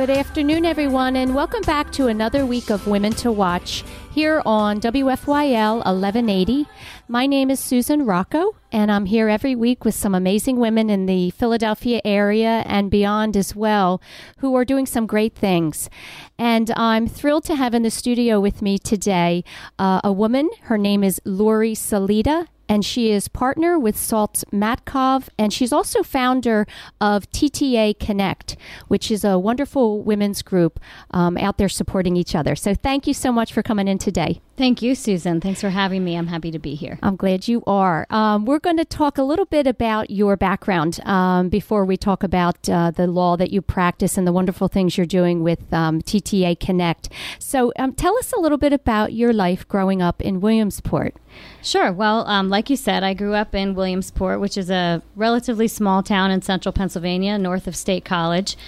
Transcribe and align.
Good 0.00 0.08
afternoon, 0.08 0.64
everyone, 0.64 1.14
and 1.14 1.34
welcome 1.34 1.60
back 1.60 1.92
to 1.92 2.06
another 2.06 2.46
week 2.46 2.70
of 2.70 2.86
Women 2.86 3.12
to 3.16 3.30
Watch 3.30 3.84
here 4.14 4.40
on 4.46 4.80
WFYL 4.80 5.84
1180. 5.84 6.66
My 7.06 7.26
name 7.26 7.50
is 7.50 7.60
Susan 7.60 8.06
Rocco, 8.06 8.56
and 8.72 8.90
I'm 8.90 9.04
here 9.04 9.28
every 9.28 9.54
week 9.54 9.84
with 9.84 9.94
some 9.94 10.14
amazing 10.14 10.58
women 10.58 10.88
in 10.88 11.04
the 11.04 11.28
Philadelphia 11.32 12.00
area 12.02 12.62
and 12.64 12.90
beyond 12.90 13.36
as 13.36 13.54
well 13.54 14.00
who 14.38 14.56
are 14.56 14.64
doing 14.64 14.86
some 14.86 15.06
great 15.06 15.34
things. 15.34 15.90
And 16.38 16.72
I'm 16.78 17.06
thrilled 17.06 17.44
to 17.44 17.56
have 17.56 17.74
in 17.74 17.82
the 17.82 17.90
studio 17.90 18.40
with 18.40 18.62
me 18.62 18.78
today 18.78 19.44
uh, 19.78 20.00
a 20.02 20.12
woman. 20.14 20.48
Her 20.62 20.78
name 20.78 21.04
is 21.04 21.20
Lori 21.26 21.74
Salida, 21.74 22.46
and 22.70 22.84
she 22.84 23.10
is 23.10 23.26
partner 23.26 23.80
with 23.80 23.96
Saltz 23.96 24.44
Matkov, 24.52 25.28
and 25.36 25.52
she's 25.52 25.72
also 25.72 26.04
founder 26.04 26.68
of 27.00 27.28
TTA 27.32 27.98
Connect, 27.98 28.56
which 28.86 29.10
is 29.10 29.24
a 29.24 29.36
wonderful 29.36 30.00
women's 30.02 30.40
group 30.40 30.78
um, 31.10 31.36
out 31.36 31.58
there 31.58 31.68
supporting 31.68 32.14
each 32.14 32.36
other. 32.36 32.54
So 32.54 32.76
thank 32.76 33.08
you 33.08 33.12
so 33.12 33.32
much 33.32 33.52
for 33.52 33.64
coming 33.64 33.88
in 33.88 33.98
today. 33.98 34.40
Thank 34.60 34.82
you, 34.82 34.94
Susan. 34.94 35.40
Thanks 35.40 35.62
for 35.62 35.70
having 35.70 36.04
me. 36.04 36.16
I'm 36.16 36.26
happy 36.26 36.50
to 36.50 36.58
be 36.58 36.74
here. 36.74 36.98
I'm 37.02 37.16
glad 37.16 37.48
you 37.48 37.62
are. 37.66 38.06
Um, 38.10 38.44
we're 38.44 38.58
going 38.58 38.76
to 38.76 38.84
talk 38.84 39.16
a 39.16 39.22
little 39.22 39.46
bit 39.46 39.66
about 39.66 40.10
your 40.10 40.36
background 40.36 41.00
um, 41.06 41.48
before 41.48 41.86
we 41.86 41.96
talk 41.96 42.22
about 42.22 42.68
uh, 42.68 42.90
the 42.90 43.06
law 43.06 43.38
that 43.38 43.50
you 43.50 43.62
practice 43.62 44.18
and 44.18 44.26
the 44.26 44.34
wonderful 44.34 44.68
things 44.68 44.98
you're 44.98 45.06
doing 45.06 45.42
with 45.42 45.72
um, 45.72 46.02
TTA 46.02 46.60
Connect. 46.60 47.08
So 47.38 47.72
um, 47.78 47.94
tell 47.94 48.18
us 48.18 48.34
a 48.34 48.38
little 48.38 48.58
bit 48.58 48.74
about 48.74 49.14
your 49.14 49.32
life 49.32 49.66
growing 49.66 50.02
up 50.02 50.20
in 50.20 50.42
Williamsport. 50.42 51.14
Sure. 51.62 51.90
Well, 51.90 52.26
um, 52.26 52.50
like 52.50 52.68
you 52.68 52.76
said, 52.76 53.02
I 53.02 53.14
grew 53.14 53.32
up 53.32 53.54
in 53.54 53.74
Williamsport, 53.74 54.40
which 54.40 54.58
is 54.58 54.68
a 54.68 55.00
relatively 55.16 55.68
small 55.68 56.02
town 56.02 56.30
in 56.30 56.42
central 56.42 56.74
Pennsylvania, 56.74 57.38
north 57.38 57.66
of 57.66 57.74
State 57.74 58.04
College. 58.04 58.58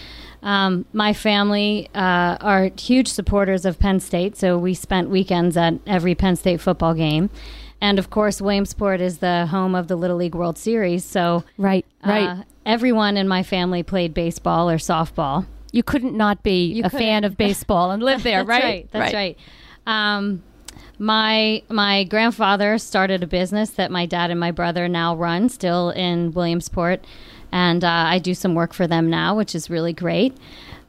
Um, 0.43 0.85
my 0.93 1.13
family 1.13 1.89
uh, 1.95 2.37
are 2.41 2.71
huge 2.79 3.09
supporters 3.09 3.65
of 3.65 3.79
Penn 3.79 4.01
State, 4.01 4.37
so 4.37 4.59
we 4.59 4.75
spent 4.75 5.09
weekends 5.11 5.57
at 5.57 5.75
every 5.87 6.15
Penn 6.15 6.37
State 6.37 6.61
football 6.61 6.95
game. 6.95 7.31
And 7.81 7.99
of 7.99 8.11
course, 8.11 8.41
Williamsport 8.41 9.01
is 9.01 9.19
the 9.19 9.47
home 9.47 9.75
of 9.75 9.89
the 9.89 9.97
Little 9.97 10.17
League 10.17 10.35
World 10.35 10.57
Series. 10.59 11.05
So, 11.05 11.45
right, 11.59 11.85
right. 12.05 12.29
Uh, 12.29 12.43
everyone 12.65 13.17
in 13.17 13.27
my 13.29 13.43
family 13.43 13.83
played 13.83 14.15
baseball 14.15 14.71
or 14.71 14.77
softball. 14.79 15.47
You 15.73 15.83
couldn't 15.83 16.17
not 16.17 16.43
be 16.43 16.67
You 16.67 16.85
a 16.85 16.91
couldn't. 16.91 16.99
fan 17.07 17.25
of 17.25 17.37
baseball 17.37 17.91
and 17.91 18.03
live 18.03 18.23
there, 18.23 18.39
That's 18.45 18.49
right? 18.49 18.63
right. 18.65 18.89
That's 18.93 19.15
right. 19.15 19.39
Um, 19.87 20.43
my 20.99 21.63
my 21.69 22.05
grandfather 22.05 22.79
started 22.79 23.23
a 23.23 23.27
business 23.27 23.71
that 23.71 23.91
my 23.91 24.07
dad 24.07 24.31
and 24.31 24.39
my 24.39 24.51
brother 24.53 24.87
now 24.89 25.17
run, 25.17 25.49
still 25.49 25.91
in 25.91 26.33
Williamsport, 26.33 27.05
and 27.53 27.85
uh, 27.85 27.89
I 27.89 28.19
do 28.19 28.35
some 28.35 28.55
work 28.55 28.73
for 28.73 28.87
them 28.87 29.11
now, 29.11 29.37
which 29.37 29.55
is 29.55 29.71
really 29.71 29.93
great. 29.93 30.37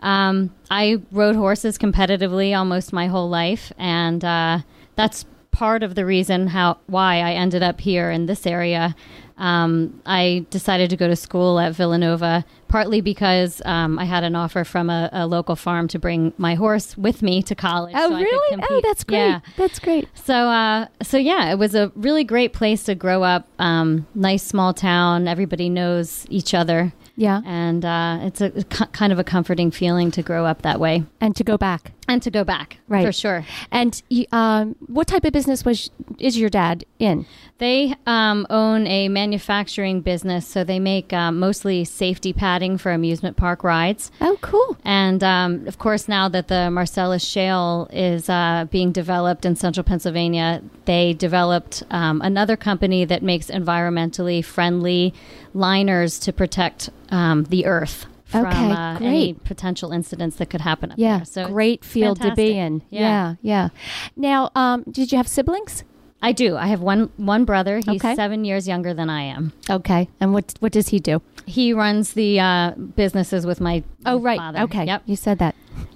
Um, 0.02 0.54
I 0.72 1.02
rode 1.12 1.36
horses 1.36 1.78
competitively 1.78 2.58
almost 2.58 2.92
my 2.92 3.08
whole 3.08 3.30
life, 3.30 3.72
and 3.78 4.24
uh, 4.24 4.60
that's 4.96 5.26
part 5.52 5.84
of 5.84 5.96
the 5.96 6.06
reason 6.06 6.48
how 6.48 6.78
why 6.88 7.20
I 7.20 7.34
ended 7.34 7.62
up 7.64 7.80
here 7.80 8.10
in 8.10 8.26
this 8.26 8.48
area. 8.48 8.96
Um, 9.38 10.02
I 10.06 10.46
decided 10.50 10.90
to 10.90 10.98
go 10.98 11.08
to 11.08 11.16
school 11.16 11.60
at 11.60 11.74
Villanova, 11.74 12.46
partly 12.74 13.02
because 13.02 13.62
um, 13.66 14.00
I 14.00 14.06
had 14.06 14.24
an 14.24 14.36
offer 14.36 14.64
from 14.64 14.90
a, 14.90 15.08
a 15.14 15.28
local 15.28 15.56
farm 15.56 15.88
to 15.90 16.00
bring 16.00 16.34
my 16.40 16.56
horse 16.56 16.98
with 16.98 17.22
me 17.22 17.44
to 17.44 17.54
college. 17.54 17.94
Oh, 17.96 18.10
so 18.10 18.16
I 18.16 18.18
could 18.24 18.32
really? 18.32 18.64
Oh, 18.68 18.82
that's 18.82 19.04
great. 19.04 19.18
Yeah. 19.20 19.40
That's 19.58 19.78
great. 19.78 20.10
So, 20.16 20.34
uh, 20.34 20.88
so 21.04 21.18
yeah, 21.18 21.52
it 21.52 21.60
was 21.60 21.76
a 21.76 21.92
really 21.96 22.24
great 22.24 22.52
place 22.52 22.84
to 22.86 22.96
grow 22.96 23.22
up. 23.22 23.48
Um, 23.60 24.08
nice 24.16 24.42
small 24.42 24.74
town. 24.74 25.28
Everybody 25.28 25.70
knows 25.70 26.26
each 26.32 26.56
other, 26.56 26.94
Yeah. 27.16 27.42
and 27.46 27.86
uh, 27.86 28.18
it's 28.24 28.42
a 28.42 28.50
kind 28.64 29.14
of 29.14 29.20
a 29.20 29.24
comforting 29.24 29.70
feeling 29.70 30.10
to 30.10 30.24
grow 30.24 30.48
up 30.48 30.64
that 30.64 30.80
way 30.80 31.04
And 31.22 31.36
to 31.36 31.44
go 31.44 31.60
back. 31.60 31.92
And 32.08 32.22
to 32.24 32.32
go 32.32 32.44
back 32.44 32.78
Right. 32.88 33.06
for 33.06 33.12
sure. 33.12 33.46
And 33.72 34.02
um, 34.32 34.76
what 34.88 35.08
type 35.08 35.26
of 35.26 35.34
business 35.34 35.64
was 35.66 35.90
is 36.20 36.38
your 36.38 36.50
dad 36.50 36.86
in? 37.00 37.26
They 37.60 37.96
um, 38.06 38.46
own 38.50 38.88
a 38.88 39.08
manufacturing 39.10 40.02
business, 40.02 40.46
so 40.48 40.64
they 40.64 40.80
make 40.80 41.14
um, 41.14 41.40
mostly 41.40 41.86
safety 41.86 42.34
padding 42.34 42.78
for 42.78 42.92
amusement 42.92 43.38
park 43.38 43.64
rides. 43.64 44.12
Oh, 44.20 44.38
cool. 44.42 44.78
And 44.84 45.24
um, 45.24 45.66
of 45.68 45.78
course, 45.78 46.08
now 46.08 46.28
that 46.30 46.48
the 46.50 46.70
Marcellus 46.70 47.24
Shale 47.24 47.88
is 47.94 48.28
uh, 48.30 48.66
being 48.70 48.92
developed 48.92 49.46
in 49.46 49.56
central 49.56 49.84
Pennsylvania, 49.84 50.62
they 50.86 51.14
developed 51.14 51.84
um, 51.90 52.22
another 52.22 52.58
company 52.58 53.06
that 53.06 53.24
makes 53.24 53.48
environmentally 53.48 54.44
friendly 54.44 55.14
liners 55.54 56.20
to 56.20 56.34
protect 56.34 56.90
um, 57.10 57.44
the 57.46 57.66
earth 57.66 58.08
from 58.42 58.46
Okay, 58.48 58.72
uh, 58.72 58.98
any 59.00 59.34
great. 59.34 59.44
potential 59.46 59.92
incidents 59.92 60.36
that 60.38 60.50
could 60.50 60.62
happen 60.62 60.92
up 60.92 60.98
Yeah, 60.98 61.18
there. 61.18 61.26
So 61.26 61.48
great 61.48 61.86
field 61.86 62.22
to 62.22 62.34
be 62.36 62.58
in. 62.58 62.82
Yeah. 62.90 63.00
yeah, 63.00 63.36
yeah. 63.42 63.70
Now, 64.16 64.52
um, 64.56 64.84
did 64.92 65.12
you 65.12 65.18
have 65.18 65.28
siblings? 65.28 65.84
I 66.22 66.32
do. 66.32 66.56
I 66.56 66.68
have 66.68 66.80
one 66.80 67.10
one 67.18 67.44
brother. 67.44 67.78
He's 67.78 68.02
Okay. 68.04 68.16
seven 68.16 68.46
years 68.46 68.66
younger 68.68 68.94
than 68.94 69.10
I 69.10 69.24
am. 69.24 69.52
Okay. 69.70 70.08
And 70.22 70.34
what 70.34 70.54
what 70.62 70.72
does 70.72 70.88
he 70.90 71.00
do? 71.00 71.22
He 71.46 71.74
runs 71.74 72.14
the 72.14 72.40
uh, 72.40 72.72
businesses 72.96 73.46
with 73.46 73.60
my 73.60 73.84
Oh, 74.06 74.20
right. 74.22 74.40
father. 74.40 74.60
Okay. 74.62 74.86
Yep. 74.86 75.02
You 75.06 75.16
said 75.18 75.40
that. 75.40 75.54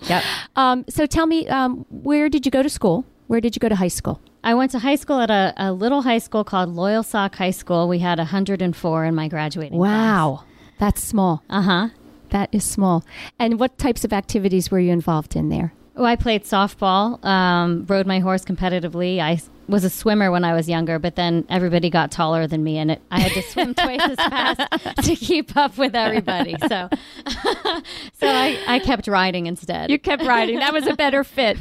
Yep. 0.10 0.24
Um, 0.58 0.84
so 0.90 1.06
tell 1.06 1.26
me, 1.28 1.48
um, 1.48 1.86
where 1.90 2.28
did 2.28 2.46
you 2.46 2.52
go 2.52 2.62
to 2.62 2.70
school? 2.70 3.06
Where 3.28 3.40
did 3.40 3.56
you 3.56 3.60
go 3.62 3.70
to 3.70 3.76
high 3.76 3.88
school? 3.88 4.20
I 4.44 4.54
went 4.54 4.72
to 4.72 4.80
high 4.80 4.96
school 4.96 5.20
at 5.22 5.30
a, 5.30 5.54
a 5.58 5.72
little 5.72 6.02
high 6.02 6.20
school 6.20 6.44
called 6.44 6.76
Loyalsock 6.76 7.36
High 7.36 7.52
School. 7.52 7.88
We 7.88 8.00
had 8.00 8.18
104 8.18 9.06
in 9.06 9.16
my 9.16 9.28
graduating 9.30 9.78
class. 9.80 9.92
Wow, 9.92 10.44
that's 10.80 11.02
small. 11.04 11.42
Uh 11.50 11.62
huh. 11.62 11.88
That 12.30 12.50
is 12.52 12.64
small. 12.64 13.04
And 13.40 13.60
what 13.60 13.78
types 13.78 14.04
of 14.04 14.14
activities 14.14 14.72
were 14.72 14.80
you 14.80 14.92
involved 14.92 15.36
in 15.36 15.50
there? 15.50 15.74
Oh, 15.96 16.06
I 16.06 16.16
played 16.16 16.44
softball, 16.44 17.24
um, 17.26 17.86
rode 17.88 18.06
my 18.06 18.20
horse 18.20 18.46
competitively. 18.46 19.20
I 19.20 19.40
was 19.68 19.84
a 19.84 19.90
swimmer 19.90 20.30
when 20.30 20.44
I 20.44 20.54
was 20.54 20.70
younger, 20.70 21.00
but 21.00 21.16
then 21.16 21.44
everybody 21.50 21.90
got 21.90 22.12
taller 22.12 22.46
than 22.46 22.64
me, 22.64 22.78
and 22.78 22.92
it, 22.92 23.02
I 23.10 23.20
had 23.20 23.32
to 23.32 23.42
swim 23.42 23.74
twice 23.74 24.02
as 24.02 24.16
fast 24.16 24.62
to 25.04 25.16
keep 25.16 25.58
up 25.58 25.76
with 25.78 25.96
everybody. 25.96 26.56
So, 26.62 26.90
so 28.14 28.28
I, 28.28 28.60
I 28.68 28.80
kept 28.80 29.08
riding 29.08 29.48
instead. 29.48 29.90
You 29.90 29.98
kept 29.98 30.24
riding. 30.24 30.60
That 30.60 30.72
was 30.72 30.86
a 30.86 30.96
better 30.96 31.24
fit. 31.24 31.58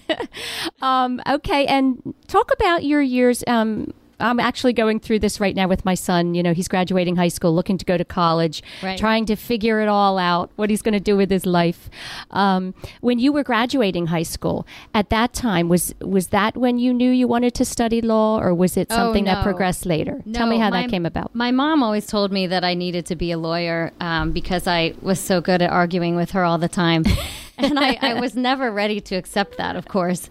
um, 0.82 1.20
okay, 1.28 1.66
and 1.66 2.14
talk 2.28 2.50
about 2.52 2.84
your 2.84 3.02
years. 3.02 3.44
Um, 3.46 3.92
I'm 4.20 4.38
actually 4.40 4.72
going 4.72 5.00
through 5.00 5.20
this 5.20 5.40
right 5.40 5.54
now 5.56 5.66
with 5.68 5.84
my 5.84 5.94
son. 5.94 6.34
You 6.34 6.42
know, 6.42 6.52
he's 6.52 6.68
graduating 6.68 7.16
high 7.16 7.28
school, 7.28 7.54
looking 7.54 7.78
to 7.78 7.84
go 7.84 7.96
to 7.96 8.04
college, 8.04 8.62
Right. 8.82 8.98
trying 8.98 9.26
to 9.26 9.36
figure 9.36 9.80
it 9.80 9.88
all 9.88 10.18
out, 10.18 10.50
what 10.56 10.70
he's 10.70 10.82
going 10.82 10.92
to 10.94 11.00
do 11.00 11.16
with 11.16 11.30
his 11.30 11.46
life. 11.46 11.88
Um, 12.30 12.74
when 13.00 13.18
you 13.18 13.32
were 13.32 13.42
graduating 13.42 14.06
high 14.08 14.22
school, 14.22 14.66
at 14.94 15.10
that 15.10 15.32
time, 15.32 15.68
was 15.68 15.94
was 16.00 16.28
that 16.28 16.56
when 16.56 16.78
you 16.78 16.92
knew 16.92 17.10
you 17.10 17.26
wanted 17.26 17.54
to 17.54 17.64
study 17.64 18.00
law, 18.00 18.38
or 18.40 18.54
was 18.54 18.76
it 18.76 18.86
Oh, 18.90 18.96
something 18.96 19.24
that 19.24 19.42
progressed 19.42 19.86
later? 19.86 20.22
Tell 20.32 20.46
me 20.46 20.58
how 20.58 20.70
my- 20.70 20.82
that 20.82 20.90
came 20.90 21.06
about. 21.06 21.34
My 21.34 21.50
mom 21.50 21.82
always 21.82 22.06
told 22.06 22.30
me 22.32 22.46
that 22.46 22.64
I 22.64 22.74
needed 22.74 23.06
to 23.06 23.16
be 23.16 23.30
a 23.32 23.38
lawyer 23.38 23.92
um, 24.00 24.32
because 24.32 24.66
I 24.66 24.94
was 25.02 25.18
so 25.20 25.40
good 25.40 25.62
at 25.62 25.70
arguing 25.70 26.16
with 26.16 26.30
her 26.32 26.44
all 26.44 26.58
the 26.58 26.68
time. 26.68 27.04
and 27.58 27.78
I, 27.78 27.98
I 28.00 28.14
was 28.20 28.34
never 28.34 28.70
ready 28.72 29.00
to 29.00 29.14
accept 29.16 29.56
that, 29.58 29.76
of 29.76 29.86
course. 29.88 30.28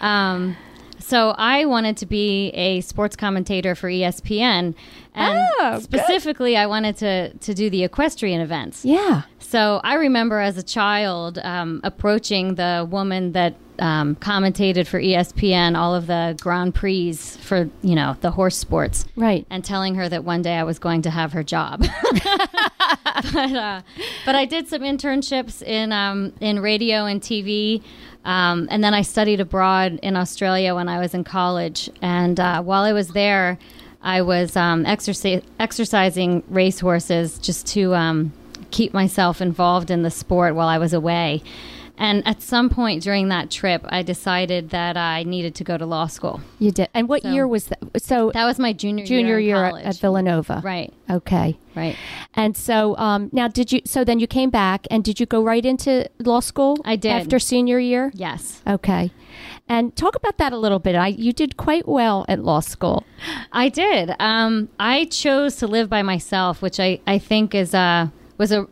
Um, 0.00 0.56
so 1.02 1.30
I 1.36 1.64
wanted 1.66 1.96
to 1.98 2.06
be 2.06 2.48
a 2.50 2.80
sports 2.80 3.16
commentator 3.16 3.74
for 3.74 3.88
ESPN. 3.90 4.74
And 5.14 5.38
Oh, 5.60 5.72
good. 5.74 5.82
specifically, 5.82 6.56
I 6.56 6.66
wanted 6.66 6.96
to, 6.98 7.34
to 7.34 7.52
do 7.54 7.68
the 7.68 7.84
equestrian 7.84 8.40
events. 8.40 8.84
Yeah. 8.84 9.22
So 9.38 9.80
I 9.84 9.94
remember 9.94 10.38
as 10.40 10.56
a 10.56 10.62
child 10.62 11.38
um, 11.38 11.80
approaching 11.84 12.54
the 12.54 12.86
woman 12.90 13.32
that 13.32 13.54
um, 13.78 14.14
commentated 14.16 14.86
for 14.86 15.00
ESPN 15.00 15.76
all 15.76 15.94
of 15.94 16.06
the 16.06 16.36
Grand 16.40 16.74
Prix 16.74 17.12
for 17.14 17.68
you 17.82 17.94
know 17.94 18.16
the 18.20 18.30
horse 18.30 18.56
sports, 18.56 19.06
Right. 19.16 19.46
and 19.50 19.64
telling 19.64 19.94
her 19.96 20.08
that 20.08 20.24
one 20.24 20.40
day 20.42 20.54
I 20.56 20.62
was 20.62 20.78
going 20.78 21.02
to 21.02 21.10
have 21.10 21.32
her 21.32 21.42
job. 21.42 21.80
but 23.32 23.36
uh, 23.36 23.82
but 24.24 24.34
I 24.34 24.44
did 24.44 24.68
some 24.68 24.82
internships 24.82 25.62
in 25.62 25.92
um, 25.92 26.32
in 26.40 26.60
radio 26.60 27.06
and 27.06 27.20
TV. 27.20 27.82
Um, 28.24 28.68
and 28.70 28.82
then 28.84 28.94
I 28.94 29.02
studied 29.02 29.40
abroad 29.40 29.98
in 30.02 30.16
Australia 30.16 30.74
when 30.74 30.88
I 30.88 31.00
was 31.00 31.14
in 31.14 31.24
college. 31.24 31.90
And 32.00 32.38
uh, 32.38 32.62
while 32.62 32.82
I 32.82 32.92
was 32.92 33.08
there, 33.08 33.58
I 34.02 34.22
was 34.22 34.56
um, 34.56 34.84
exerci- 34.84 35.42
exercising 35.58 36.42
racehorses 36.48 37.38
just 37.38 37.66
to 37.68 37.94
um, 37.94 38.32
keep 38.70 38.92
myself 38.92 39.40
involved 39.40 39.90
in 39.90 40.02
the 40.02 40.10
sport 40.10 40.54
while 40.54 40.68
I 40.68 40.78
was 40.78 40.92
away. 40.92 41.42
And 41.98 42.26
at 42.26 42.42
some 42.42 42.68
point 42.70 43.02
during 43.02 43.28
that 43.28 43.50
trip, 43.50 43.84
I 43.88 44.02
decided 44.02 44.70
that 44.70 44.96
I 44.96 45.22
needed 45.24 45.54
to 45.56 45.64
go 45.64 45.76
to 45.76 45.86
law 45.86 46.06
school. 46.06 46.40
You 46.58 46.70
did. 46.72 46.88
And 46.94 47.08
what 47.08 47.22
So- 47.22 47.30
year 47.30 47.46
was 47.46 47.66
that? 47.66 47.78
So 48.02 48.30
That 48.32 48.44
was 48.44 48.58
my 48.58 48.72
junior 48.72 49.04
junior 49.04 49.38
year, 49.38 49.56
year 49.66 49.78
at, 49.78 49.84
at 49.84 49.96
Villanova. 49.98 50.62
Right, 50.64 50.92
Okay. 51.10 51.58
right. 51.76 51.96
And 52.34 52.56
so 52.56 52.96
um, 52.96 53.28
now, 53.32 53.46
did 53.46 53.70
you? 53.72 53.82
So 53.84 54.04
then 54.04 54.18
you 54.18 54.26
came 54.26 54.50
back, 54.50 54.86
and 54.90 55.04
did 55.04 55.20
you 55.20 55.26
go 55.26 55.42
right 55.44 55.64
into 55.64 56.08
law 56.18 56.40
school? 56.40 56.78
I 56.84 56.96
did. 56.96 57.12
after 57.12 57.38
senior 57.38 57.78
year. 57.78 58.10
Yes. 58.14 58.62
Okay. 58.66 59.12
And 59.68 59.94
talk 59.94 60.16
about 60.16 60.38
that 60.38 60.52
a 60.52 60.58
little 60.58 60.78
bit. 60.78 60.94
I 60.96 61.08
you 61.08 61.32
did 61.32 61.56
quite 61.56 61.86
well 61.86 62.24
at 62.28 62.42
law 62.42 62.60
school. 62.60 63.04
I 63.52 63.68
did. 63.68 64.14
Um, 64.18 64.68
I 64.80 65.04
chose 65.06 65.56
to 65.56 65.66
live 65.66 65.88
by 65.88 66.02
myself, 66.02 66.62
which 66.62 66.80
I, 66.80 67.00
I 67.06 67.18
think 67.18 67.54
is 67.54 67.74
a 67.74 68.10
was 68.38 68.50
a 68.50 68.66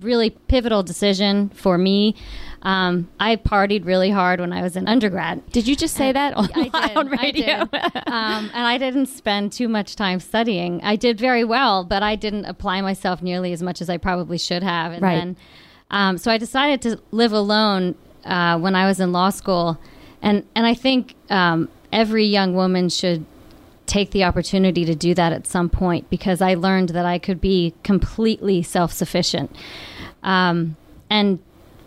really 0.00 0.30
pivotal 0.30 0.82
decision 0.82 1.48
for 1.50 1.78
me. 1.78 2.14
Um, 2.62 3.08
I 3.20 3.36
partied 3.36 3.84
really 3.86 4.10
hard 4.10 4.40
when 4.40 4.52
I 4.52 4.62
was 4.62 4.76
in 4.76 4.88
undergrad. 4.88 5.48
Did 5.52 5.68
you 5.68 5.76
just 5.76 5.94
say 5.94 6.10
that 6.12 6.34
on, 6.34 6.48
I 6.54 6.62
did. 6.88 6.96
on 6.96 7.08
radio? 7.08 7.46
I 7.54 7.64
did. 7.64 7.96
um, 8.06 8.50
and 8.54 8.66
I 8.66 8.78
didn't 8.78 9.06
spend 9.06 9.52
too 9.52 9.68
much 9.68 9.94
time 9.96 10.18
studying. 10.20 10.80
I 10.82 10.96
did 10.96 11.18
very 11.18 11.44
well, 11.44 11.84
but 11.84 12.02
I 12.02 12.16
didn't 12.16 12.46
apply 12.46 12.80
myself 12.80 13.22
nearly 13.22 13.52
as 13.52 13.62
much 13.62 13.80
as 13.80 13.88
I 13.88 13.98
probably 13.98 14.38
should 14.38 14.62
have. 14.62 14.92
And 14.92 15.02
Right. 15.02 15.14
then, 15.16 15.36
um, 15.90 16.18
so 16.18 16.30
I 16.32 16.38
decided 16.38 16.82
to 16.82 17.00
live 17.12 17.32
alone 17.32 17.94
uh, 18.24 18.58
when 18.58 18.74
I 18.74 18.86
was 18.86 18.98
in 18.98 19.12
law 19.12 19.30
school, 19.30 19.78
and 20.20 20.44
and 20.56 20.66
I 20.66 20.74
think 20.74 21.14
um, 21.30 21.68
every 21.92 22.26
young 22.26 22.54
woman 22.54 22.88
should 22.88 23.24
take 23.86 24.10
the 24.10 24.24
opportunity 24.24 24.84
to 24.84 24.94
do 24.94 25.14
that 25.14 25.32
at 25.32 25.46
some 25.46 25.68
point 25.68 26.08
because 26.10 26.40
I 26.40 26.54
learned 26.54 26.90
that 26.90 27.06
I 27.06 27.18
could 27.18 27.40
be 27.40 27.74
completely 27.82 28.62
self 28.62 28.92
sufficient. 28.92 29.54
Um, 30.22 30.76
and 31.08 31.38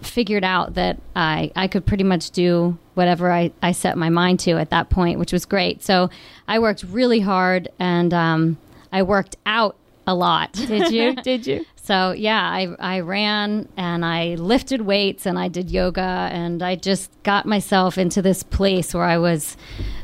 figured 0.02 0.44
out 0.44 0.76
that 0.76 0.98
I, 1.16 1.52
I 1.56 1.68
could 1.68 1.86
pretty 1.86 2.04
much 2.04 2.32
do 2.32 2.78
whatever 2.94 3.32
I, 3.32 3.52
I 3.62 3.74
set 3.74 3.98
my 3.98 4.10
mind 4.10 4.40
to 4.42 4.52
at 4.52 4.70
that 4.70 4.90
point, 4.90 5.20
which 5.20 5.34
was 5.34 5.46
great. 5.46 5.84
So 5.84 6.10
I 6.48 6.60
worked 6.60 6.84
really 6.84 7.20
hard 7.20 7.70
and 7.80 8.14
um, 8.14 8.58
I 8.92 9.04
worked 9.04 9.36
out 9.46 9.76
a 10.08 10.16
lot. 10.16 10.54
did 10.54 10.92
you? 10.92 11.16
Did 11.24 11.46
you? 11.46 11.66
So 11.76 12.12
yeah, 12.12 12.42
I, 12.42 12.68
I 12.80 13.00
ran 13.02 13.68
and 13.78 14.04
I 14.06 14.36
lifted 14.36 14.82
weights 14.82 15.26
and 15.26 15.38
I 15.38 15.48
did 15.48 15.72
yoga 15.72 16.30
and 16.32 16.62
I 16.62 16.76
just 16.76 17.12
got 17.24 17.46
myself 17.46 17.98
into 17.98 18.22
this 18.22 18.44
place 18.44 18.94
where 18.94 19.04
I 19.04 19.18
was 19.18 19.58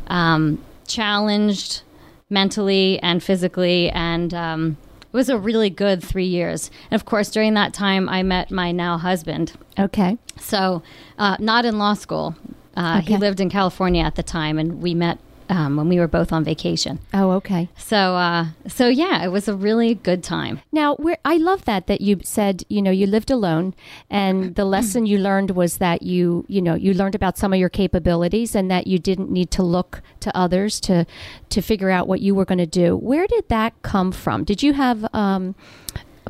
um, 0.07 0.63
challenged 0.87 1.81
mentally 2.29 2.99
and 2.99 3.21
physically 3.21 3.89
and 3.91 4.33
um, 4.33 4.77
it 5.03 5.17
was 5.17 5.29
a 5.29 5.37
really 5.37 5.69
good 5.69 6.03
three 6.03 6.25
years. 6.25 6.69
And 6.91 6.99
of 6.99 7.05
course, 7.05 7.31
during 7.31 7.53
that 7.53 7.73
time, 7.73 8.09
I 8.09 8.21
met 8.21 8.51
my 8.51 8.73
now 8.73 8.97
husband. 8.97 9.53
Okay. 9.79 10.17
So 10.39 10.83
uh, 11.17 11.37
not 11.39 11.63
in 11.63 11.77
law 11.77 11.93
school. 11.93 12.35
Uh, 12.75 12.99
He 12.99 13.15
lived 13.15 13.39
in 13.39 13.49
California 13.49 14.03
at 14.03 14.15
the 14.15 14.23
time, 14.23 14.57
and 14.59 14.81
we 14.81 14.93
met 14.93 15.17
um, 15.49 15.77
when 15.77 15.87
we 15.89 15.99
were 15.99 16.07
both 16.07 16.31
on 16.33 16.43
vacation. 16.43 16.99
Oh, 17.13 17.31
okay. 17.31 17.69
So, 17.77 18.15
uh, 18.15 18.47
so 18.67 18.87
yeah, 18.87 19.23
it 19.23 19.29
was 19.29 19.47
a 19.47 19.55
really 19.55 19.95
good 19.95 20.23
time. 20.23 20.61
Now, 20.71 20.97
I 21.23 21.37
love 21.37 21.65
that 21.65 21.87
that 21.87 22.01
you 22.01 22.19
said, 22.23 22.63
you 22.69 22.81
know, 22.81 22.91
you 22.91 23.05
lived 23.07 23.29
alone, 23.31 23.73
and 24.09 24.55
the 24.55 24.65
lesson 24.65 25.05
you 25.05 25.17
learned 25.17 25.51
was 25.51 25.77
that 25.77 26.01
you, 26.01 26.45
you 26.47 26.61
know, 26.61 26.75
you 26.75 26.93
learned 26.93 27.15
about 27.15 27.37
some 27.37 27.53
of 27.53 27.59
your 27.59 27.69
capabilities, 27.69 28.55
and 28.55 28.69
that 28.71 28.87
you 28.87 28.97
didn't 28.99 29.29
need 29.29 29.51
to 29.51 29.63
look 29.63 30.01
to 30.21 30.35
others 30.35 30.79
to 30.81 31.05
to 31.49 31.61
figure 31.61 31.89
out 31.89 32.07
what 32.07 32.21
you 32.21 32.33
were 32.35 32.45
going 32.45 32.57
to 32.57 32.65
do. 32.65 32.95
Where 32.95 33.27
did 33.27 33.47
that 33.49 33.73
come 33.81 34.11
from? 34.11 34.43
Did 34.43 34.63
you 34.63 34.73
have 34.73 35.05
um, 35.13 35.55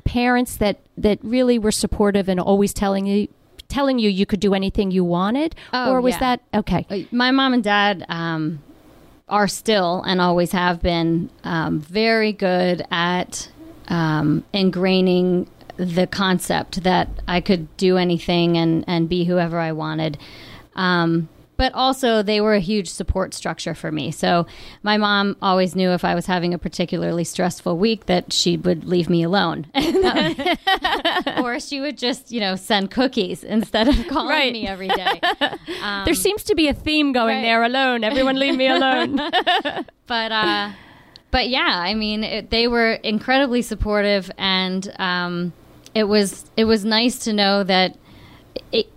parents 0.03 0.57
that 0.57 0.79
that 0.97 1.19
really 1.23 1.57
were 1.59 1.71
supportive 1.71 2.27
and 2.29 2.39
always 2.39 2.73
telling 2.73 3.05
you 3.05 3.27
telling 3.67 3.97
you 3.97 4.09
you 4.09 4.25
could 4.25 4.39
do 4.39 4.53
anything 4.53 4.91
you 4.91 5.03
wanted, 5.03 5.55
Oh, 5.73 5.91
or 5.91 6.01
was 6.01 6.13
yeah. 6.15 6.19
that 6.19 6.41
okay? 6.53 6.85
Uh, 6.89 6.99
My 7.11 7.31
mom 7.31 7.53
and 7.53 7.63
dad 7.63 8.05
um, 8.09 8.59
are 9.27 9.47
still 9.47 10.03
and 10.03 10.21
always 10.21 10.51
have 10.51 10.81
been 10.81 11.29
um, 11.43 11.79
very 11.79 12.31
good 12.31 12.85
at 12.91 13.49
um, 13.87 14.43
ingraining 14.53 15.47
the 15.77 16.07
concept 16.07 16.83
that 16.83 17.09
I 17.27 17.41
could 17.41 17.75
do 17.77 17.97
anything 17.97 18.57
and, 18.57 18.85
and 18.87 19.09
be 19.09 19.25
whoever 19.25 19.59
I 19.59 19.71
wanted. 19.71 20.17
Um, 20.75 21.27
but 21.57 21.73
also, 21.73 22.21
they 22.21 22.41
were 22.41 22.53
a 22.53 22.59
huge 22.59 22.89
support 22.89 23.33
structure 23.33 23.73
for 23.73 23.91
me. 23.91 24.11
So, 24.11 24.45
my 24.83 24.97
mom 24.97 25.35
always 25.41 25.75
knew 25.75 25.91
if 25.91 26.03
I 26.03 26.15
was 26.15 26.25
having 26.25 26.53
a 26.53 26.57
particularly 26.57 27.23
stressful 27.23 27.77
week 27.77 28.05
that 28.07 28.33
she 28.33 28.57
would 28.57 28.85
leave 28.85 29.09
me 29.09 29.23
alone. 29.23 29.67
or 31.41 31.59
she 31.59 31.81
would 31.81 31.97
just, 31.97 32.31
you 32.31 32.39
know, 32.39 32.55
send 32.55 32.91
cookies 32.91 33.43
instead 33.43 33.87
of 33.87 34.07
calling 34.07 34.29
Right. 34.29 34.53
me 34.53 34.67
every 34.67 34.87
day. 34.89 35.21
there 36.05 36.13
seems 36.13 36.43
to 36.43 36.55
be 36.55 36.67
a 36.67 36.73
theme 36.73 37.11
going 37.13 37.37
right. 37.37 37.41
there. 37.41 37.63
Alone, 37.63 38.03
everyone 38.03 38.37
leave 38.37 38.55
me 38.55 38.67
alone. 38.67 39.15
but 40.07 40.31
uh 40.31 40.71
but 41.31 41.49
yeah 41.49 41.79
i 41.81 41.93
mean 41.95 42.23
it, 42.23 42.49
they 42.51 42.67
were 42.67 42.91
incredibly 42.91 43.61
supportive 43.61 44.29
and 44.37 44.93
um 44.99 45.51
it 45.95 46.03
was 46.03 46.45
it 46.55 46.65
was 46.65 46.85
nice 46.85 47.17
to 47.19 47.33
know 47.33 47.63
that 47.63 47.97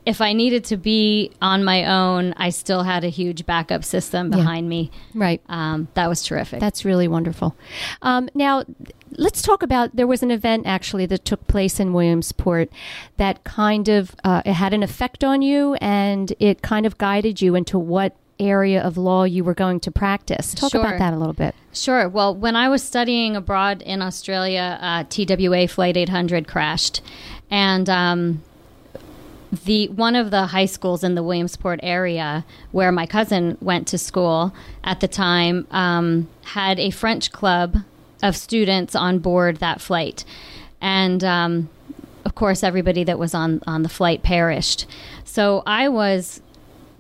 if 0.07 0.21
i 0.21 0.33
needed 0.33 0.65
to 0.65 0.77
be 0.77 1.31
on 1.43 1.63
my 1.65 1.85
own 1.85 2.33
i 2.37 2.49
still 2.51 2.83
had 2.83 3.05
a 3.05 3.09
huge 3.09 3.45
backup 3.47 3.85
system 3.85 4.31
behind 4.31 4.69
me 4.69 4.91
right. 5.15 5.41
um 5.49 5.89
that 5.95 6.09
was 6.09 6.23
terrific 6.23 6.61
That's 6.61 6.85
really 6.85 7.09
wonderful. 7.09 7.57
Um, 8.03 8.29
now, 8.35 8.65
let's 9.13 9.43
talk 9.43 9.63
about. 9.63 9.95
There 9.95 10.07
was 10.07 10.23
an 10.23 10.31
event 10.31 10.67
actually 10.67 11.07
that 11.07 11.25
took 11.25 11.47
place 11.47 11.81
in 11.81 11.93
Williamsport 11.93 12.71
that 13.17 13.45
kind 13.45 13.89
of 13.89 14.15
uh, 14.25 14.43
it 14.45 14.55
had 14.55 14.73
an 14.73 14.83
effect 14.83 15.25
on 15.25 15.43
you, 15.43 15.75
and 15.81 16.33
it 16.39 16.63
kind 16.63 16.87
of 16.87 16.99
guided 16.99 17.41
you 17.43 17.55
into 17.55 17.79
what 17.79 18.15
area 18.41 18.81
of 18.81 18.97
law 18.97 19.25
you 19.25 19.43
were 19.45 19.55
going 19.55 19.81
to 19.81 19.91
practice. 19.91 20.55
Talk 20.55 20.71
Sure. 20.73 20.81
about 20.81 20.99
that 20.99 21.13
a 21.13 21.17
little 21.17 21.33
bit. 21.33 21.55
Sure. 21.73 22.09
Well, 22.09 22.35
when 22.35 22.55
I 22.57 22.69
was 22.69 22.83
studying 22.83 23.35
abroad 23.37 23.83
in 23.83 24.01
Australia, 24.03 24.79
uh, 24.81 25.05
TWA 25.05 25.67
Flight 25.69 25.97
800 25.97 26.47
crashed, 26.47 27.01
and 27.51 27.89
um, 27.91 28.43
the 29.53 29.89
one 29.89 30.15
of 30.15 30.31
the 30.31 30.47
high 30.47 30.67
schools 30.67 31.03
in 31.03 31.15
the 31.15 31.23
Williamsport 31.23 31.81
area 31.83 32.45
where 32.73 32.93
my 32.93 33.07
cousin 33.07 33.57
went 33.61 33.87
to 33.89 33.99
school 33.99 34.53
at 34.85 35.01
the 35.01 35.09
time 35.09 35.67
um, 35.71 36.29
had 36.45 36.79
a 36.79 36.91
French 36.91 37.33
club 37.33 37.77
of 38.23 38.37
students 38.37 38.95
on 38.95 39.19
board 39.21 39.57
that 39.59 39.81
flight, 39.81 40.25
and 40.81 41.23
um, 41.25 41.69
of 42.25 42.35
course, 42.35 42.63
everybody 42.63 43.05
that 43.05 43.19
was 43.19 43.35
on 43.35 43.63
on 43.67 43.83
the 43.83 43.89
flight 43.89 44.23
perished. 44.23 44.87
So 45.25 45.63
I 45.67 45.89
was 45.89 46.43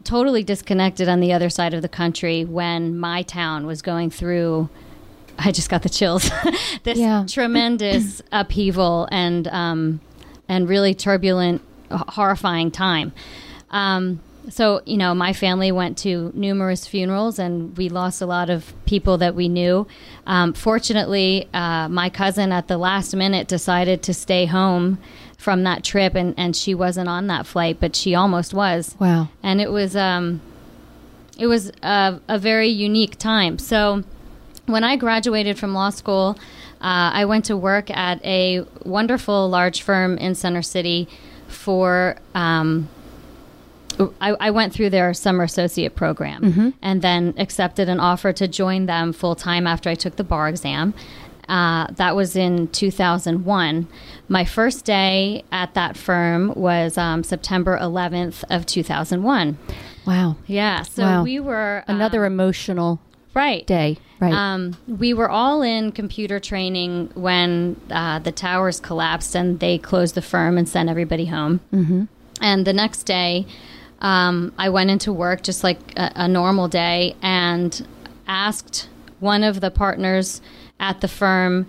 totally 0.04 0.42
disconnected 0.42 1.06
on 1.08 1.20
the 1.20 1.32
other 1.34 1.50
side 1.50 1.74
of 1.74 1.82
the 1.82 1.88
country 1.88 2.44
when 2.44 2.96
my 2.98 3.22
town 3.22 3.66
was 3.66 3.82
going 3.82 4.10
through. 4.10 4.68
I 5.38 5.52
just 5.52 5.68
got 5.70 5.82
the 5.82 5.88
chills. 5.88 6.30
this 6.84 6.98
Yeah. 6.98 7.24
tremendous 7.28 8.22
upheaval 8.32 9.06
and 9.12 9.46
um, 9.48 10.00
and 10.48 10.68
really 10.68 10.94
turbulent, 10.94 11.60
horrifying 11.90 12.70
time. 12.70 13.12
Um, 13.70 14.20
so 14.48 14.80
you 14.86 14.96
know, 14.96 15.14
my 15.14 15.32
family 15.34 15.70
went 15.72 15.98
to 15.98 16.32
numerous 16.34 16.86
funerals, 16.86 17.38
and 17.38 17.76
we 17.76 17.88
lost 17.88 18.22
a 18.22 18.26
lot 18.26 18.48
of 18.48 18.72
people 18.86 19.18
that 19.18 19.34
we 19.34 19.48
knew. 19.48 19.86
Um, 20.26 20.54
fortunately, 20.54 21.48
uh, 21.52 21.88
my 21.88 22.08
cousin 22.08 22.50
at 22.52 22.68
the 22.68 22.78
last 22.78 23.14
minute 23.14 23.46
decided 23.46 24.02
to 24.04 24.14
stay 24.14 24.46
home 24.46 24.98
from 25.36 25.64
that 25.64 25.84
trip, 25.84 26.14
and, 26.14 26.34
and 26.38 26.56
she 26.56 26.74
wasn't 26.74 27.08
on 27.08 27.26
that 27.26 27.46
flight, 27.46 27.78
but 27.78 27.94
she 27.94 28.14
almost 28.14 28.54
was 28.54 28.96
Wow. 28.98 29.28
and 29.42 29.60
it 29.60 29.70
was 29.70 29.94
um, 29.94 30.40
it 31.38 31.46
was 31.46 31.70
a, 31.82 32.18
a 32.26 32.38
very 32.38 32.68
unique 32.68 33.18
time. 33.18 33.58
So 33.58 34.02
when 34.66 34.82
I 34.82 34.96
graduated 34.96 35.58
from 35.58 35.74
law 35.74 35.90
school, 35.90 36.38
uh, 36.80 37.10
I 37.14 37.24
went 37.26 37.44
to 37.46 37.56
work 37.56 37.90
at 37.90 38.24
a 38.24 38.64
wonderful 38.84 39.48
large 39.48 39.82
firm 39.82 40.18
in 40.18 40.34
Center 40.34 40.62
City 40.62 41.08
for. 41.48 42.16
Um, 42.34 42.88
I, 44.20 44.30
I 44.38 44.50
went 44.52 44.72
through 44.72 44.90
their 44.90 45.12
summer 45.12 45.42
associate 45.42 45.96
program 45.96 46.72
and 46.80 47.02
then 47.02 47.34
accepted 47.36 47.88
an 47.88 47.98
offer 47.98 48.32
to 48.32 48.46
join 48.46 48.86
them 48.86 49.12
full 49.12 49.34
time 49.34 49.66
after 49.66 49.90
I 49.90 49.96
took 49.96 50.14
the 50.14 50.22
bar 50.22 50.48
exam. 50.48 50.94
Uh, 51.48 51.88
that 51.92 52.14
was 52.14 52.36
in 52.36 52.68
2001. 52.68 53.88
My 54.28 54.44
first 54.44 54.84
day 54.84 55.42
at 55.50 55.74
that 55.74 55.96
firm 55.96 56.52
was 56.54 56.96
um, 56.96 57.24
September 57.24 57.76
11th 57.76 58.44
of 58.50 58.66
2001. 58.66 59.58
Wow. 60.06 60.36
Yeah, 60.46 60.82
so 60.82 61.02
Wow. 61.02 61.22
we 61.24 61.40
were 61.40 61.82
um, 61.88 61.96
Another 61.96 62.24
emotional 62.24 63.00
right 63.38 63.66
day. 63.66 63.96
Right. 64.20 64.32
Um, 64.32 64.76
we 64.86 65.14
were 65.14 65.30
all 65.30 65.62
in 65.62 65.92
computer 65.92 66.40
training 66.40 67.10
when 67.14 67.80
uh, 67.90 68.18
the 68.18 68.32
towers 68.32 68.80
collapsed 68.80 69.36
and 69.36 69.60
they 69.60 69.78
closed 69.78 70.14
the 70.14 70.22
firm 70.22 70.58
and 70.58 70.68
sent 70.68 70.88
everybody 70.88 71.26
home. 71.26 71.60
Mm-hmm. 71.72 72.04
And 72.40 72.66
the 72.66 72.72
next 72.72 73.04
day, 73.04 73.46
um, 74.00 74.52
I 74.58 74.68
went 74.68 74.90
into 74.90 75.12
work 75.12 75.42
just 75.42 75.62
like 75.62 75.78
a, 75.96 76.12
a 76.16 76.28
normal 76.28 76.68
day 76.68 77.14
and 77.22 77.86
asked 78.26 78.88
one 79.20 79.44
of 79.44 79.60
the 79.60 79.70
partners 79.70 80.40
at 80.80 81.00
the 81.00 81.08
firm 81.08 81.66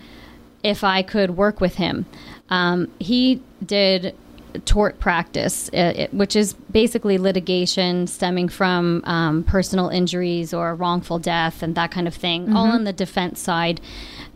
if 0.63 0.83
I 0.83 1.03
could 1.03 1.31
work 1.31 1.61
with 1.61 1.75
him. 1.75 2.05
Um, 2.49 2.91
he 2.99 3.41
did 3.63 4.15
tort 4.65 4.99
practice, 4.99 5.69
uh, 5.73 5.93
it, 5.95 6.13
which 6.13 6.35
is 6.35 6.53
basically 6.53 7.17
litigation 7.17 8.07
stemming 8.07 8.49
from 8.49 9.03
um, 9.05 9.43
personal 9.43 9.89
injuries 9.89 10.53
or 10.53 10.75
wrongful 10.75 11.19
death 11.19 11.61
and 11.63 11.75
that 11.75 11.91
kind 11.91 12.07
of 12.07 12.15
thing, 12.15 12.55
all 12.55 12.67
on 12.67 12.83
the 12.83 12.93
defense 12.93 13.39
side. 13.39 13.81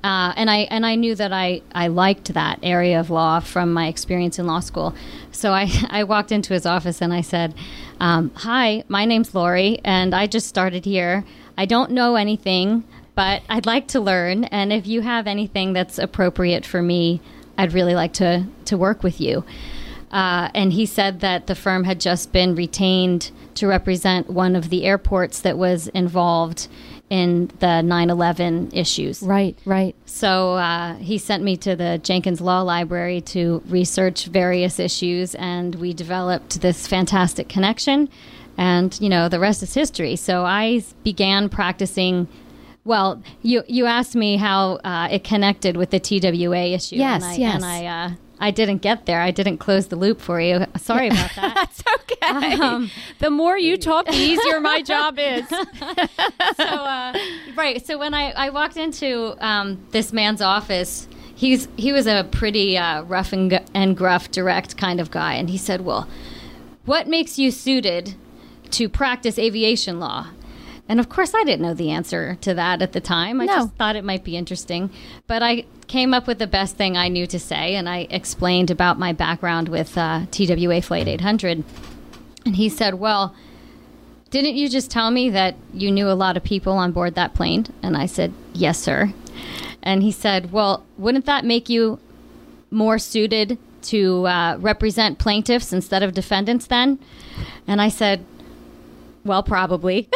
Uh, 0.04 0.34
and 0.36 0.50
I 0.50 0.68
and 0.70 0.86
I 0.86 0.96
knew 0.96 1.16
that 1.16 1.32
I, 1.32 1.62
I 1.74 1.88
liked 1.88 2.34
that 2.34 2.60
area 2.62 3.00
of 3.00 3.10
law 3.10 3.40
from 3.40 3.72
my 3.72 3.88
experience 3.88 4.38
in 4.38 4.46
law 4.46 4.60
school. 4.60 4.94
So 5.32 5.54
I, 5.54 5.70
I 5.90 6.04
walked 6.04 6.32
into 6.32 6.54
his 6.54 6.66
office 6.66 7.02
and 7.02 7.14
I 7.14 7.22
said, 7.22 7.56
um, 8.02 8.32
"Hi, 8.36 8.84
my 8.90 9.06
name's 9.06 9.34
Lori, 9.34 9.80
and 9.86 10.14
I 10.14 10.28
just 10.28 10.48
started 10.48 10.84
here. 10.84 11.24
I 11.58 11.66
don't 11.66 11.92
know 11.92 12.16
anything, 12.16 12.84
but 13.16 13.44
I'd 13.48 13.66
like 13.66 13.88
to 13.90 14.02
learn. 14.02 14.44
And 14.46 14.74
if 14.74 14.88
you 14.88 15.02
have 15.02 15.26
anything 15.26 15.72
that's 15.72 15.98
appropriate 15.98 16.66
for 16.66 16.82
me, 16.82 17.22
I'd 17.58 17.74
really 17.74 17.96
like 17.96 18.14
to 18.14 18.48
to 18.66 18.78
work 18.78 19.04
with 19.04 19.22
you." 19.22 19.46
Uh, 20.14 20.48
and 20.54 20.72
he 20.72 20.86
said 20.86 21.22
that 21.22 21.48
the 21.48 21.56
firm 21.56 21.86
had 21.86 22.00
just 22.00 22.32
been 22.32 22.54
retained 22.54 23.32
to 23.56 23.66
represent 23.66 24.30
one 24.30 24.56
of 24.56 24.70
the 24.70 24.86
airports 24.86 25.40
that 25.42 25.58
was 25.58 25.88
involved 25.88 26.68
in 27.10 27.48
the 27.60 27.82
9/11 27.82 28.70
issues. 28.74 29.24
right. 29.24 29.58
Right. 29.66 29.96
So 30.06 30.54
uh, 30.54 30.96
he 30.98 31.18
sent 31.18 31.44
me 31.44 31.58
to 31.58 31.76
the 31.76 32.00
Jenkins 32.04 32.42
Law 32.42 32.62
Library 32.62 33.22
to 33.22 33.64
research 33.68 34.26
various 34.28 34.80
issues, 34.80 35.34
and 35.36 35.74
we 35.76 35.94
developed 35.94 36.62
this 36.62 36.88
fantastic 36.88 37.50
connection. 37.50 38.08
And 38.56 38.96
you 39.02 39.10
know, 39.10 39.30
the 39.30 39.40
rest 39.40 39.64
is 39.64 39.74
history. 39.74 40.16
So 40.16 40.46
I 40.46 40.84
began 41.04 41.50
practicing. 41.50 42.28
Well, 42.86 43.24
you 43.42 43.64
you 43.68 43.88
asked 43.88 44.16
me 44.16 44.38
how 44.38 44.76
uh, 44.84 45.08
it 45.10 45.24
connected 45.24 45.76
with 45.76 45.90
the 45.90 46.00
TWA 46.00 46.66
issue. 46.74 46.98
Yes, 46.98 47.24
and 47.24 47.32
I, 47.32 47.36
yes. 47.36 47.56
And 47.56 47.66
I 47.66 47.86
uh, 47.86 48.12
I 48.40 48.52
didn't 48.52 48.80
get 48.82 49.06
there. 49.06 49.22
I 49.22 49.32
didn't 49.32 49.58
close 49.60 49.88
the 49.88 49.96
loop 49.96 50.20
for 50.20 50.42
you. 50.42 50.66
Sorry 50.78 51.08
about 51.08 51.32
that. 51.36 51.54
That's 51.56 51.84
okay. 52.02 52.90
the 53.20 53.30
more 53.30 53.58
you 53.58 53.78
talk, 53.78 54.06
the 54.06 54.14
easier 54.14 54.60
my 54.60 54.82
job 54.82 55.18
is. 55.20 55.48
so 56.58 56.64
uh, 56.64 57.18
right 57.56 57.86
so 57.86 57.98
when 57.98 58.14
i, 58.14 58.32
I 58.32 58.50
walked 58.50 58.78
into 58.78 59.36
um, 59.46 59.86
this 59.92 60.14
man's 60.14 60.42
office 60.42 61.08
he's 61.36 61.68
he 61.78 61.92
was 61.92 62.08
a 62.08 62.28
pretty 62.32 62.78
uh, 62.78 63.04
rough 63.04 63.34
and, 63.34 63.50
gu- 63.50 63.66
and 63.74 63.96
gruff 63.98 64.32
direct 64.32 64.78
kind 64.78 65.00
of 65.00 65.12
guy 65.12 65.34
and 65.34 65.50
he 65.50 65.58
said 65.58 65.82
well 65.82 66.08
what 66.86 67.08
makes 67.08 67.38
you 67.40 67.52
suited 67.52 68.16
to 68.72 68.88
practice 68.90 69.38
aviation 69.40 70.00
law 70.00 70.28
and 70.90 71.00
of 71.00 71.08
course 71.10 71.34
i 71.34 71.44
didn't 71.44 71.62
know 71.62 71.74
the 71.74 71.90
answer 71.92 72.36
to 72.42 72.54
that 72.54 72.82
at 72.82 72.92
the 72.94 73.00
time 73.02 73.40
i 73.42 73.46
No. 73.46 73.54
just 73.56 73.74
thought 73.76 73.96
it 73.96 74.04
might 74.04 74.24
be 74.24 74.36
interesting 74.38 74.90
but 75.28 75.42
i 75.44 75.66
came 75.88 76.14
up 76.14 76.28
with 76.28 76.40
the 76.40 76.48
best 76.48 76.76
thing 76.76 76.98
i 76.98 77.08
knew 77.08 77.26
to 77.28 77.40
say 77.40 77.76
and 77.76 77.88
i 77.90 78.08
explained 78.10 78.70
about 78.72 79.00
my 79.00 79.14
background 79.14 79.70
with 79.70 79.98
uh, 79.98 80.26
twa 80.32 80.82
flight 80.82 81.08
800 81.08 81.64
and 82.46 82.56
he 82.56 82.70
said 82.70 82.96
well 82.96 83.34
didn't 84.30 84.56
you 84.56 84.68
just 84.68 84.90
tell 84.90 85.12
me 85.12 85.30
that 85.30 85.56
you 85.76 85.92
knew 85.92 86.10
a 86.10 86.14
lot 86.18 86.36
of 86.38 86.44
people 86.44 86.74
on 86.74 86.92
board 86.92 87.14
that 87.14 87.36
plane? 87.36 87.68
And 87.84 87.96
I 87.96 88.08
said, 88.08 88.34
Yes, 88.52 88.80
sir. 88.80 89.14
And 89.84 90.02
he 90.02 90.12
said, 90.12 90.52
Well, 90.52 90.84
wouldn't 90.98 91.26
that 91.28 91.46
make 91.46 91.70
you 91.70 92.00
more 92.72 92.98
suited 92.98 93.60
to 93.84 94.26
uh, 94.26 94.58
represent 94.60 95.20
plaintiffs 95.20 95.72
instead 95.72 96.02
of 96.02 96.16
defendants 96.16 96.66
then? 96.66 96.98
And 97.68 97.80
I 97.80 97.90
said, 97.90 98.26
Well, 99.26 99.44
probably. 99.44 100.10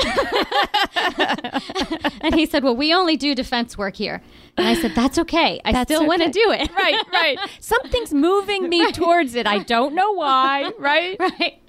and 2.22 2.36
he 2.36 2.46
said, 2.46 2.64
Well, 2.64 2.76
we 2.76 2.94
only 2.94 3.18
do 3.18 3.36
defense 3.36 3.78
work 3.78 3.96
here. 3.96 4.22
And 4.58 4.68
I 4.68 4.74
said, 4.76 4.94
That's 4.96 5.18
okay. 5.20 5.60
I 5.64 5.72
That's 5.72 5.92
still 5.92 6.06
want 6.08 6.22
to 6.24 6.30
do 6.30 6.52
it. 6.52 6.72
right. 6.74 6.96
Right. 7.12 7.38
Something's 7.60 8.14
moving 8.14 8.70
me 8.70 8.92
towards 8.92 9.36
it. 9.36 9.48
I 9.48 9.60
don't 9.60 9.94
know 9.96 10.12
why. 10.14 10.72
Right. 10.80 11.18
right. 11.20 11.60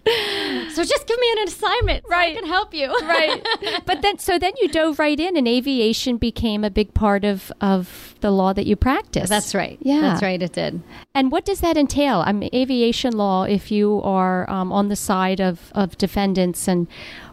So 0.72 0.84
just 0.84 1.06
give 1.06 1.18
me 1.18 1.32
an 1.32 1.48
assignment 1.48 2.04
so 2.04 2.10
Right. 2.10 2.32
I 2.32 2.34
can 2.40 2.46
help 2.46 2.72
you. 2.72 2.86
right 3.02 3.46
but 3.86 4.00
then 4.02 4.18
so 4.18 4.38
then 4.38 4.52
you 4.60 4.68
dove 4.68 4.98
right 4.98 5.18
in 5.18 5.36
and 5.36 5.46
aviation 5.46 6.16
became 6.16 6.64
a 6.64 6.70
big 6.70 6.94
part 6.94 7.24
of 7.24 7.52
of 7.60 8.14
the 8.20 8.30
law 8.30 8.52
that 8.54 8.64
you 8.66 8.74
practice 8.76 9.28
That's 9.28 9.54
right. 9.54 9.78
Yeah. 9.82 10.00
That's 10.00 10.22
right. 10.22 10.40
It 10.40 10.52
did. 10.54 10.82
and 11.14 11.30
what 11.30 11.44
does 11.44 11.60
that 11.60 11.76
entail 11.76 12.22
i 12.26 12.32
mean 12.32 12.48
aviation 12.54 13.12
law 13.16 13.42
if 13.44 13.70
you 13.70 14.00
are 14.02 14.48
um, 14.50 14.72
on 14.72 14.88
the 14.88 14.96
side 14.96 15.40
of 15.40 15.70
of 15.74 15.96
defendants 15.98 16.66
and 16.68 16.86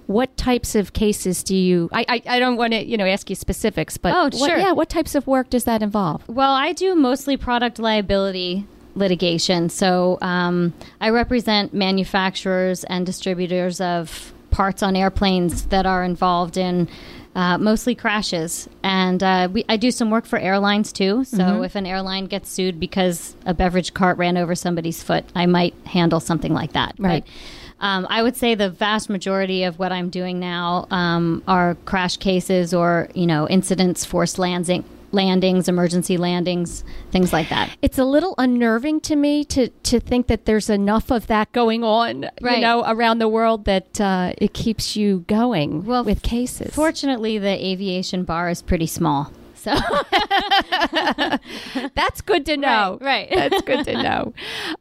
what 0.08 0.36
types 0.38 0.76
of 0.76 0.94
cases 0.94 1.44
do 1.44 1.56
you 1.56 1.90
i 1.92 2.06
i, 2.08 2.22
I 2.36 2.40
don't 2.40 2.58
want 2.58 2.74
to 2.74 2.86
you 2.86 2.98
know 2.98 3.06
ask 3.06 3.30
you 3.30 3.36
specifics 3.36 3.98
but 3.98 4.14
Oh, 4.14 4.24
what, 4.24 4.50
sure. 4.50 4.58
yeah 4.58 4.72
what 4.72 4.90
types 4.90 5.16
of 5.16 5.26
work 5.28 5.50
does 5.50 5.64
that 5.66 5.82
involve 5.82 6.28
Well, 6.30 6.54
I 6.54 6.74
do 6.74 6.96
mostly 6.96 7.38
product 7.38 7.80
liability 7.80 8.66
litigation. 8.96 9.68
So 9.70 10.18
um, 10.22 10.74
I 11.02 11.10
represent 11.10 11.74
manufacturers 11.74 12.84
and 12.86 13.06
distributors 13.06 13.82
of 13.82 14.34
parts 14.52 14.82
on 14.82 14.96
airplanes 14.96 15.66
that 15.66 15.86
are 15.86 16.04
involved 16.04 16.56
in 16.56 16.88
uh, 17.36 17.58
mostly 17.58 17.94
crashes. 17.94 18.70
And 18.84 19.22
uh, 19.22 19.50
we, 19.52 19.66
I 19.68 19.76
do 19.76 19.92
some 19.92 20.10
work 20.10 20.26
for 20.26 20.40
airlines 20.40 20.94
too. 20.94 21.26
So 21.26 21.64
if 21.64 21.76
an 21.76 21.86
airline 21.86 22.28
gets 22.28 22.50
sued 22.50 22.80
because 22.80 23.36
a 23.46 23.54
beverage 23.54 23.94
cart 23.94 24.18
ran 24.18 24.38
over 24.38 24.56
somebody's 24.56 25.04
foot, 25.04 25.26
I 25.36 25.46
might 25.46 25.74
handle 25.86 26.22
something 26.22 26.54
like 26.54 26.72
that. 26.72 26.96
Right. 26.98 27.26
But, 27.26 27.34
um, 27.80 28.08
I 28.10 28.24
would 28.24 28.36
say 28.36 28.56
the 28.56 28.70
vast 28.70 29.10
majority 29.10 29.64
of 29.64 29.78
what 29.80 29.92
I'm 29.92 30.10
doing 30.10 30.40
now 30.40 30.88
um, 30.92 31.44
are 31.48 31.76
crash 31.86 32.18
cases 32.18 32.74
or 32.74 33.10
you 33.14 33.28
know 33.28 33.48
incidents, 33.50 34.06
forced 34.06 34.40
landing, 34.40 34.84
landings, 35.12 35.68
emergency 35.68 36.18
landings, 36.18 36.84
things 37.12 37.32
like 37.32 37.50
that. 37.50 37.70
it's 37.82 37.98
a 37.98 38.04
little 38.06 38.34
unnerving 38.38 39.00
to 39.02 39.16
me 39.16 39.44
to 39.46 39.70
to 39.84 40.00
think 40.00 40.28
that 40.28 40.46
there's 40.46 40.70
enough 40.70 41.12
of 41.12 41.28
that 41.28 41.52
going 41.52 41.84
on 41.84 42.24
you 42.24 42.30
Right. 42.42 42.62
know 42.62 42.84
around 42.88 43.20
the 43.20 43.28
world 43.30 43.66
that 43.66 44.00
uh, 44.02 44.34
it 44.38 44.54
keeps 44.54 44.96
you 44.96 45.24
going 45.28 45.86
Well, 45.86 46.04
with 46.04 46.22
cases 46.22 46.74
Fortunately, 46.74 47.38
the 47.38 47.66
aviation 47.66 48.24
bar 48.24 48.50
is 48.50 48.62
pretty 48.62 48.88
small. 48.88 49.32
So 49.66 49.74
That's 51.96 52.22
good 52.22 52.46
to 52.46 52.56
know. 52.56 53.00
right. 53.02 53.28
That's 53.34 53.64
good 53.64 53.84
to 53.86 54.04
know. 54.04 54.34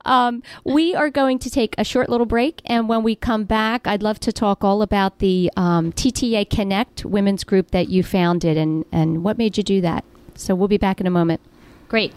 Um, 0.05 0.43
we 0.63 0.95
are 0.95 1.09
going 1.09 1.39
to 1.39 1.49
take 1.51 1.75
a 1.79 1.85
short 1.85 2.11
little 2.11 2.27
break, 2.27 2.61
and 2.67 2.87
when 2.87 3.03
we 3.03 3.17
come 3.17 3.45
back, 3.45 3.87
I'd 3.87 4.03
love 4.03 4.21
to 4.21 4.33
talk 4.33 4.63
all 4.63 4.83
about 4.83 5.21
the 5.21 5.51
um, 5.57 5.91
TTA 5.93 6.51
Connect 6.51 7.07
women's 7.07 7.45
group 7.45 7.71
that 7.71 7.89
you 7.89 8.03
founded 8.03 8.59
and, 8.59 8.85
and 8.93 9.25
what 9.25 9.39
made 9.39 9.57
you 9.57 9.63
do 9.63 9.81
that. 9.81 10.05
So 10.35 10.55
we'll 10.55 10.69
be 10.69 10.77
back 10.77 11.01
in 11.01 11.07
a 11.07 11.11
moment. 11.11 11.41
great. 11.89 12.13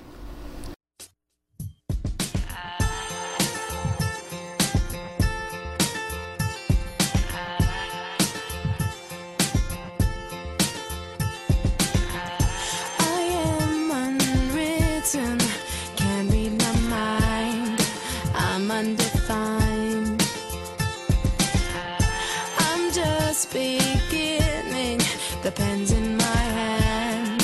The 25.47 25.53
pen's 25.53 25.91
in 25.91 26.17
my 26.17 26.23
hand, 26.25 27.41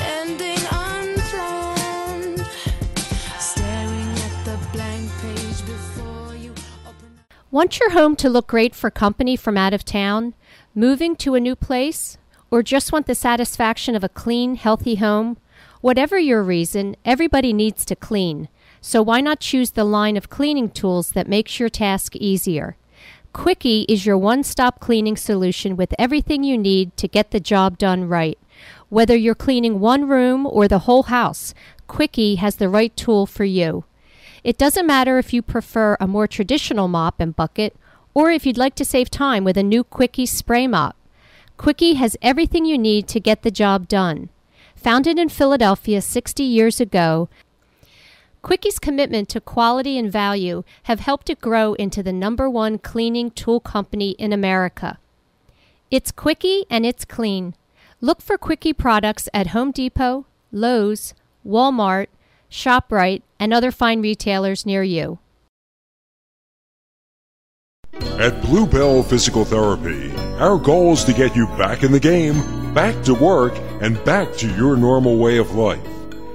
ending. 0.00 0.56
Staring 3.38 4.08
at 4.26 4.44
the 4.46 4.58
blank 4.72 5.10
page 5.20 5.66
before 5.66 6.34
you. 6.36 6.54
Want 7.50 7.78
your 7.78 7.90
home 7.90 8.16
to 8.16 8.30
look 8.30 8.46
great 8.46 8.74
for 8.74 8.90
company 8.90 9.36
from 9.36 9.58
out 9.58 9.74
of 9.74 9.84
town? 9.84 10.32
Moving 10.74 11.14
to 11.16 11.34
a 11.34 11.40
new 11.40 11.54
place? 11.54 12.16
Or 12.50 12.62
just 12.62 12.92
want 12.92 13.06
the 13.06 13.14
satisfaction 13.14 13.94
of 13.94 14.02
a 14.02 14.08
clean, 14.08 14.54
healthy 14.54 14.94
home? 14.94 15.36
Whatever 15.82 16.18
your 16.18 16.42
reason, 16.42 16.96
everybody 17.04 17.52
needs 17.52 17.84
to 17.84 17.94
clean. 17.94 18.48
So 18.80 19.02
why 19.02 19.20
not 19.20 19.40
choose 19.40 19.72
the 19.72 19.84
line 19.84 20.16
of 20.16 20.30
cleaning 20.30 20.70
tools 20.70 21.10
that 21.10 21.28
makes 21.28 21.60
your 21.60 21.68
task 21.68 22.16
easier? 22.16 22.78
Quickie 23.34 23.84
is 23.88 24.06
your 24.06 24.16
one 24.16 24.44
stop 24.44 24.78
cleaning 24.78 25.16
solution 25.16 25.76
with 25.76 25.92
everything 25.98 26.44
you 26.44 26.56
need 26.56 26.96
to 26.96 27.08
get 27.08 27.32
the 27.32 27.40
job 27.40 27.76
done 27.78 28.08
right. 28.08 28.38
Whether 28.88 29.16
you're 29.16 29.34
cleaning 29.34 29.80
one 29.80 30.08
room 30.08 30.46
or 30.46 30.68
the 30.68 30.86
whole 30.86 31.02
house, 31.02 31.52
Quickie 31.88 32.36
has 32.36 32.56
the 32.56 32.68
right 32.68 32.96
tool 32.96 33.26
for 33.26 33.44
you. 33.44 33.84
It 34.44 34.56
doesn't 34.56 34.86
matter 34.86 35.18
if 35.18 35.34
you 35.34 35.42
prefer 35.42 35.96
a 35.98 36.06
more 36.06 36.28
traditional 36.28 36.86
mop 36.86 37.16
and 37.18 37.34
bucket 37.34 37.76
or 38.14 38.30
if 38.30 38.46
you'd 38.46 38.56
like 38.56 38.76
to 38.76 38.84
save 38.84 39.10
time 39.10 39.42
with 39.42 39.58
a 39.58 39.64
new 39.64 39.82
Quickie 39.82 40.26
spray 40.26 40.68
mop. 40.68 40.96
Quickie 41.56 41.94
has 41.94 42.16
everything 42.22 42.64
you 42.64 42.78
need 42.78 43.08
to 43.08 43.18
get 43.18 43.42
the 43.42 43.50
job 43.50 43.88
done. 43.88 44.30
Founded 44.76 45.18
in 45.18 45.28
Philadelphia 45.28 46.00
60 46.00 46.44
years 46.44 46.80
ago, 46.80 47.28
Quickie's 48.44 48.78
commitment 48.78 49.30
to 49.30 49.40
quality 49.40 49.96
and 49.98 50.12
value 50.12 50.64
have 50.82 51.00
helped 51.00 51.30
it 51.30 51.40
grow 51.40 51.72
into 51.72 52.02
the 52.02 52.12
number 52.12 52.50
one 52.50 52.76
cleaning 52.76 53.30
tool 53.30 53.58
company 53.58 54.10
in 54.18 54.34
America. 54.34 54.98
It's 55.90 56.12
Quickie 56.12 56.66
and 56.68 56.84
it's 56.84 57.06
clean. 57.06 57.54
Look 58.02 58.20
for 58.20 58.36
Quickie 58.36 58.74
products 58.74 59.30
at 59.32 59.48
Home 59.48 59.70
Depot, 59.70 60.26
Lowe's, 60.52 61.14
Walmart, 61.46 62.08
ShopRite, 62.50 63.22
and 63.40 63.54
other 63.54 63.72
fine 63.72 64.02
retailers 64.02 64.66
near 64.66 64.82
you. 64.82 65.20
At 68.18 68.42
Bluebell 68.42 69.04
Physical 69.04 69.46
Therapy, 69.46 70.14
our 70.38 70.58
goal 70.58 70.92
is 70.92 71.04
to 71.04 71.14
get 71.14 71.34
you 71.34 71.46
back 71.56 71.82
in 71.82 71.92
the 71.92 72.00
game, 72.00 72.74
back 72.74 73.02
to 73.04 73.14
work, 73.14 73.54
and 73.80 74.04
back 74.04 74.34
to 74.34 74.54
your 74.54 74.76
normal 74.76 75.16
way 75.16 75.38
of 75.38 75.54
life. 75.54 75.93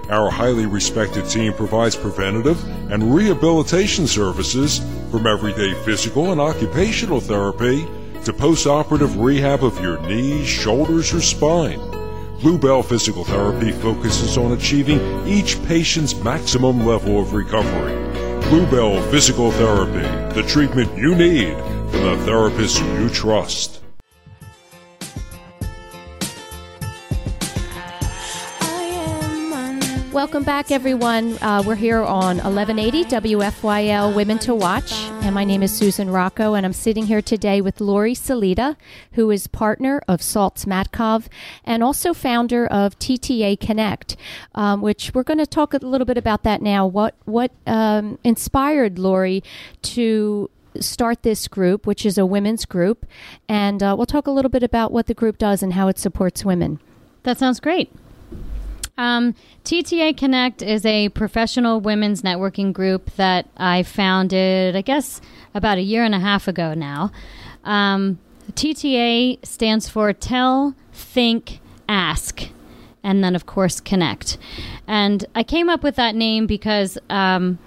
Our 0.10 0.32
highly 0.32 0.66
respected 0.66 1.30
team 1.30 1.54
provides 1.54 1.96
preventative 1.96 2.64
and 2.92 3.14
rehabilitation 3.14 4.08
services 4.08 4.80
from 5.12 5.28
everyday 5.28 5.76
physical 5.86 6.32
and 6.32 6.42
occupational 6.42 7.20
therapy 7.20 7.88
to 8.26 8.34
post-operative 8.34 9.18
rehab 9.18 9.64
of 9.64 9.80
your 9.80 10.02
knees, 10.02 10.48
shoulders, 10.48 11.14
or 11.14 11.22
spine. 11.22 11.80
Bluebell 12.42 12.82
Physical 12.82 13.24
Therapy 13.24 13.72
focuses 13.72 14.36
on 14.36 14.54
achieving 14.54 15.28
each 15.28 15.62
patient's 15.68 16.16
maximum 16.16 16.88
level 16.88 17.22
of 17.22 17.34
recovery. 17.34 17.94
Bluebell 18.50 19.04
Physical 19.12 19.52
Therapy, 19.52 20.08
the 20.34 20.48
treatment 20.48 20.98
you 20.98 21.14
need 21.14 21.56
from 21.92 22.04
the 22.04 22.18
therapist 22.26 22.82
you 22.82 23.10
trust. 23.10 23.79
Welcome 30.14 30.44
back, 30.44 30.72
everyone. 30.72 31.38
Uh, 31.40 31.62
we're 31.64 31.76
here 31.76 32.00
on 32.00 32.38
1180 32.38 33.04
WFYL 33.06 34.16
Women 34.16 34.40
to 34.40 34.56
Watch, 34.56 34.92
and 34.92 35.36
my 35.36 35.44
name 35.44 35.62
is 35.62 35.72
Susan 35.72 36.10
Rocco, 36.10 36.56
and 36.56 36.66
I'm 36.66 36.74
sitting 36.74 37.06
here 37.06 37.22
today 37.22 37.62
with 37.62 37.80
Lori 37.80 38.16
Salita, 38.16 38.76
who 39.12 39.30
is 39.30 39.46
partner 39.46 40.02
of 40.08 40.22
Saltz 40.22 40.66
Matkov 40.66 41.28
and 41.64 41.84
also 41.84 42.16
founder 42.16 42.66
of 42.66 42.98
TTA 42.98 43.60
Connect, 43.60 44.16
um, 44.56 44.82
which 44.82 45.12
we're 45.14 45.22
going 45.22 45.38
to 45.38 45.46
talk 45.46 45.76
a 45.76 45.78
little 45.78 46.06
bit 46.06 46.18
about 46.18 46.42
that 46.42 46.64
now. 46.64 46.88
What 46.88 47.14
what 47.26 47.52
um, 47.68 48.18
inspired 48.24 48.98
Lori 48.98 49.44
to 49.84 50.50
start 50.80 51.22
this 51.22 51.48
group, 51.48 51.86
which 51.86 52.04
is 52.04 52.18
a 52.18 52.26
women's 52.26 52.66
group, 52.66 53.06
and 53.48 53.84
uh, 53.84 53.94
we'll 53.96 54.08
talk 54.08 54.26
a 54.26 54.32
little 54.32 54.50
bit 54.50 54.64
about 54.64 54.92
what 54.92 55.06
the 55.06 55.14
group 55.14 55.38
does 55.38 55.62
and 55.62 55.74
how 55.74 55.88
it 55.88 56.00
supports 56.00 56.44
women. 56.44 56.80
That 57.24 57.38
sounds 57.38 57.60
great. 57.60 57.92
Um, 59.00 59.34
TTA 59.64 60.18
Connect 60.18 60.62
is 60.62 60.86
a 60.86 61.08
professional 61.08 61.80
women's 61.80 62.22
networking 62.22 62.74
group 62.74 63.12
that 63.12 63.48
I 63.56 63.84
founded, 63.84 64.76
I 64.76 64.82
guess, 64.82 65.22
about 65.54 65.78
a 65.78 65.82
year 65.82 66.04
and 66.04 66.14
a 66.14 66.20
half 66.20 66.50
ago 66.50 66.74
now. 66.74 67.10
Um, 67.64 68.20
TTA 68.52 69.46
stands 69.46 69.88
for 69.88 70.12
Tell, 70.12 70.76
Think, 70.92 71.62
Ask, 71.88 72.50
and 73.02 73.24
then, 73.24 73.38
of 73.38 73.46
course, 73.46 73.80
Connect. 73.80 74.38
And 74.86 75.24
I 75.34 75.44
came 75.44 75.70
up 75.70 75.82
with 75.82 75.96
that 75.96 76.14
name 76.14 76.46
because 76.46 76.98
um, 77.10 77.58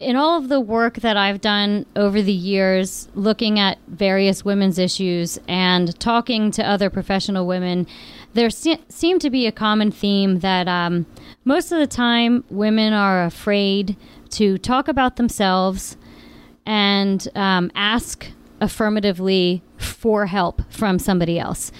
in 0.00 0.16
all 0.16 0.36
of 0.36 0.50
the 0.50 0.60
work 0.60 0.96
that 0.96 1.16
I've 1.16 1.40
done 1.40 1.86
over 1.96 2.20
the 2.20 2.30
years, 2.30 3.08
looking 3.14 3.58
at 3.58 3.78
various 3.88 4.44
women's 4.44 4.78
issues 4.78 5.38
and 5.48 5.98
talking 5.98 6.50
to 6.50 6.62
other 6.62 6.90
professional 6.90 7.46
women, 7.46 7.86
there 8.34 8.50
se- 8.50 8.80
seemed 8.88 9.20
to 9.22 9.30
be 9.30 9.46
a 9.46 9.52
common 9.52 9.90
theme 9.90 10.40
that 10.40 10.68
um, 10.68 11.06
most 11.44 11.72
of 11.72 11.78
the 11.78 11.86
time 11.86 12.44
women 12.50 12.92
are 12.92 13.24
afraid 13.24 13.96
to 14.30 14.58
talk 14.58 14.88
about 14.88 15.16
themselves 15.16 15.96
and 16.66 17.28
um, 17.34 17.70
ask 17.74 18.26
affirmatively 18.60 19.62
for 19.78 20.26
help 20.26 20.62
from 20.70 20.98
somebody 20.98 21.38
else. 21.38 21.70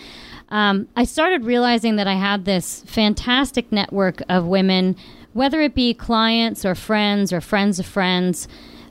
Um, 0.51 0.87
I 0.97 1.05
started 1.05 1.45
realizing 1.45 1.97
that 1.97 2.07
I 2.07 2.15
had 2.15 2.45
this 2.45 2.83
fantastic 2.87 3.73
network 3.73 4.23
of 4.29 4.47
women, 4.47 4.95
whether 5.33 5.61
it 5.63 5.75
be 5.75 5.95
clients 5.95 6.65
or 6.65 6.75
friends 6.75 7.33
or 7.33 7.41
friends 7.41 7.79
of 7.81 7.87
friends, 7.87 8.47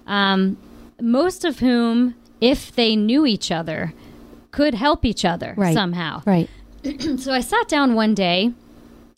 um, 0.07 0.57
most 1.01 1.45
of 1.45 1.59
whom, 1.59 2.15
if 2.41 2.75
they 2.75 2.95
knew 2.95 3.25
each 3.25 3.51
other, 3.51 3.93
could 4.51 4.73
help 4.73 5.05
each 5.05 5.23
other 5.23 5.53
Right. 5.55 5.73
somehow. 5.73 6.21
Right. 6.25 6.49
So 7.17 7.31
I 7.31 7.39
sat 7.39 7.67
down 7.67 7.95
one 7.95 8.13
day 8.13 8.51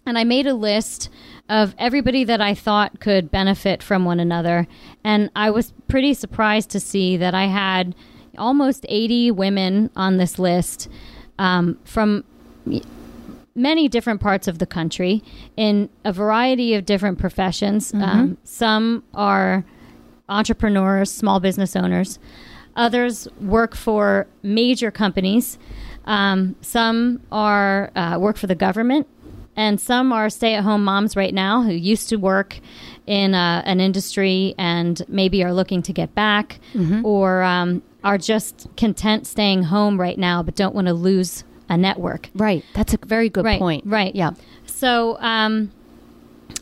and 0.06 0.18
I 0.18 0.24
made 0.24 0.48
a 0.48 0.54
list 0.54 1.10
of 1.50 1.76
everybody 1.78 2.24
that 2.24 2.42
I 2.42 2.54
thought 2.54 3.00
could 3.00 3.32
benefit 3.32 3.82
from 3.82 4.06
one 4.06 4.20
another. 4.20 4.68
And 5.04 5.30
I 5.36 5.50
was 5.50 5.74
pretty 5.88 6.14
surprised 6.14 6.70
to 6.72 6.80
see 6.80 7.18
that 7.18 7.34
I 7.34 7.46
had 7.46 7.96
almost 8.38 8.86
80 8.90 9.32
women 9.32 9.90
on 9.96 10.18
this 10.18 10.38
list 10.38 10.90
um, 11.40 11.80
from 11.86 12.24
many 13.56 13.88
different 13.88 14.22
parts 14.22 14.48
of 14.48 14.60
the 14.60 14.66
country 14.66 15.24
in 15.56 15.90
a 16.04 16.12
variety 16.12 16.74
of 16.74 16.86
different 16.86 17.18
professions. 17.18 17.94
Um, 17.94 18.38
some 18.44 19.04
are 19.14 19.64
entrepreneurs, 20.28 21.12
small 21.12 21.40
business 21.40 21.76
owners. 21.76 22.20
Others 22.76 23.28
work 23.40 23.76
for 23.76 24.28
major 24.44 24.92
companies. 24.92 25.58
Um, 26.06 26.56
some 26.62 27.22
are 27.32 27.92
uh, 27.96 28.18
work 28.20 28.38
for 28.38 28.48
the 28.48 28.56
government, 28.56 29.08
and 29.56 29.80
some 29.80 30.12
are 30.14 30.30
stay-at-home 30.30 30.84
moms 30.84 31.16
right 31.16 31.34
now 31.34 31.64
who 31.64 31.72
used 31.74 32.10
to 32.10 32.18
work 32.18 32.60
in 33.08 33.34
uh, 33.34 33.62
an 33.66 33.80
industry 33.80 34.54
and 34.58 35.02
maybe 35.08 35.44
are 35.44 35.54
looking 35.54 35.82
to 35.84 35.94
get 35.94 36.14
back, 36.16 36.60
or 37.04 37.42
um, 37.44 37.82
are 38.04 38.18
just 38.18 38.68
content 38.78 39.26
staying 39.26 39.64
home 39.64 40.00
right 40.00 40.18
now 40.20 40.44
but 40.44 40.56
don't 40.56 40.76
want 40.76 40.88
to 40.88 40.94
lose 40.94 41.44
a 41.70 41.76
network. 41.78 42.30
Right. 42.36 42.64
That's 42.76 42.94
a 42.94 42.98
very 43.06 43.30
good 43.30 43.44
Right, 43.46 43.60
point. 43.60 43.84
right. 43.88 44.14
Yeah. 44.16 44.32
So 44.68 45.18
um, 45.20 45.72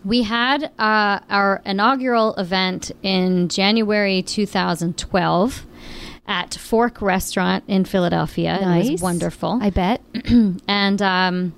we 0.06 0.24
had 0.24 0.72
uh, 0.80 1.20
our 1.30 1.62
inaugural 1.66 2.34
event 2.36 2.92
in 3.02 3.50
January 3.50 4.22
2012 4.22 5.66
at 6.28 6.54
Fork 6.56 7.02
Restaurant 7.02 7.64
in 7.68 7.86
Philadelphia. 7.86 8.60
It 8.62 8.92
was 8.92 9.02
wonderful. 9.02 9.60
I 9.62 9.70
bet. 9.70 10.02
and 10.68 11.02
um, 11.02 11.54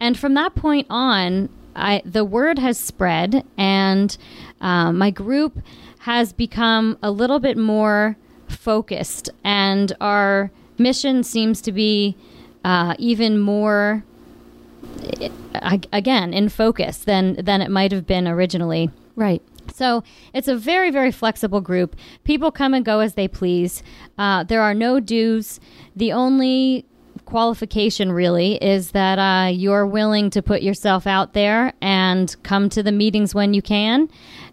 and 0.00 0.18
from 0.18 0.34
that 0.34 0.54
point 0.54 0.86
on, 0.90 1.48
I 1.74 2.02
the 2.04 2.24
word 2.24 2.58
has 2.58 2.78
spread, 2.78 3.44
and 3.56 4.16
um, 4.60 4.98
my 4.98 5.10
group 5.10 5.58
has 6.00 6.32
become 6.32 6.98
a 7.02 7.10
little 7.10 7.40
bit 7.40 7.56
more 7.56 8.16
focused, 8.48 9.30
and 9.44 9.92
our 10.00 10.50
mission 10.78 11.22
seems 11.22 11.60
to 11.62 11.72
be 11.72 12.16
uh, 12.64 12.94
even 12.98 13.38
more 13.38 14.04
uh, 15.54 15.78
again 15.92 16.32
in 16.32 16.48
focus 16.48 16.98
than 16.98 17.34
than 17.44 17.60
it 17.60 17.70
might 17.70 17.92
have 17.92 18.06
been 18.06 18.28
originally. 18.28 18.90
Right. 19.14 19.42
So 19.74 20.04
it's 20.32 20.48
a 20.48 20.56
very, 20.56 20.90
very 20.90 21.12
flexible 21.12 21.60
group. 21.60 21.96
People 22.24 22.50
come 22.50 22.74
and 22.74 22.84
go 22.84 23.00
as 23.00 23.14
they 23.14 23.28
please. 23.28 23.82
Uh, 24.18 24.44
there 24.44 24.62
are 24.62 24.74
no 24.74 25.00
dues. 25.00 25.60
The 25.94 26.12
only 26.12 26.86
qualification 27.24 28.12
really 28.12 28.54
is 28.62 28.92
that 28.92 29.18
uh, 29.18 29.48
you're 29.48 29.86
willing 29.86 30.30
to 30.30 30.42
put 30.42 30.62
yourself 30.62 31.06
out 31.06 31.32
there 31.32 31.72
and 31.80 32.34
come 32.42 32.68
to 32.68 32.82
the 32.82 32.92
meetings 32.92 33.34
when 33.34 33.52
you 33.52 33.62
can 33.62 34.08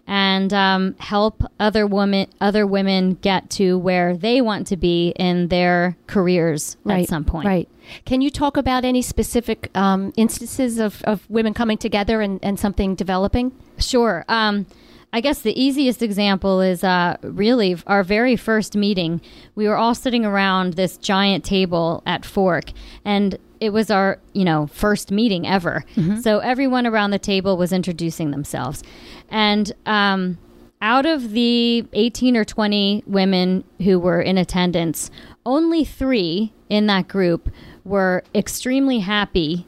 and 0.06 0.52
um, 0.52 0.94
help 0.98 1.42
other 1.58 1.86
women 1.86 2.26
other 2.40 2.66
women 2.66 3.14
get 3.14 3.48
to 3.48 3.78
where 3.78 4.16
they 4.16 4.40
want 4.40 4.66
to 4.66 4.76
be 4.76 5.14
in 5.16 5.48
their 5.48 5.96
careers 6.06 6.76
at 6.88 7.08
some 7.08 7.24
point. 7.24 7.46
Right. 7.46 7.68
Can 8.04 8.20
you 8.20 8.30
talk 8.30 8.56
about 8.56 8.84
any 8.84 9.02
specific 9.02 9.70
um, 9.76 10.12
instances 10.16 10.78
of, 10.78 11.02
of 11.04 11.28
women 11.30 11.54
coming 11.54 11.78
together 11.78 12.20
and, 12.20 12.40
and 12.42 12.58
something 12.58 12.94
developing? 12.94 13.52
Sure. 13.78 14.24
Um, 14.28 14.66
I 15.14 15.20
guess 15.20 15.42
the 15.42 15.58
easiest 15.58 16.02
example 16.02 16.60
is 16.60 16.82
uh, 16.82 17.16
really 17.22 17.76
our 17.86 18.02
very 18.02 18.34
first 18.34 18.76
meeting. 18.76 19.20
We 19.54 19.68
were 19.68 19.76
all 19.76 19.94
sitting 19.94 20.24
around 20.26 20.72
this 20.72 20.96
giant 20.96 21.44
table 21.44 22.02
at 22.04 22.24
Fork, 22.24 22.72
and 23.04 23.38
it 23.60 23.70
was 23.70 23.92
our 23.92 24.18
you 24.32 24.44
know 24.44 24.66
first 24.66 25.12
meeting 25.12 25.46
ever. 25.46 25.84
So 26.20 26.40
everyone 26.40 26.84
around 26.84 27.12
the 27.12 27.20
table 27.20 27.56
was 27.56 27.72
introducing 27.72 28.32
themselves, 28.32 28.82
and 29.28 29.72
um, 29.86 30.36
out 30.82 31.06
of 31.06 31.30
the 31.30 31.86
18 31.92 32.36
or 32.36 32.44
20 32.44 33.04
women 33.06 33.62
who 33.84 34.00
were 34.00 34.20
in 34.20 34.36
attendance, 34.36 35.12
only 35.46 35.84
three 35.84 36.52
in 36.68 36.88
that 36.88 37.06
group 37.06 37.48
were 37.84 38.24
extremely 38.34 38.98
happy 38.98 39.64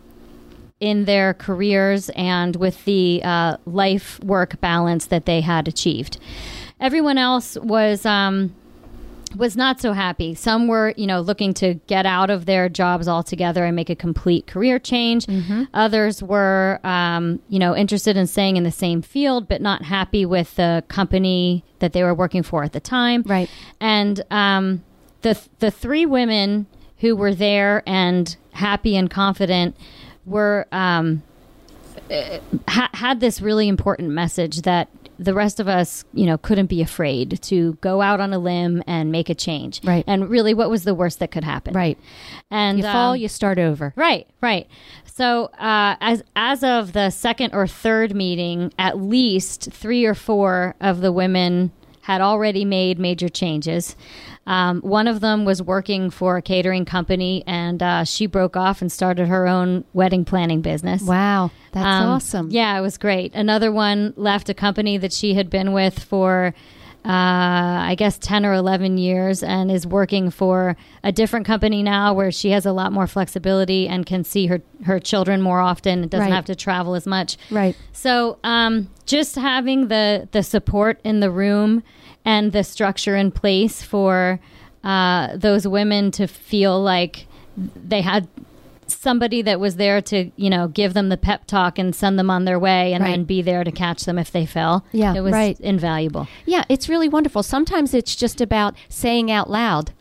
in 0.80 1.04
their 1.06 1.34
careers 1.34 2.10
and 2.10 2.56
with 2.56 2.84
the 2.84 3.22
uh, 3.24 3.56
life 3.64 4.20
work 4.22 4.60
balance 4.60 5.06
that 5.06 5.24
they 5.24 5.40
had 5.40 5.68
achieved. 5.68 6.18
Everyone 6.78 7.16
else 7.16 7.56
was 7.56 8.04
um, 8.04 8.54
was 9.34 9.56
not 9.56 9.80
so 9.80 9.92
happy. 9.92 10.34
Some 10.34 10.68
were, 10.68 10.94
you 10.96 11.06
know, 11.06 11.20
looking 11.20 11.54
to 11.54 11.74
get 11.86 12.06
out 12.06 12.30
of 12.30 12.46
their 12.46 12.68
jobs 12.68 13.08
altogether 13.08 13.64
and 13.64 13.74
make 13.74 13.90
a 13.90 13.96
complete 13.96 14.46
career 14.46 14.78
change. 14.78 15.26
Others 15.74 16.22
were, 16.22 16.80
um, 16.84 17.40
you 17.48 17.58
know, 17.58 17.74
interested 17.74 18.16
in 18.16 18.26
staying 18.26 18.56
in 18.56 18.64
the 18.64 18.70
same 18.70 19.02
field 19.02 19.48
but 19.48 19.60
not 19.60 19.82
happy 19.82 20.26
with 20.26 20.54
the 20.56 20.84
company 20.88 21.64
that 21.78 21.92
they 21.92 22.02
were 22.02 22.14
working 22.14 22.42
for 22.42 22.62
at 22.64 22.72
the 22.72 22.80
time. 22.80 23.22
Right. 23.26 23.50
And 23.80 24.22
um, 24.30 24.84
the 25.22 25.40
the 25.58 25.70
three 25.70 26.06
women 26.06 26.66
who 26.98 27.16
were 27.16 27.34
there 27.34 27.82
and 27.86 28.36
happy 28.52 28.96
and 28.96 29.10
confident 29.10 29.76
were 30.26 30.66
um, 30.72 31.22
ha- 32.68 32.90
had 32.92 33.20
this 33.20 33.40
really 33.40 33.68
important 33.68 34.10
message 34.10 34.62
that 34.62 34.88
the 35.18 35.32
rest 35.32 35.60
of 35.60 35.68
us, 35.68 36.04
you 36.12 36.26
know, 36.26 36.36
couldn't 36.36 36.66
be 36.66 36.82
afraid 36.82 37.40
to 37.42 37.74
go 37.80 38.02
out 38.02 38.20
on 38.20 38.34
a 38.34 38.38
limb 38.38 38.82
and 38.86 39.10
make 39.10 39.30
a 39.30 39.34
change. 39.34 39.80
Right. 39.82 40.04
And 40.06 40.28
really, 40.28 40.52
what 40.52 40.68
was 40.68 40.84
the 40.84 40.94
worst 40.94 41.20
that 41.20 41.30
could 41.30 41.44
happen? 41.44 41.72
Right. 41.72 41.98
And 42.50 42.78
You 42.78 42.84
fall, 42.84 43.12
um, 43.12 43.16
you 43.16 43.28
start 43.28 43.58
over. 43.58 43.94
Right, 43.96 44.28
right. 44.42 44.68
So 45.06 45.44
uh, 45.58 45.96
as 46.00 46.22
as 46.34 46.62
of 46.62 46.92
the 46.92 47.08
second 47.10 47.54
or 47.54 47.66
third 47.66 48.14
meeting, 48.14 48.72
at 48.78 49.00
least 49.00 49.72
three 49.72 50.04
or 50.04 50.14
four 50.14 50.74
of 50.80 51.00
the 51.00 51.10
women 51.12 51.72
had 52.06 52.20
already 52.20 52.64
made 52.64 53.00
major 53.00 53.28
changes. 53.28 53.96
Um, 54.46 54.80
one 54.82 55.08
of 55.08 55.18
them 55.18 55.44
was 55.44 55.60
working 55.60 56.08
for 56.08 56.36
a 56.36 56.42
catering 56.42 56.84
company, 56.84 57.42
and 57.48 57.82
uh, 57.82 58.04
she 58.04 58.26
broke 58.26 58.56
off 58.56 58.80
and 58.80 58.92
started 58.92 59.26
her 59.26 59.48
own 59.48 59.84
wedding 59.92 60.24
planning 60.24 60.60
business. 60.60 61.02
Wow. 61.02 61.50
That's 61.72 61.84
Um, 61.84 62.08
awesome. 62.10 62.50
Yeah, 62.52 62.78
it 62.78 62.80
was 62.80 62.96
great. 62.96 63.34
Another 63.34 63.72
one 63.72 64.14
left 64.16 64.48
a 64.48 64.54
company 64.54 64.96
that 64.98 65.12
she 65.12 65.34
had 65.34 65.50
been 65.50 65.72
with 65.72 65.98
for, 65.98 66.54
uh, 67.06 67.86
I 67.88 67.94
guess, 67.96 68.18
10 68.18 68.44
or 68.44 68.52
11 68.54 68.98
years 68.98 69.42
and 69.44 69.70
is 69.70 69.86
working 69.86 70.28
for 70.28 70.76
a 71.04 71.12
different 71.12 71.46
company 71.46 71.80
now 71.82 72.12
where 72.12 72.32
she 72.32 72.50
has 72.50 72.66
a 72.66 72.72
lot 72.72 72.92
more 72.92 73.06
flexibility 73.06 73.86
and 73.86 74.04
can 74.04 74.24
see 74.24 74.46
her, 74.48 74.60
her 74.84 74.98
children 74.98 75.40
more 75.40 75.60
often 75.60 76.02
and 76.02 76.10
doesn't 76.10 76.26
Right. 76.30 76.34
have 76.34 76.46
to 76.46 76.56
travel 76.56 76.96
as 76.96 77.06
much. 77.06 77.36
Right. 77.50 77.76
So 77.92 78.38
um, 78.42 78.88
just 79.06 79.36
having 79.36 79.86
the, 79.86 80.28
the 80.32 80.42
support 80.42 81.00
in 81.04 81.20
the 81.20 81.30
room 81.30 81.84
and 82.24 82.50
the 82.50 82.64
structure 82.64 83.14
in 83.14 83.30
place 83.30 83.82
for 83.82 84.40
uh, 84.82 85.36
those 85.36 85.68
women 85.68 86.10
to 86.12 86.26
feel 86.26 86.82
like 86.82 87.26
they 87.56 88.00
had 88.00 88.26
somebody 88.88 89.42
that 89.42 89.58
was 89.60 89.76
there 89.76 90.00
to 90.02 90.30
you 90.36 90.48
know 90.50 90.68
give 90.68 90.94
them 90.94 91.08
the 91.08 91.16
pep 91.16 91.46
talk 91.46 91.78
and 91.78 91.94
send 91.94 92.18
them 92.18 92.30
on 92.30 92.44
their 92.44 92.58
way 92.58 92.92
and 92.92 93.02
Right. 93.04 93.10
then 93.12 93.24
be 93.24 93.42
there 93.42 93.64
to 93.64 93.72
catch 93.72 94.04
them 94.04 94.18
if 94.18 94.30
they 94.30 94.46
fell 94.46 94.84
Yeah, 94.92 95.14
it 95.14 95.20
was 95.20 95.32
right. 95.32 95.58
invaluable 95.60 96.28
Yeah, 96.44 96.64
it's 96.68 96.88
really 96.88 97.08
wonderful. 97.08 97.42
Sometimes 97.42 97.94
it's 97.94 98.14
just 98.16 98.40
about 98.40 98.74
saying 98.88 99.30
out 99.30 99.50
loud, 99.50 99.92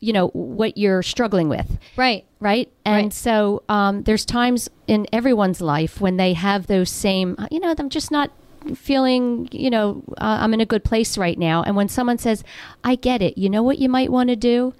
you 0.00 0.12
know, 0.12 0.28
what 0.28 0.76
you're 0.78 1.02
struggling 1.02 1.48
with. 1.48 1.78
right 1.96 2.24
right? 2.40 2.70
And 2.84 3.06
Right. 3.06 3.12
so 3.12 3.62
um, 3.68 4.02
there's 4.04 4.24
times 4.24 4.68
in 4.86 5.06
everyone's 5.12 5.60
life 5.60 6.00
when 6.00 6.18
they 6.18 6.34
have 6.34 6.68
those 6.68 6.88
same, 6.90 7.36
you 7.50 7.58
know, 7.58 7.74
I'm 7.76 7.88
just 7.90 8.10
not 8.12 8.30
feeling, 8.76 9.48
you 9.50 9.70
know, 9.70 10.02
uh, 10.18 10.38
I'm 10.40 10.54
in 10.54 10.60
a 10.60 10.66
good 10.66 10.84
place 10.84 11.18
right 11.18 11.38
now. 11.38 11.62
And 11.62 11.74
when 11.76 11.88
someone 11.88 12.18
says, 12.18 12.44
I 12.84 12.94
get 12.94 13.22
it, 13.22 13.36
you 13.38 13.48
know 13.50 13.62
what 13.62 13.78
you 13.78 13.88
might 13.88 14.10
want 14.10 14.28
to 14.28 14.36
do? 14.36 14.74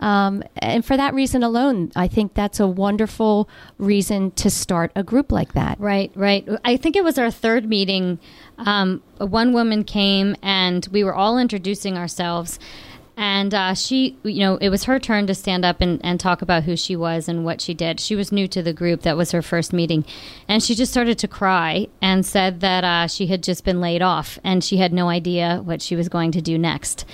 Um, 0.00 0.42
and 0.56 0.84
for 0.84 0.96
that 0.96 1.14
reason 1.14 1.42
alone, 1.42 1.92
I 1.96 2.08
think 2.08 2.34
that's 2.34 2.60
a 2.60 2.66
wonderful 2.66 3.48
reason 3.78 4.32
to 4.32 4.50
start 4.50 4.92
a 4.94 5.02
group 5.02 5.32
like 5.32 5.54
that. 5.54 5.78
Right, 5.80 6.12
right. 6.14 6.46
I 6.64 6.76
think 6.76 6.96
it 6.96 7.04
was 7.04 7.18
our 7.18 7.30
third 7.30 7.68
meeting. 7.68 8.18
Um, 8.58 9.02
one 9.18 9.52
woman 9.52 9.84
came 9.84 10.36
and 10.42 10.86
we 10.90 11.04
were 11.04 11.14
all 11.14 11.38
introducing 11.38 11.96
ourselves. 11.96 12.58
And 13.16 13.54
uh, 13.54 13.74
she, 13.74 14.16
you 14.24 14.40
know, 14.40 14.56
it 14.56 14.70
was 14.70 14.84
her 14.84 14.98
turn 14.98 15.26
to 15.28 15.34
stand 15.34 15.64
up 15.64 15.80
and, 15.80 16.04
and 16.04 16.18
talk 16.18 16.42
about 16.42 16.64
who 16.64 16.76
she 16.76 16.96
was 16.96 17.28
and 17.28 17.44
what 17.44 17.60
she 17.60 17.72
did. 17.72 18.00
She 18.00 18.16
was 18.16 18.32
new 18.32 18.48
to 18.48 18.62
the 18.62 18.72
group. 18.72 19.02
That 19.02 19.16
was 19.16 19.30
her 19.30 19.40
first 19.42 19.72
meeting. 19.72 20.04
And 20.48 20.62
she 20.62 20.74
just 20.74 20.90
started 20.90 21.18
to 21.20 21.28
cry 21.28 21.86
and 22.02 22.26
said 22.26 22.60
that 22.60 22.82
uh, 22.82 23.06
she 23.06 23.26
had 23.28 23.42
just 23.42 23.64
been 23.64 23.80
laid 23.80 24.02
off 24.02 24.38
and 24.42 24.64
she 24.64 24.78
had 24.78 24.92
no 24.92 25.08
idea 25.08 25.60
what 25.64 25.80
she 25.80 25.94
was 25.94 26.08
going 26.08 26.32
to 26.32 26.40
do 26.42 26.58
next. 26.58 27.04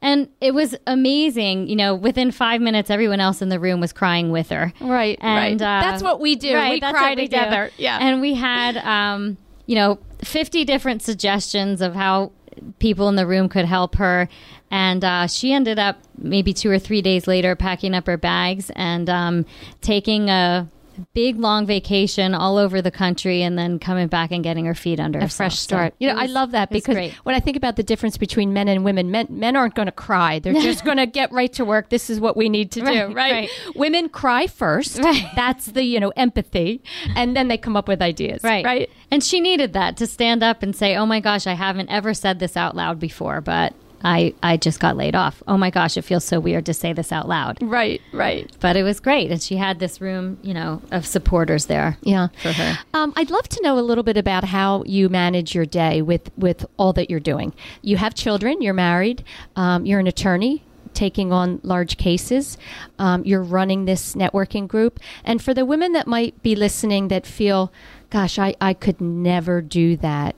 And 0.00 0.28
it 0.40 0.54
was 0.54 0.74
amazing. 0.86 1.68
You 1.68 1.76
know, 1.76 1.94
within 1.94 2.30
five 2.30 2.60
minutes, 2.60 2.88
everyone 2.90 3.20
else 3.20 3.42
in 3.42 3.50
the 3.50 3.60
room 3.60 3.80
was 3.80 3.92
crying 3.92 4.30
with 4.30 4.48
her. 4.48 4.72
Right, 4.80 5.18
And 5.20 5.60
right. 5.60 5.78
uh, 5.84 5.90
That's 5.90 6.02
what 6.02 6.20
we 6.20 6.36
do. 6.36 6.48
We 6.70 6.80
cry 6.80 6.92
what 6.92 7.10
we 7.10 7.14
do. 7.16 7.36
together. 7.36 7.70
Yeah. 7.76 7.98
And 8.00 8.20
we 8.20 8.34
had, 8.34 8.78
um, 8.78 9.36
you 9.66 9.74
know, 9.74 9.98
50 10.22 10.64
different 10.64 11.02
suggestions 11.02 11.80
of 11.80 11.94
how 11.94 12.32
people 12.78 13.08
in 13.08 13.16
the 13.16 13.26
room 13.26 13.48
could 13.48 13.64
help 13.64 13.96
her. 13.96 14.28
And 14.70 15.04
uh, 15.04 15.26
she 15.26 15.52
ended 15.52 15.78
up 15.78 15.98
maybe 16.16 16.52
two 16.52 16.70
or 16.70 16.78
three 16.78 17.02
days 17.02 17.26
later 17.26 17.56
packing 17.56 17.94
up 17.94 18.06
her 18.06 18.16
bags 18.16 18.70
and 18.76 19.08
um, 19.10 19.46
taking 19.80 20.28
a 20.28 20.68
big 21.14 21.38
long 21.38 21.66
vacation 21.66 22.34
all 22.34 22.56
over 22.56 22.80
the 22.82 22.90
country 22.90 23.42
and 23.42 23.58
then 23.58 23.78
coming 23.78 24.08
back 24.08 24.30
and 24.30 24.42
getting 24.44 24.64
her 24.66 24.74
feet 24.74 25.00
under 25.00 25.18
a 25.18 25.22
herself. 25.22 25.36
fresh 25.36 25.58
So 25.58 25.62
start. 25.64 25.94
you 25.98 26.08
know, 26.08 26.16
it 26.18 26.22
I 26.22 26.26
love 26.26 26.52
that 26.52 26.70
because 26.70 27.12
when 27.24 27.34
I 27.34 27.40
think 27.40 27.56
about 27.56 27.76
the 27.76 27.82
difference 27.82 28.16
between 28.16 28.52
men 28.52 28.68
and 28.68 28.84
women, 28.84 29.10
men 29.10 29.26
men 29.30 29.56
aren't 29.56 29.74
going 29.74 29.86
to 29.86 29.92
cry. 29.92 30.38
They're 30.38 30.52
just 30.62 30.84
going 30.84 30.96
to 30.98 31.06
get 31.06 31.32
right 31.32 31.52
to 31.54 31.64
work. 31.64 31.88
This 31.90 32.10
is 32.10 32.20
what 32.20 32.36
we 32.36 32.48
need 32.48 32.70
to 32.72 32.80
do, 32.80 32.86
Right, 32.86 33.14
right? 33.14 33.32
right. 33.32 33.50
Women 33.74 34.08
cry 34.08 34.46
first. 34.46 34.98
Right. 34.98 35.26
That's 35.34 35.66
the 35.66 35.82
you 35.84 36.00
know 36.00 36.10
empathy, 36.16 36.82
and 37.16 37.36
then 37.36 37.48
they 37.48 37.56
come 37.58 37.76
up 37.76 37.88
with 37.88 38.02
ideas. 38.02 38.42
Right. 38.42 38.64
Right. 38.64 38.90
And 39.10 39.22
she 39.24 39.40
needed 39.40 39.72
that 39.72 39.96
to 39.98 40.06
stand 40.06 40.42
up 40.42 40.62
and 40.62 40.74
say, 40.76 40.96
"Oh 40.96 41.06
my 41.06 41.20
gosh, 41.20 41.46
I 41.46 41.54
haven't 41.54 41.88
ever 41.90 42.14
said 42.14 42.38
this 42.38 42.56
out 42.56 42.76
loud 42.76 42.98
before, 43.00 43.40
but 43.40 43.74
I 44.02 44.34
I 44.42 44.56
just 44.56 44.80
got 44.80 44.96
laid 44.96 45.14
off. 45.14 45.42
Oh 45.46 45.56
my 45.56 45.70
gosh, 45.70 45.96
it 45.96 46.02
feels 46.02 46.24
so 46.24 46.40
weird 46.40 46.66
to 46.66 46.74
say 46.74 46.92
this 46.92 47.12
out 47.12 47.28
loud." 47.28 47.58
Right. 47.62 48.00
Right. 48.12 48.50
But 48.60 48.76
it 48.76 48.82
was 48.82 49.00
great, 49.00 49.30
and 49.30 49.42
she 49.42 49.56
had 49.56 49.78
this 49.78 50.00
room, 50.00 50.38
you 50.42 50.54
know, 50.54 50.82
of 50.90 51.06
supporters 51.06 51.66
there. 51.66 51.98
Yeah. 52.02 52.28
For 52.42 52.52
her. 52.52 52.78
Um, 52.94 53.12
I'd 53.16 53.30
love 53.30 53.48
to 53.48 53.62
know 53.62 53.78
a 53.78 53.80
little 53.80 54.04
bit 54.04 54.16
about 54.16 54.44
how 54.44 54.82
you 54.84 55.08
manage 55.08 55.54
your 55.54 55.66
day 55.66 56.02
with 56.02 56.30
with 56.36 56.64
all 56.76 56.92
that 56.94 57.10
you're 57.10 57.20
doing. 57.20 57.52
You 57.82 57.96
have 57.98 58.14
children. 58.14 58.62
You're 58.62 58.74
married. 58.74 59.24
Um, 59.56 59.86
you're 59.86 60.00
an 60.00 60.06
attorney. 60.06 60.64
Taking 60.92 61.32
on 61.32 61.60
large 61.62 61.96
cases, 61.98 62.58
um, 62.98 63.24
you're 63.24 63.44
running 63.44 63.84
this 63.84 64.16
networking 64.16 64.66
group. 64.66 64.98
And 65.24 65.40
for 65.40 65.54
the 65.54 65.64
women 65.64 65.92
that 65.92 66.08
might 66.08 66.42
be 66.42 66.56
listening 66.56 67.06
that 67.08 67.26
feel, 67.26 67.72
gosh, 68.10 68.40
I, 68.40 68.56
I 68.60 68.74
could 68.74 69.00
never 69.00 69.62
do 69.62 69.96
that. 69.98 70.34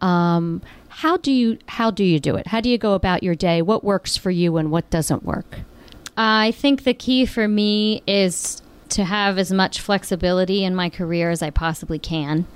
Um, 0.00 0.60
how 0.92 1.16
do 1.16 1.32
you 1.32 1.58
how 1.66 1.90
do 1.90 2.04
you 2.04 2.20
do 2.20 2.36
it? 2.36 2.46
How 2.48 2.60
do 2.60 2.68
you 2.68 2.78
go 2.78 2.94
about 2.94 3.22
your 3.22 3.34
day? 3.34 3.62
What 3.62 3.82
works 3.84 4.16
for 4.16 4.30
you 4.30 4.56
and 4.56 4.70
what 4.70 4.88
doesn't 4.90 5.24
work? 5.24 5.60
I 6.16 6.52
think 6.52 6.84
the 6.84 6.94
key 6.94 7.24
for 7.26 7.48
me 7.48 8.02
is 8.06 8.60
to 8.90 9.04
have 9.04 9.38
as 9.38 9.50
much 9.50 9.80
flexibility 9.80 10.62
in 10.64 10.74
my 10.74 10.90
career 10.90 11.30
as 11.30 11.42
I 11.42 11.48
possibly 11.50 11.98
can. 11.98 12.46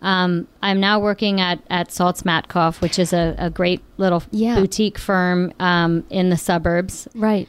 Um, 0.00 0.46
I'm 0.62 0.78
now 0.78 1.00
working 1.00 1.40
at, 1.40 1.58
at 1.70 1.88
Saltz 1.88 2.22
Matkov, 2.22 2.80
which 2.80 2.98
is 3.00 3.12
a, 3.12 3.34
a 3.38 3.50
great 3.50 3.80
little 3.96 4.22
Yeah. 4.30 4.54
boutique 4.60 4.96
firm 4.98 5.52
um, 5.58 6.04
in 6.10 6.30
the 6.30 6.36
suburbs. 6.36 7.08
Right. 7.16 7.48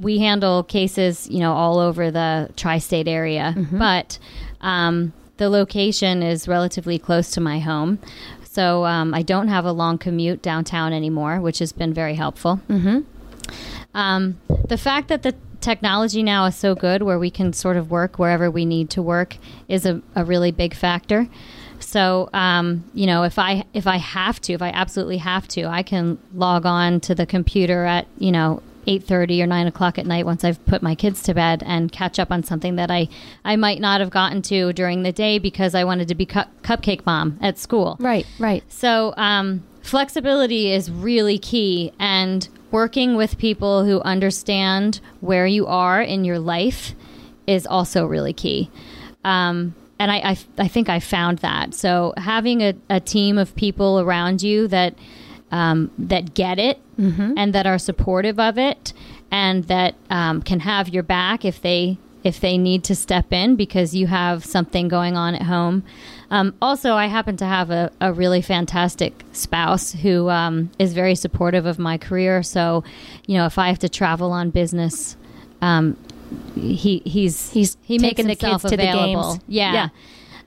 we 0.00 0.18
handle 0.18 0.64
cases, 0.64 1.28
you 1.30 1.38
know, 1.38 1.52
all 1.52 1.78
over 1.78 2.10
the 2.10 2.50
tri-state 2.56 3.06
area, 3.06 3.54
but 3.70 4.18
um, 4.62 5.12
the 5.36 5.48
location 5.48 6.22
is 6.24 6.48
relatively 6.48 6.98
close 6.98 7.30
to 7.32 7.40
my 7.40 7.60
home, 7.60 7.98
so 8.52 8.84
um, 8.84 9.14
I 9.14 9.22
don't 9.22 9.46
have 9.46 9.64
a 9.64 9.70
long 9.70 9.96
commute 9.96 10.42
downtown 10.42 10.92
anymore, 10.92 11.40
which 11.40 11.60
has 11.60 11.70
been 11.70 11.94
very 11.94 12.16
helpful. 12.16 12.60
Mm-hmm. 12.68 13.02
Um, 13.94 14.40
the 14.66 14.76
fact 14.76 15.06
that 15.06 15.22
the 15.22 15.36
technology 15.60 16.24
now 16.24 16.46
is 16.46 16.56
so 16.56 16.74
good, 16.74 17.02
where 17.02 17.18
we 17.18 17.30
can 17.30 17.52
sort 17.52 17.76
of 17.76 17.92
work 17.92 18.18
wherever 18.18 18.50
we 18.50 18.64
need 18.64 18.90
to 18.90 19.02
work, 19.02 19.36
is 19.68 19.86
a, 19.86 20.02
a 20.16 20.24
really 20.24 20.50
big 20.50 20.74
factor. 20.74 21.28
So, 21.78 22.28
um, 22.32 22.90
you 22.92 23.06
know, 23.06 23.22
if 23.22 23.38
I 23.38 23.66
if 23.72 23.86
I 23.86 23.98
have 23.98 24.40
to, 24.42 24.52
if 24.52 24.62
I 24.62 24.70
absolutely 24.70 25.18
have 25.18 25.46
to, 25.48 25.66
I 25.66 25.84
can 25.84 26.18
log 26.34 26.66
on 26.66 26.98
to 27.02 27.14
the 27.14 27.26
computer 27.26 27.84
at 27.84 28.08
you 28.18 28.32
know 28.32 28.64
eight 28.90 29.04
thirty 29.04 29.40
or 29.40 29.46
nine 29.46 29.68
o'clock 29.68 29.98
at 29.98 30.06
night 30.06 30.26
once 30.26 30.42
I've 30.42 30.62
put 30.66 30.82
my 30.82 30.96
kids 30.96 31.22
to 31.22 31.34
bed 31.34 31.62
and 31.64 31.92
catch 31.92 32.18
up 32.18 32.32
on 32.32 32.42
something 32.42 32.74
that 32.74 32.90
I 32.90 33.08
I 33.44 33.54
might 33.54 33.80
not 33.80 34.00
have 34.00 34.10
gotten 34.10 34.42
to 34.42 34.72
during 34.72 35.04
the 35.04 35.12
day 35.12 35.38
because 35.38 35.76
I 35.76 35.84
wanted 35.84 36.08
to 36.08 36.16
be 36.16 36.26
cu- 36.26 36.50
cupcake 36.62 37.06
mom 37.06 37.38
at 37.40 37.56
school. 37.56 37.96
Right, 38.00 38.26
right. 38.40 38.64
So, 38.68 39.14
um, 39.16 39.62
flexibility 39.82 40.72
is 40.72 40.90
really 40.90 41.38
key, 41.38 41.92
and 42.00 42.48
working 42.72 43.14
with 43.16 43.38
people 43.38 43.84
who 43.84 44.00
understand 44.00 45.00
where 45.20 45.46
you 45.46 45.66
are 45.66 46.02
in 46.02 46.24
your 46.24 46.40
life 46.40 46.94
is 47.46 47.66
also 47.66 48.06
really 48.06 48.32
key. 48.32 48.70
Um, 49.24 49.74
and 49.98 50.10
I, 50.10 50.16
I, 50.30 50.38
I 50.58 50.68
think 50.68 50.88
I 50.88 50.98
found 50.98 51.38
that. 51.38 51.74
So, 51.74 52.12
having 52.16 52.60
a, 52.62 52.74
a 52.88 52.98
team 52.98 53.38
of 53.38 53.54
people 53.54 54.00
around 54.00 54.42
you 54.42 54.66
that 54.68 54.94
um, 55.50 55.90
that 55.98 56.34
get 56.34 56.58
it 56.58 56.78
and 57.36 57.54
that 57.54 57.66
are 57.66 57.78
supportive 57.78 58.38
of 58.38 58.58
it, 58.58 58.92
and 59.30 59.64
that 59.64 59.94
um, 60.10 60.42
can 60.42 60.60
have 60.60 60.88
your 60.90 61.02
back 61.02 61.44
if 61.44 61.60
they 61.62 61.96
if 62.22 62.38
they 62.40 62.58
need 62.58 62.84
to 62.84 62.94
step 62.94 63.32
in 63.32 63.56
because 63.56 63.94
you 63.94 64.06
have 64.06 64.44
something 64.44 64.88
going 64.88 65.16
on 65.16 65.34
at 65.34 65.42
home. 65.42 65.82
Um, 66.30 66.54
also, 66.60 66.92
I 66.92 67.06
happen 67.06 67.38
to 67.38 67.46
have 67.46 67.70
a, 67.70 67.90
a 68.00 68.12
really 68.12 68.42
fantastic 68.42 69.24
spouse 69.32 69.92
who 69.92 70.28
um, 70.28 70.70
is 70.78 70.92
very 70.92 71.14
supportive 71.14 71.64
of 71.64 71.78
my 71.78 71.96
career. 71.96 72.42
So, 72.42 72.84
you 73.26 73.38
know, 73.38 73.46
if 73.46 73.56
I 73.56 73.68
have 73.68 73.78
to 73.78 73.88
travel 73.88 74.30
on 74.32 74.50
business, 74.50 75.16
um, 75.62 75.96
he 76.54 76.98
he's 77.06 77.50
He's 77.50 77.78
he 77.82 77.98
makes 77.98 78.16
taking 78.16 78.26
the 78.26 78.36
kids 78.36 78.62
to 78.64 78.76
the 78.76 78.88
available. 78.88 79.32
games. 79.32 79.44
Yeah. 79.48 79.88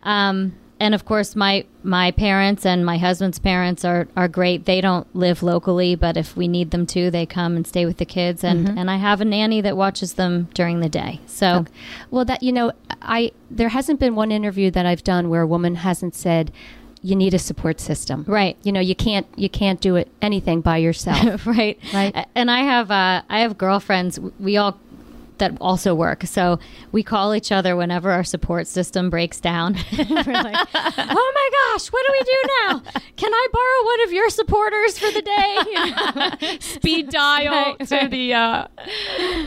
Yeah. 0.05 0.53
And 0.84 0.93
of 0.93 1.04
course, 1.06 1.36
my 1.36 1.65
my 1.84 2.12
parents 2.12 2.65
and 2.65 2.86
my 2.86 2.98
husband's 2.98 3.39
parents 3.39 3.84
are, 3.86 4.08
are 4.15 4.28
great. 4.28 4.65
They 4.65 4.82
don't 4.82 5.08
live 5.15 5.41
locally, 5.43 5.96
but 5.96 6.17
if 6.17 6.36
we 6.36 6.48
need 6.48 6.72
them 6.72 6.86
to, 6.88 7.10
they 7.12 7.26
come 7.26 7.56
and 7.58 7.65
stay 7.67 7.86
with 7.86 7.98
the 7.98 8.06
kids. 8.17 8.43
And, 8.43 8.67
Mm-hmm. 8.67 8.78
and 8.80 8.91
I 8.91 8.98
have 8.98 9.22
a 9.22 9.26
nanny 9.26 9.62
that 9.62 9.76
watches 9.78 10.13
them 10.13 10.48
during 10.54 10.80
the 10.82 10.89
day. 10.89 11.19
So 11.26 11.65
Well, 12.12 12.26
that 12.26 12.43
you 12.43 12.52
know, 12.52 12.72
I 13.02 13.32
there 13.60 13.69
hasn't 13.69 14.00
been 14.00 14.15
one 14.15 14.32
interview 14.32 14.69
that 14.72 14.86
I've 14.86 15.04
done 15.04 15.30
where 15.30 15.41
a 15.43 15.48
woman 15.48 15.76
hasn't 15.76 16.15
said 16.15 16.52
you 17.06 17.15
need 17.17 17.34
a 17.34 17.39
support 17.39 17.80
system. 17.82 18.24
Right. 18.28 18.56
You 18.63 18.72
know, 18.72 18.80
you 18.80 18.96
can't 18.96 19.28
you 19.36 19.50
can't 19.50 19.82
do 19.82 19.96
it 19.98 20.08
anything 20.22 20.62
by 20.62 20.78
yourself. 20.78 21.46
right, 21.60 21.78
Right. 21.93 22.28
And 22.36 22.50
I 22.50 22.62
have 22.74 22.91
uh, 22.91 23.22
I 23.30 23.39
have 23.39 23.58
girlfriends. 23.58 24.19
We 24.39 24.58
all 24.58 24.78
that 25.43 25.58
also 25.60 25.93
work. 25.93 26.23
So 26.25 26.60
we 26.91 27.03
call 27.03 27.36
each 27.36 27.51
other 27.51 27.75
whenever 27.75 28.12
our 28.12 28.23
support 28.23 28.67
system 28.67 29.10
breaks 29.10 29.39
down. 29.39 29.75
We're 29.97 30.06
like, 30.49 30.67
"Oh 30.75 31.32
my 31.39 31.49
gosh, 31.60 31.88
what 31.91 32.03
do 32.08 32.13
we 32.17 32.23
do 32.23 32.39
now? 32.62 33.01
Can 33.17 33.34
I 33.34 33.47
borrow 33.51 33.86
one 33.86 34.01
of 34.06 34.13
your 34.13 34.29
supporters 34.29 34.97
for 34.99 35.12
the 35.12 35.21
day?" 35.21 35.58
You 35.73 35.86
know? 35.95 36.58
Speed 36.60 37.10
dial 37.10 37.51
Right, 37.53 37.88
to 37.88 37.95
right. 37.95 38.12
the 38.12 38.34
uh, 38.34 38.67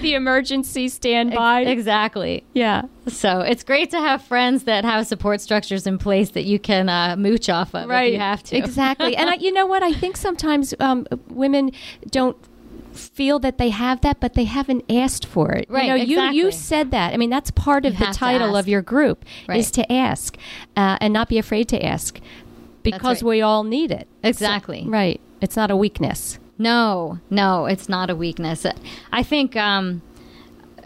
the 0.02 0.14
emergency 0.14 0.88
standby. 0.88 1.62
exactly. 1.62 2.44
yeah. 2.54 2.82
So 3.08 3.40
it's 3.40 3.62
great 3.62 3.90
to 3.92 3.98
have 4.00 4.20
friends 4.22 4.64
that 4.64 4.84
have 4.84 5.06
support 5.06 5.40
structures 5.40 5.86
in 5.86 5.96
place 5.98 6.30
that 6.30 6.44
you 6.44 6.58
can 6.58 6.88
uh, 6.88 7.14
mooch 7.16 7.48
off 7.48 7.74
of 7.74 7.88
if 7.90 8.12
you 8.12 8.18
have 8.18 8.42
to. 8.44 8.56
Exactly. 8.56 9.16
and 9.16 9.30
I, 9.30 9.34
you 9.34 9.52
know 9.52 9.66
what? 9.66 9.82
I 9.84 9.92
think 9.92 10.16
sometimes 10.16 10.74
um, 10.80 11.06
women 11.28 11.70
don't 12.10 12.36
feel 12.96 13.38
that 13.40 13.58
they 13.58 13.70
have 13.70 14.00
that, 14.00 14.20
but 14.20 14.34
they 14.34 14.44
haven't 14.44 14.84
asked 14.90 15.26
for 15.26 15.52
it. 15.52 15.66
Right, 15.70 15.84
You 15.84 16.16
know, 16.16 16.30
you 16.30 16.44
you 16.44 16.50
said 16.50 16.90
that. 16.90 17.14
I 17.14 17.16
mean, 17.16 17.30
that's 17.30 17.50
part 17.50 17.84
of 17.84 17.94
You 17.94 18.06
the 18.06 18.12
title 18.12 18.56
of 18.56 18.66
your 18.68 18.82
group 18.82 19.24
Right. 19.48 19.58
is 19.58 19.70
to 19.72 19.92
ask 19.92 20.36
uh, 20.76 20.98
and 21.00 21.12
not 21.12 21.28
be 21.28 21.38
afraid 21.38 21.68
to 21.68 21.84
ask 21.84 22.20
because 22.82 23.22
right. 23.22 23.28
we 23.28 23.42
all 23.42 23.64
need 23.64 23.90
it. 23.90 24.08
Exactly. 24.22 24.84
Right. 24.86 25.20
It's 25.40 25.56
not 25.56 25.70
a 25.70 25.76
weakness. 25.76 26.38
No, 26.58 27.18
no, 27.28 27.66
it's 27.66 27.88
not 27.88 28.08
a 28.08 28.16
weakness. 28.16 28.64
I 29.12 29.22
think 29.22 29.56
um, 29.56 30.00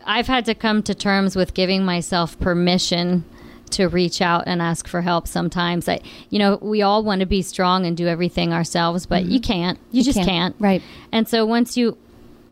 I've 0.04 0.26
had 0.26 0.44
to 0.46 0.54
come 0.54 0.82
to 0.82 0.94
terms 0.94 1.36
with 1.36 1.54
giving 1.54 1.84
myself 1.84 2.38
permission 2.40 3.24
to 3.72 3.86
reach 3.88 4.20
out 4.20 4.44
and 4.46 4.60
ask 4.62 4.86
for 4.88 5.02
help 5.02 5.26
sometimes. 5.28 5.88
I, 5.88 6.00
you 6.30 6.38
know, 6.38 6.58
we 6.62 6.82
all 6.82 7.02
want 7.02 7.20
to 7.20 7.26
be 7.26 7.42
strong 7.42 7.86
and 7.86 7.96
do 7.96 8.06
everything 8.06 8.52
ourselves, 8.52 9.06
but 9.06 9.24
you 9.26 9.40
can't. 9.40 9.78
You, 9.90 10.02
just 10.02 10.16
can't. 10.16 10.28
can't. 10.28 10.56
Right. 10.58 10.82
And 11.12 11.28
so 11.28 11.44
once 11.46 11.76
you 11.76 11.96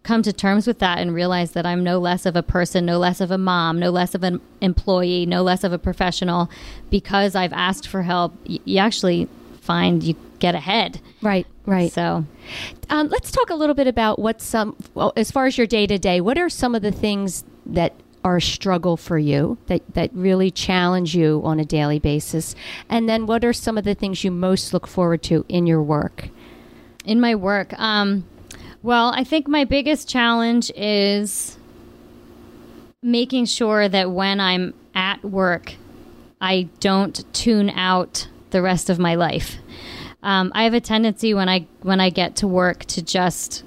come 0.05 0.23
to 0.23 0.33
terms 0.33 0.67
with 0.67 0.79
that 0.79 0.99
and 0.99 1.15
realize 1.15 1.53
that 1.53 1.67
I'm 1.67 1.85
no 1.85 1.99
less 1.99 2.25
of 2.25 2.35
a 2.37 2.43
person, 2.43 2.87
no 2.87 2.99
less 2.99 3.21
of 3.21 3.31
a 3.31 3.37
mom, 3.39 3.79
no 3.79 3.91
less 3.91 4.15
of 4.15 4.23
an 4.23 4.41
employee, 4.61 5.27
no 5.27 5.43
less 5.43 5.65
of 5.65 5.73
a 5.73 5.79
professional 5.79 6.51
because 6.89 7.35
I've 7.35 7.53
asked 7.53 7.87
for 7.87 8.03
help, 8.03 8.33
y- 8.49 8.59
you 8.65 8.79
actually 8.79 9.29
find 9.61 10.03
you 10.03 10.15
get 10.39 10.55
ahead. 10.55 11.01
Right. 11.21 11.47
Right. 11.67 11.93
So, 11.93 12.25
Um, 12.89 13.09
let's 13.09 13.31
talk 13.31 13.51
a 13.51 13.55
little 13.55 13.75
bit 13.75 13.87
about 13.87 14.19
what 14.19 14.41
some, 14.41 14.75
well, 14.95 15.13
as 15.17 15.31
far 15.31 15.45
as 15.45 15.59
your 15.59 15.67
day 15.67 15.87
to 15.87 15.99
day, 15.99 16.23
what 16.23 16.39
are 16.39 16.49
some 16.49 16.75
of 16.75 16.81
the 16.81 16.93
things 16.93 17.45
that 17.67 17.93
are 18.29 18.37
a 18.37 18.43
struggle 18.43 18.97
for 18.97 19.19
you 19.19 19.59
that, 19.67 19.83
that 19.95 20.11
really 20.13 20.51
challenge 20.51 21.15
you 21.15 21.41
on 21.45 21.59
a 21.59 21.65
daily 21.65 21.99
basis? 21.99 22.55
And 22.89 23.09
then 23.09 23.27
what 23.27 23.45
are 23.45 23.53
some 23.53 23.79
of 23.79 23.85
the 23.85 23.95
things 23.95 24.25
you 24.25 24.31
most 24.31 24.73
look 24.73 24.87
forward 24.87 25.23
to 25.25 25.45
in 25.49 25.67
your 25.67 25.83
work? 25.83 26.31
in 27.09 27.21
my 27.21 27.35
work, 27.35 27.73
um, 27.81 28.25
well, 28.83 29.13
I 29.15 29.25
think 29.25 29.49
my 29.49 29.65
biggest 29.65 30.09
challenge 30.09 30.71
is 30.77 31.59
making 33.03 33.47
sure 33.47 33.89
that 33.89 34.11
when 34.11 34.41
I'm 34.41 34.75
at 34.95 35.25
work, 35.25 35.75
I 36.39 36.69
don't 36.81 37.25
tune 37.33 37.71
out 37.71 38.29
the 38.51 38.61
rest 38.61 38.91
of 38.91 38.99
my 38.99 39.15
life. 39.15 39.57
Um, 40.23 40.53
I 40.55 40.65
have 40.65 40.75
a 40.75 40.81
tendency 40.81 41.33
when 41.33 41.49
I 41.49 41.67
when 41.81 41.99
I 41.99 42.11
get 42.11 42.37
to 42.37 42.49
work 42.49 42.85
to 42.87 43.03
just 43.03 43.65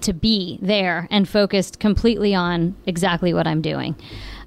to 0.00 0.12
be 0.12 0.58
there 0.62 1.06
and 1.10 1.28
focused 1.28 1.78
completely 1.78 2.34
on 2.34 2.74
exactly 2.86 3.34
what 3.34 3.46
I'm 3.46 3.60
doing. 3.60 3.96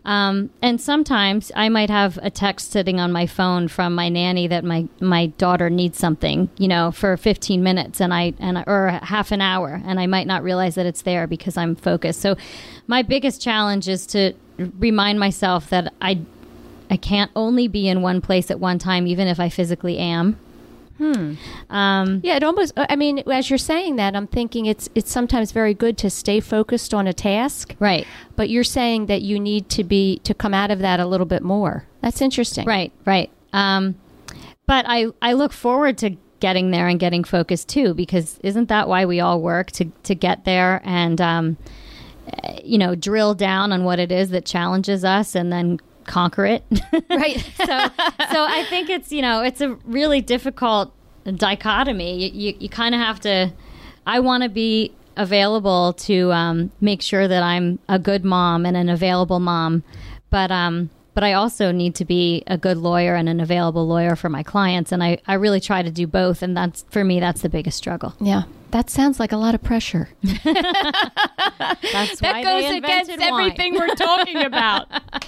Um, 0.06 0.52
and 0.62 0.80
sometimes 0.80 1.52
I 1.56 1.68
might 1.70 1.90
have 1.90 2.20
a 2.22 2.30
text 2.30 2.72
sitting 2.72 3.00
on 3.00 3.12
my 3.12 3.26
phone 3.26 3.68
from 3.68 3.96
my 3.96 4.08
nanny 4.08 4.48
that 4.48 4.64
my, 4.64 4.88
my 5.00 5.28
daughter 5.28 5.68
needs 5.70 5.98
something, 5.98 6.48
you 6.58 6.68
know, 6.68 6.92
for 6.92 7.18
15 7.18 7.64
minutes 7.64 8.00
and 8.00 8.14
I 8.14 8.34
and 8.40 8.64
or 8.68 9.00
half 9.02 9.32
an 9.32 9.42
hour, 9.42 9.82
and 9.84 10.00
I 10.00 10.06
might 10.06 10.28
not 10.28 10.44
realize 10.44 10.76
that 10.76 10.86
it's 10.86 11.02
there 11.02 11.26
because 11.26 11.58
I'm 11.58 11.76
focused. 11.76 12.22
So, 12.22 12.36
my 12.86 13.02
biggest 13.02 13.42
challenge 13.42 13.90
is 13.90 14.06
to 14.08 14.34
remind 14.78 15.20
myself 15.20 15.70
that 15.70 15.92
I 16.02 16.22
I 16.88 16.98
can't 16.98 17.32
only 17.36 17.68
be 17.68 17.88
in 17.88 18.04
one 18.04 18.22
place 18.22 18.52
at 18.52 18.60
one 18.60 18.78
time, 18.78 19.08
even 19.08 19.28
if 19.28 19.40
I 19.40 19.50
physically 19.50 19.98
am. 19.98 20.38
Um, 21.70 22.22
Yeah, 22.24 22.36
it 22.36 22.44
almost. 22.44 22.74
I 22.78 22.96
mean, 22.96 23.20
as 23.30 23.50
you're 23.50 23.58
saying 23.58 23.98
that, 23.98 24.16
I'm 24.16 24.28
thinking 24.28 24.66
it's 24.66 24.90
it's 24.96 25.12
sometimes 25.12 25.52
very 25.52 25.74
good 25.74 25.98
to 26.00 26.10
stay 26.10 26.40
focused 26.40 26.94
on 26.94 27.08
a 27.08 27.14
task, 27.14 27.76
right. 27.80 28.08
but 28.36 28.50
you're 28.50 28.64
saying 28.64 29.08
that 29.08 29.22
you 29.22 29.40
need 29.40 29.70
to 29.70 29.84
be 29.84 30.20
to 30.20 30.34
come 30.34 30.54
out 30.54 30.72
of 30.72 30.80
that 30.80 31.00
a 31.00 31.06
little 31.06 31.26
bit 31.26 31.42
more. 31.42 31.86
That's 32.02 32.22
interesting. 32.22 32.66
Right, 32.66 32.92
right. 33.06 33.30
Um, 33.52 33.96
but 34.68 34.86
I, 34.88 35.08
I 35.22 35.34
look 35.34 35.54
forward 35.54 35.98
to 36.00 36.18
getting 36.40 36.72
there 36.72 36.88
and 36.88 37.00
getting 37.00 37.24
focused 37.24 37.70
too, 37.70 37.94
because 37.94 38.40
isn't 38.44 38.70
that 38.70 38.88
why 38.88 39.06
we 39.06 39.20
all 39.20 39.42
work 39.42 39.72
to, 39.72 39.86
to 40.04 40.14
get 40.14 40.46
there 40.46 40.82
and, 40.84 41.22
um, 41.22 41.58
eh, 42.44 42.60
you 42.64 42.78
know, 42.78 42.96
drill 42.96 43.34
down 43.34 43.72
on 43.72 43.84
what 43.84 44.00
it 44.00 44.12
is 44.12 44.30
that 44.30 44.46
challenges 44.46 45.04
us 45.06 45.36
and 45.36 45.52
then 45.52 45.80
conquer 46.06 46.46
it. 46.46 46.64
Right. 47.10 47.40
so, 47.58 47.66
so 47.66 48.46
I 48.46 48.66
think 48.70 48.90
it's, 48.90 49.12
you 49.12 49.22
know, 49.22 49.42
it's 49.42 49.62
a 49.62 49.76
really 49.86 50.22
difficult 50.22 50.94
dichotomy. 51.26 52.26
You, 52.26 52.32
you, 52.34 52.58
you 52.60 52.70
kind 52.70 52.94
of 52.94 53.02
have 53.02 53.20
to, 53.22 53.52
I 54.06 54.20
want 54.20 54.44
to 54.44 54.50
be 54.50 54.94
available 55.18 55.94
to 55.94 56.32
um, 56.32 56.72
make 56.82 57.02
sure 57.02 57.28
that 57.28 57.42
I'm 57.42 57.80
a 57.88 57.98
good 58.00 58.26
mom 58.26 58.66
and 58.66 58.76
an 58.76 58.90
available 58.90 59.40
mom, 59.40 59.84
but 60.30 60.52
um, 60.52 60.90
but 61.16 61.24
I 61.24 61.34
also 61.34 61.72
need 61.72 61.96
to 61.96 62.06
be 62.06 62.44
a 62.46 62.58
good 62.58 62.78
lawyer 62.78 63.16
and 63.16 63.28
an 63.28 63.40
available 63.40 63.88
lawyer 63.88 64.16
for 64.16 64.30
my 64.30 64.44
clients, 64.44 64.92
and 64.92 65.04
I, 65.04 65.18
I 65.26 65.36
really 65.36 65.62
try 65.62 65.82
to 65.82 65.90
do 65.90 66.06
both, 66.06 66.44
and 66.44 66.56
that's 66.56 66.84
for 66.92 67.04
me 67.04 67.20
that's 67.20 67.42
the 67.42 67.50
biggest 67.50 67.78
struggle. 67.78 68.14
Yeah. 68.20 68.44
That 68.72 68.90
sounds 68.90 69.22
like 69.22 69.32
a 69.32 69.38
lot 69.38 69.56
of 69.56 69.64
pressure. 69.64 70.10
That's 70.22 72.22
why 72.22 72.44
they 72.44 72.76
invented 72.76 73.20
wine. 73.22 73.56
we're 73.74 73.96
talking 73.96 74.38
about. 74.38 74.88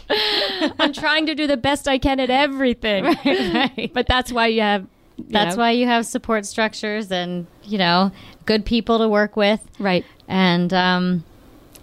I'm 0.79 0.91
trying 0.91 1.27
to 1.27 1.35
do 1.35 1.47
the 1.47 1.55
best 1.55 1.87
I 1.87 1.97
can 1.97 2.19
at 2.19 2.29
everything. 2.29 3.05
right. 3.05 3.89
But 3.93 4.07
that's 4.07 4.33
why 4.33 4.47
you 4.47 4.61
have. 4.61 4.81
you 5.17 5.25
That's 5.29 5.55
know, 5.55 5.61
why 5.61 5.71
you 5.71 5.85
have 5.85 6.05
support 6.05 6.45
structures 6.45 7.09
and 7.09 7.47
you 7.63 7.77
know 7.77 8.11
good 8.45 8.65
people 8.65 8.97
to 8.99 9.07
work 9.07 9.37
with. 9.37 9.61
Right. 9.79 10.03
and 10.27 10.73
um, 10.73 11.23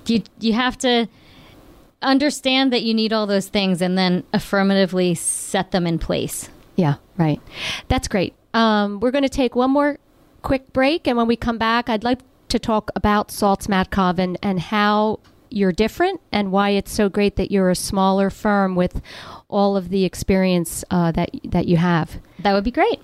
you 0.07 0.23
you 0.41 0.53
have 0.53 0.77
to 0.79 1.07
understand 2.05 2.73
that 2.73 2.83
you 2.83 2.95
need 2.95 3.13
all 3.13 3.27
those 3.27 3.49
things 3.49 3.83
and 3.83 3.99
then 3.99 4.25
affirmatively 4.33 5.15
set 5.15 5.71
them 5.71 5.87
in 5.87 5.99
place. 5.99 6.49
Yeah, 6.77 6.97
right. 7.17 7.41
That's 7.89 8.09
great. 8.09 8.35
Um, 8.53 9.01
we're 9.01 9.11
going 9.11 9.25
to 9.25 9.29
take 9.29 9.57
one 9.57 9.71
more 9.71 9.99
quick 10.43 10.73
break, 10.73 11.07
and 11.07 11.17
when 11.17 11.27
we 11.27 11.37
come 11.37 11.59
back, 11.59 11.89
I'd 11.89 12.05
like 12.05 12.21
to 12.49 12.59
talk 12.59 12.91
about 12.95 13.29
Saltz 13.29 13.67
Matkov 13.67 14.19
and, 14.19 14.39
and 14.43 14.61
how 14.61 15.19
you're 15.51 15.73
different 15.73 16.21
and 16.33 16.51
why 16.51 16.71
it's 16.71 16.93
so 16.93 17.09
great 17.09 17.37
that 17.37 17.51
you're 17.51 17.71
a 17.71 17.77
smaller 17.77 18.29
firm 18.31 18.75
with 18.75 19.01
all 19.49 19.77
of 19.77 19.89
the 19.89 20.05
experience 20.05 20.85
uh, 20.91 21.13
that 21.13 21.31
that 21.45 21.67
you 21.67 21.77
have. 21.77 22.19
That 22.41 22.53
would 22.55 22.65
be 22.65 22.73
great. 22.73 23.01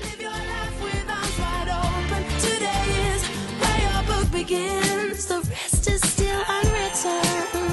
Live 0.00 0.20
your 0.20 0.30
life 0.30 0.82
with 0.82 1.10
arms 1.10 1.38
wide 1.38 1.68
open. 1.68 2.24
Today 2.40 3.12
is 3.12 3.26
where 3.26 3.80
your 3.92 4.02
book 4.06 4.32
begins. 4.32 5.26
The 5.26 5.40
rest 5.50 5.90
is 5.90 6.00
still 6.08 6.42
unwritten. 6.48 7.65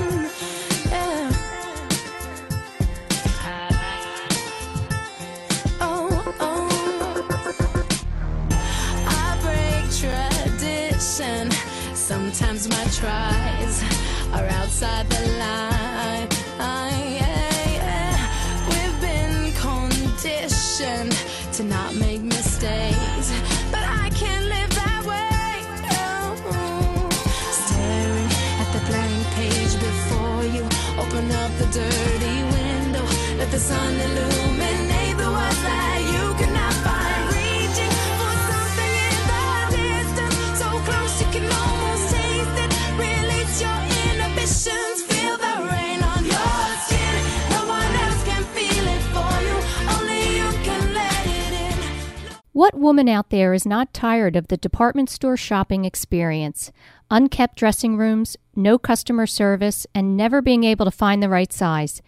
Sometimes 12.33 12.67
my 12.67 12.83
tries 12.85 13.83
are 14.33 14.47
outside 14.57 15.07
the 15.07 15.21
line. 15.37 16.27
Yeah, 16.57 17.69
yeah. 17.77 18.17
We've 18.69 18.99
been 19.01 19.53
conditioned 19.53 21.15
to 21.53 21.63
not 21.63 21.93
make 21.93 22.21
mistakes, 22.21 23.31
but 23.69 23.83
I 23.83 24.09
can't 24.15 24.45
live 24.45 24.71
that 24.73 25.03
way. 25.05 25.61
No. 25.85 27.09
Staring 27.51 28.31
at 28.61 28.69
the 28.73 28.81
blank 28.89 29.27
page 29.37 29.73
before 29.77 30.43
you, 30.55 30.63
open 30.97 31.31
up 31.33 31.51
the 31.59 31.67
dirty 31.71 32.37
window, 32.57 33.05
let 33.37 33.51
the 33.51 33.59
sun 33.59 33.93
illuminate 33.93 34.52
What 52.53 52.75
woman 52.75 53.09
out 53.09 53.31
there 53.31 53.55
is 53.55 53.65
not 53.65 53.95
tired 53.95 54.35
of 54.35 54.47
the 54.47 54.57
department 54.57 55.09
store 55.09 55.35
shopping 55.35 55.85
experience? 55.85 56.71
Unkept 57.09 57.57
dressing 57.57 57.97
rooms, 57.97 58.37
no 58.55 58.77
customer 58.77 59.25
service, 59.25 59.87
and 59.95 60.15
never 60.15 60.39
being 60.39 60.63
able 60.63 60.85
to 60.85 60.91
find 60.91 61.23
the 61.23 61.29
right 61.29 61.51
size. 61.51 62.03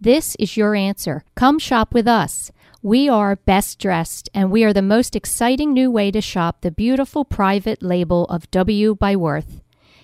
This 0.00 0.36
is 0.36 0.56
your 0.56 0.74
answer. 0.74 1.22
Come 1.34 1.58
shop 1.58 1.92
with 1.92 2.08
us. 2.08 2.50
We 2.80 3.10
are 3.10 3.36
Best 3.36 3.78
Dressed, 3.78 4.30
and 4.32 4.50
we 4.50 4.64
are 4.64 4.72
the 4.72 4.80
most 4.80 5.14
exciting 5.14 5.74
new 5.74 5.90
way 5.90 6.10
to 6.12 6.22
shop 6.22 6.62
the 6.62 6.70
beautiful 6.70 7.26
private 7.26 7.82
label 7.82 8.24
of 8.28 8.50
W 8.50 8.94
by 8.94 9.14
Worth. 9.14 9.60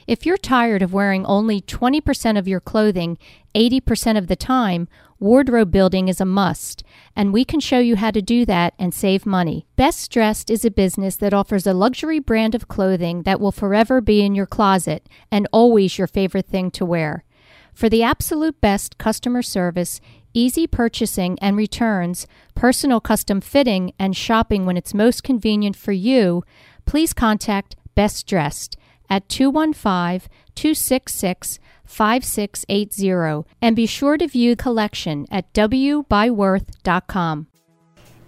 If 0.07 0.27
you're 0.27 0.37
tired 0.37 0.83
of 0.83 0.93
wearing 0.93 1.25
only 1.25 1.63
20% 1.63 2.39
of 2.39 2.47
your 2.47 2.61
clothing 2.61 3.17
80% 3.55 4.19
of 4.19 4.27
the 4.27 4.37
time, 4.37 4.89
wardrobe 5.19 5.71
building 5.71 6.09
is 6.09 6.21
a 6.21 6.25
must, 6.25 6.83
and 7.15 7.33
we 7.33 7.45
can 7.45 7.61
show 7.61 7.79
you 7.79 7.97
how 7.97 8.11
to 8.11 8.23
do 8.23 8.45
that 8.45 8.75
and 8.79 8.93
save 8.93 9.27
money. 9.27 9.67
Best 9.77 10.11
Dressed 10.11 10.51
is 10.51 10.65
a 10.65 10.71
business 10.71 11.17
that 11.17 11.35
offers 11.35 11.67
a 11.67 11.75
luxury 11.75 12.19
brand 12.19 12.55
of 12.55 12.69
clothing 12.69 13.23
that 13.23 13.41
will 13.41 13.53
forever 13.53 14.01
be 14.01 14.23
in 14.23 14.35
your 14.35 14.47
closet 14.47 15.09
and 15.31 15.49
always 15.53 15.99
your 15.99 16.07
favorite 16.07 16.47
thing 16.47 16.71
to 16.73 16.85
wear. 16.85 17.25
For 17.73 17.89
the 17.89 18.03
absolute 18.03 18.61
best 18.61 18.99
customer 18.99 19.43
service, 19.43 20.01
easy 20.33 20.67
purchasing 20.67 21.39
and 21.41 21.57
returns, 21.57 22.27
personal 22.55 23.01
custom 23.01 23.41
fitting, 23.41 23.93
and 23.99 24.17
shopping 24.17 24.67
when 24.67 24.77
it's 24.77 24.95
most 24.95 25.23
convenient 25.23 25.77
for 25.77 25.93
you, 25.93 26.43
please 26.85 27.13
contact 27.13 27.77
Best 27.95 28.27
Dressed 28.27 28.77
at 29.09 29.29
215 29.29 30.29
266 30.55 31.59
5680 31.87 33.49
and 33.63 33.75
be 33.77 33.87
sure 33.87 34.19
to 34.19 34.27
view 34.27 34.57
collection 34.57 35.27
at 35.31 35.53
wbyworth.com. 35.53 37.47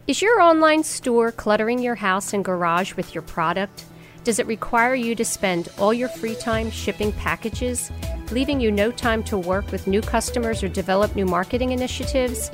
Is 0.06 0.22
your 0.22 0.40
online 0.40 0.84
store 0.84 1.30
cluttering 1.30 1.80
your 1.80 1.96
house 1.96 2.32
and 2.32 2.42
garage 2.44 2.94
with 2.94 3.14
your 3.14 3.22
product? 3.22 3.84
Does 4.24 4.38
it 4.38 4.46
require 4.46 4.94
you 4.94 5.14
to 5.14 5.24
spend 5.24 5.68
all 5.78 5.92
your 5.92 6.08
free 6.08 6.34
time 6.34 6.70
shipping 6.70 7.12
packages, 7.12 7.90
leaving 8.30 8.60
you 8.60 8.70
no 8.70 8.90
time 8.90 9.22
to 9.24 9.36
work 9.36 9.70
with 9.70 9.86
new 9.86 10.00
customers 10.00 10.62
or 10.62 10.68
develop 10.68 11.14
new 11.14 11.26
marketing 11.26 11.72
initiatives? 11.72 12.50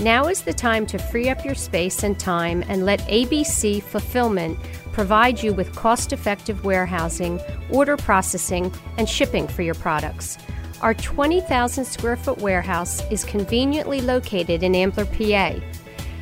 Now 0.00 0.28
is 0.28 0.42
the 0.42 0.52
time 0.52 0.86
to 0.86 0.98
free 0.98 1.28
up 1.28 1.44
your 1.44 1.54
space 1.54 2.02
and 2.02 2.18
time 2.18 2.64
and 2.68 2.84
let 2.84 3.00
ABC 3.00 3.82
Fulfillment 3.82 4.58
provide 4.94 5.42
you 5.42 5.52
with 5.52 5.74
cost 5.74 6.12
effective 6.12 6.64
warehousing, 6.64 7.40
order 7.68 7.96
processing, 7.96 8.72
and 8.96 9.08
shipping 9.08 9.48
for 9.48 9.62
your 9.62 9.74
products. 9.74 10.38
Our 10.82 10.94
20,000 10.94 11.84
square 11.84 12.16
foot 12.16 12.38
warehouse 12.38 13.02
is 13.10 13.24
conveniently 13.24 14.00
located 14.00 14.62
in 14.62 14.76
Ambler, 14.76 15.04
PA. 15.06 15.58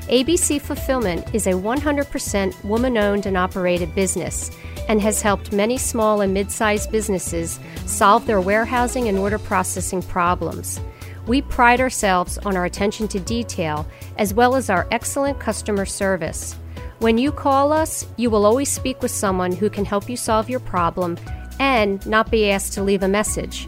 ABC 0.09 0.59
Fulfillment 0.59 1.35
is 1.35 1.47
a 1.47 1.53
100% 1.53 2.65
woman 2.65 2.97
owned 2.97 3.27
and 3.27 3.37
operated 3.37 3.95
business 3.95 4.51
and 4.89 5.03
has 5.03 5.21
helped 5.21 5.53
many 5.53 5.77
small 5.77 6.23
and 6.23 6.33
mid 6.33 6.51
sized 6.51 6.91
businesses 6.91 7.61
solve 7.85 8.27
their 8.27 8.41
warehousing 8.41 9.07
and 9.07 9.19
order 9.19 9.39
processing 9.39 10.03
problems. 10.03 10.81
We 11.27 11.43
pride 11.43 11.81
ourselves 11.81 12.39
on 12.39 12.57
our 12.57 12.65
attention 12.65 13.07
to 13.09 13.21
detail 13.21 13.87
as 14.17 14.33
well 14.33 14.57
as 14.57 14.71
our 14.71 14.89
excellent 14.91 15.39
customer 15.39 15.85
service. 15.85 16.57
When 17.03 17.19
you 17.19 17.33
call 17.33 17.73
us, 17.73 18.07
you 18.17 18.31
will 18.31 18.47
always 18.47 18.71
speak 18.71 19.03
with 19.03 19.11
someone 19.11 19.51
who 19.51 19.69
can 19.69 19.85
help 19.85 20.09
you 20.09 20.17
solve 20.17 20.49
your 20.49 20.61
problem 20.61 21.19
and 21.59 22.07
not 22.07 22.31
be 22.31 22.49
asked 22.49 22.75
to 22.75 22.83
leave 22.85 23.03
a 23.03 23.09
message. 23.09 23.67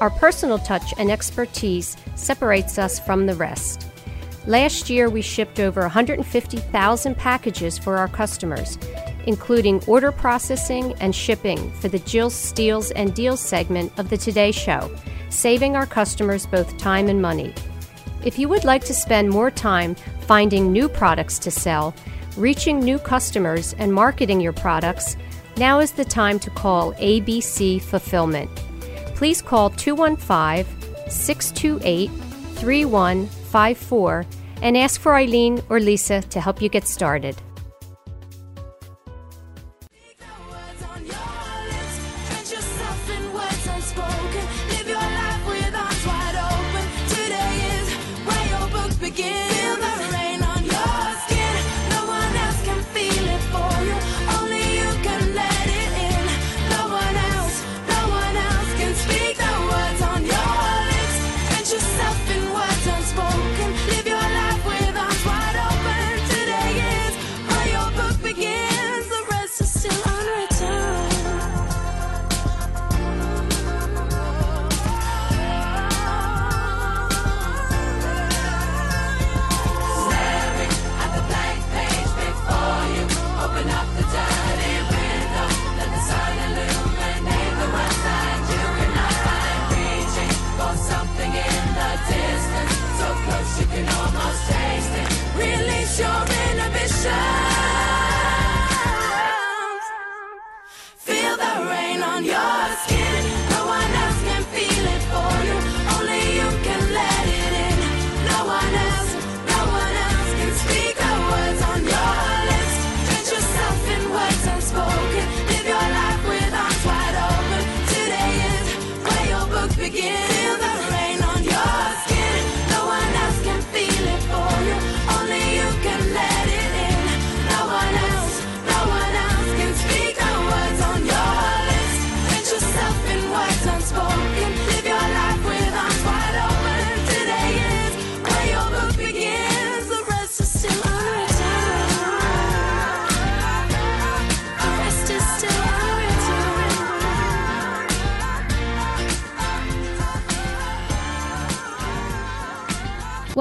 Our 0.00 0.10
personal 0.10 0.58
touch 0.58 0.92
and 0.98 1.08
expertise 1.08 1.96
separates 2.16 2.80
us 2.80 2.98
from 2.98 3.26
the 3.26 3.36
rest. 3.36 3.86
Last 4.48 4.90
year, 4.90 5.08
we 5.08 5.22
shipped 5.22 5.60
over 5.60 5.82
150,000 5.82 7.16
packages 7.16 7.78
for 7.78 7.98
our 7.98 8.08
customers, 8.08 8.76
including 9.26 9.80
order 9.86 10.10
processing 10.10 10.92
and 10.94 11.14
shipping 11.14 11.70
for 11.74 11.86
the 11.86 12.00
Jill 12.00 12.30
Steals 12.30 12.90
and 12.90 13.14
Deals 13.14 13.38
segment 13.38 13.96
of 13.96 14.10
the 14.10 14.18
Today 14.18 14.50
Show, 14.50 14.92
saving 15.30 15.76
our 15.76 15.86
customers 15.86 16.46
both 16.46 16.76
time 16.78 17.06
and 17.06 17.22
money. 17.22 17.54
If 18.24 18.40
you 18.40 18.48
would 18.48 18.64
like 18.64 18.84
to 18.86 18.94
spend 18.94 19.30
more 19.30 19.52
time 19.52 19.94
finding 20.22 20.72
new 20.72 20.88
products 20.88 21.38
to 21.40 21.52
sell, 21.52 21.94
reaching 22.36 22.80
new 22.80 22.98
customers, 22.98 23.74
and 23.78 23.92
marketing 23.92 24.40
your 24.40 24.52
products, 24.52 25.16
now 25.56 25.80
is 25.80 25.92
the 25.92 26.04
time 26.04 26.38
to 26.40 26.50
call 26.50 26.92
ABC 26.94 27.80
Fulfillment. 27.80 28.50
Please 29.14 29.42
call 29.42 29.70
215 29.70 30.64
628 31.10 32.10
3154 32.56 34.26
and 34.62 34.76
ask 34.76 35.00
for 35.00 35.14
Eileen 35.14 35.62
or 35.68 35.80
Lisa 35.80 36.22
to 36.22 36.40
help 36.40 36.62
you 36.62 36.68
get 36.68 36.86
started. 36.86 37.36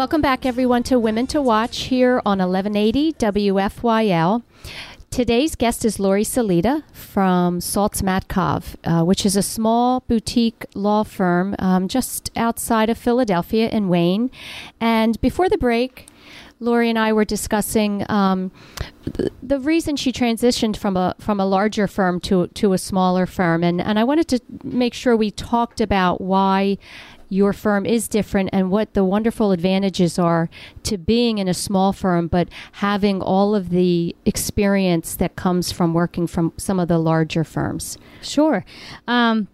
Welcome 0.02 0.22
back, 0.22 0.48
everyone, 0.48 0.82
to 0.86 0.98
Women 0.98 1.28
to 1.28 1.44
Watch 1.44 1.82
here 1.82 2.24
on 2.26 2.40
1180 2.40 3.14
WFYL. 3.14 4.42
Today's 5.12 5.56
guest 5.56 5.86
is 5.86 6.00
Lori 6.00 6.24
Salita 6.24 6.82
from 6.92 7.60
Saltz 7.60 8.02
Matkov, 8.02 8.78
uh, 8.84 9.06
which 9.06 9.28
is 9.28 9.36
a 9.36 9.44
small 9.44 10.00
boutique 10.08 10.66
law 10.74 11.04
firm 11.04 11.56
um, 11.60 11.88
just 11.88 12.32
outside 12.36 12.90
of 12.90 12.98
Philadelphia 12.98 13.70
in 13.70 13.90
Wayne. 13.90 14.32
And 14.80 15.22
before 15.22 15.50
the 15.50 15.58
break, 15.60 16.08
Lori 16.62 16.90
and 16.90 16.98
I 16.98 17.12
were 17.12 17.26
discussing 17.26 18.06
um, 18.10 18.52
the, 19.04 19.32
the 19.42 19.60
reason 19.60 19.96
she 19.96 20.12
transitioned 20.12 20.78
from 20.78 20.96
a 20.96 21.16
from 21.20 21.40
a 21.40 21.46
larger 21.46 21.88
firm 21.88 22.20
to 22.22 22.48
to 22.48 22.74
a 22.74 22.78
smaller 22.78 23.26
firm, 23.26 23.64
and 23.64 23.82
and 23.82 23.98
I 23.98 24.04
wanted 24.04 24.28
to 24.30 24.40
make 24.64 24.94
sure 24.94 25.16
we 25.16 25.32
talked 25.32 25.82
about 25.82 26.22
why 26.22 26.78
your 27.32 27.54
firm 27.54 27.86
is 27.86 28.10
different 28.10 28.50
and 28.52 28.70
what 28.70 28.94
the 28.94 29.06
wonderful 29.06 29.54
advantages 29.54 30.20
are 30.20 30.50
to 30.84 30.98
being 30.98 31.38
in 31.38 31.48
a 31.48 31.54
small 31.54 31.94
firm, 31.94 32.28
but 32.28 32.50
having 32.74 33.22
all 33.22 33.56
of 33.56 33.70
the 33.70 34.14
experience 34.26 35.16
that 35.16 35.38
comes 35.38 35.72
from 35.72 35.94
working 35.94 36.28
from 36.28 36.52
some 36.58 36.78
of 36.78 36.90
the 36.90 36.98
larger 36.98 37.46
firms. 37.46 37.98
Sure. 38.22 38.66
Um, 39.08 39.48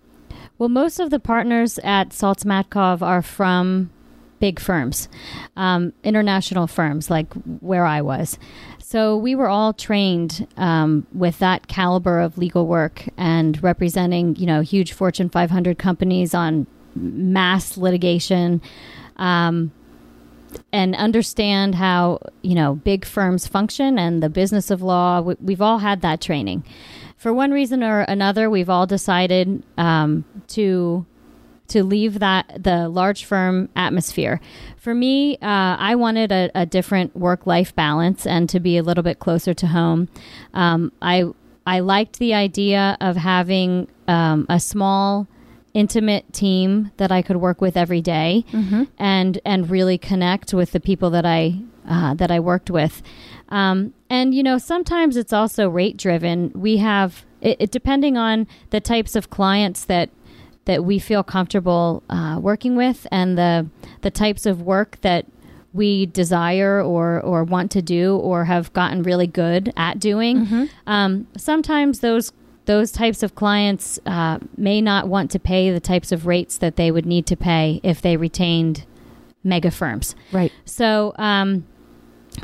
well, 0.57 0.69
most 0.69 0.99
of 0.99 1.11
the 1.11 1.19
partners 1.19 1.77
at 1.83 2.09
Saltz 2.09 2.43
Matkov 2.43 3.03
are 3.03 3.21
from 3.21 3.91
big 4.39 4.59
firms, 4.59 5.07
um, 5.55 5.93
international 6.03 6.65
firms 6.65 7.11
like 7.11 7.31
where 7.59 7.85
I 7.85 8.01
was. 8.01 8.39
So 8.79 9.17
we 9.17 9.35
were 9.35 9.49
all 9.49 9.73
trained 9.73 10.47
um, 10.57 11.05
with 11.13 11.37
that 11.39 11.67
caliber 11.67 12.19
of 12.19 12.39
legal 12.39 12.65
work 12.65 13.07
and 13.17 13.61
representing, 13.61 14.35
you 14.35 14.47
know, 14.47 14.61
huge 14.61 14.93
Fortune 14.93 15.29
500 15.29 15.77
companies 15.77 16.33
on 16.33 16.65
mass 16.97 17.77
litigation. 17.77 18.61
Um, 19.17 19.71
and 20.71 20.95
understand 20.95 21.75
how 21.75 22.19
you 22.41 22.55
know 22.55 22.75
big 22.75 23.05
firms 23.05 23.47
function 23.47 23.99
and 23.99 24.23
the 24.23 24.29
business 24.29 24.71
of 24.71 24.81
law. 24.81 25.21
We, 25.21 25.35
we've 25.41 25.61
all 25.61 25.79
had 25.79 26.01
that 26.01 26.21
training. 26.21 26.63
For 27.17 27.33
one 27.33 27.51
reason 27.51 27.83
or 27.83 28.01
another, 28.01 28.49
we've 28.49 28.69
all 28.69 28.85
decided 28.85 29.63
um, 29.77 30.23
to 30.49 31.05
to 31.69 31.83
leave 31.83 32.19
that 32.19 32.63
the 32.63 32.87
large 32.87 33.25
firm 33.25 33.69
atmosphere. 33.75 34.39
For 34.77 34.95
me, 34.95 35.35
uh, 35.37 35.75
I 35.79 35.95
wanted 35.95 36.31
a, 36.31 36.49
a 36.55 36.65
different 36.65 37.15
work 37.15 37.45
life 37.45 37.75
balance 37.75 38.25
and 38.25 38.47
to 38.49 38.59
be 38.59 38.77
a 38.77 38.83
little 38.83 39.03
bit 39.03 39.19
closer 39.19 39.53
to 39.53 39.67
home. 39.67 40.07
Um, 40.53 40.91
I 41.01 41.25
I 41.65 41.79
liked 41.79 42.19
the 42.19 42.33
idea 42.33 42.97
of 43.01 43.17
having 43.17 43.87
um, 44.07 44.45
a 44.49 44.59
small 44.59 45.27
intimate 45.73 46.31
team 46.33 46.91
that 46.97 47.11
I 47.11 47.21
could 47.21 47.37
work 47.37 47.61
with 47.61 47.77
every 47.77 48.01
day 48.01 48.45
and 48.97 49.39
and 49.45 49.69
really 49.69 49.97
connect 49.97 50.53
with 50.53 50.71
the 50.71 50.79
people 50.79 51.09
that 51.11 51.25
I 51.25 51.59
uh, 51.87 52.13
that 52.15 52.31
I 52.31 52.39
worked 52.39 52.69
with. 52.69 53.01
Um, 53.49 53.93
and 54.09 54.33
you 54.33 54.43
know, 54.43 54.57
sometimes 54.57 55.15
it's 55.17 55.33
also 55.33 55.69
rate 55.69 55.97
driven. 55.97 56.51
We 56.53 56.77
have 56.77 57.25
it, 57.41 57.57
it 57.59 57.71
depending 57.71 58.17
on 58.17 58.47
the 58.71 58.79
types 58.79 59.15
of 59.15 59.29
clients 59.29 59.85
that 59.85 60.09
that 60.65 60.83
we 60.83 60.99
feel 60.99 61.23
comfortable 61.23 62.03
uh, 62.09 62.39
working 62.41 62.75
with 62.75 63.07
and 63.11 63.37
the 63.37 63.67
the 64.01 64.11
types 64.11 64.45
of 64.45 64.61
work 64.61 64.97
that 65.01 65.25
we 65.73 66.07
desire 66.07 66.81
or 66.81 67.21
or 67.21 67.43
want 67.43 67.71
to 67.71 67.81
do 67.81 68.17
or 68.17 68.45
have 68.45 68.73
gotten 68.73 69.03
really 69.03 69.27
good 69.27 69.71
at 69.77 69.99
doing. 69.99 70.69
Um, 70.87 71.27
sometimes 71.37 71.99
those 71.99 72.33
those 72.67 72.91
types 72.91 73.23
of 73.23 73.33
clients 73.33 73.97
uh, 74.05 74.37
may 74.57 74.81
not 74.81 75.07
want 75.07 75.31
to 75.31 75.39
pay 75.39 75.71
the 75.71 75.79
types 75.79 76.11
of 76.11 76.27
rates 76.27 76.57
that 76.57 76.75
they 76.75 76.91
would 76.91 77.05
need 77.05 77.25
to 77.25 77.35
pay 77.35 77.79
if 77.81 78.01
they 78.01 78.17
retained 78.17 78.85
mega 79.43 79.71
firms. 79.71 80.15
Right. 80.33 80.51
So, 80.65 81.13
um, 81.17 81.65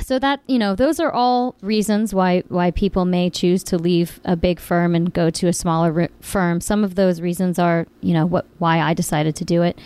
so 0.02 0.18
that 0.20 0.40
you 0.48 0.58
know, 0.58 0.76
those 0.76 1.00
are 1.00 1.12
all 1.12 1.56
reasons 1.62 2.16
why 2.16 2.44
why 2.48 2.72
people 2.72 3.06
may 3.06 3.30
choose 3.30 3.64
to 3.66 3.78
leave 3.78 4.20
a 4.26 4.36
big 4.36 4.60
firm 4.60 4.96
and 4.96 5.14
go 5.14 5.30
to 5.30 5.48
a 5.48 5.54
smaller 5.54 6.10
firm. 6.22 6.62
Some 6.62 6.84
of 6.84 6.96
those 6.96 7.22
reasons 7.22 7.60
are, 7.60 7.86
you 8.02 8.14
know, 8.14 8.26
what 8.26 8.48
why 8.58 8.80
I 8.80 8.94
decided 8.94 9.36
to 9.36 9.46
do 9.46 9.62
it. 9.62 9.78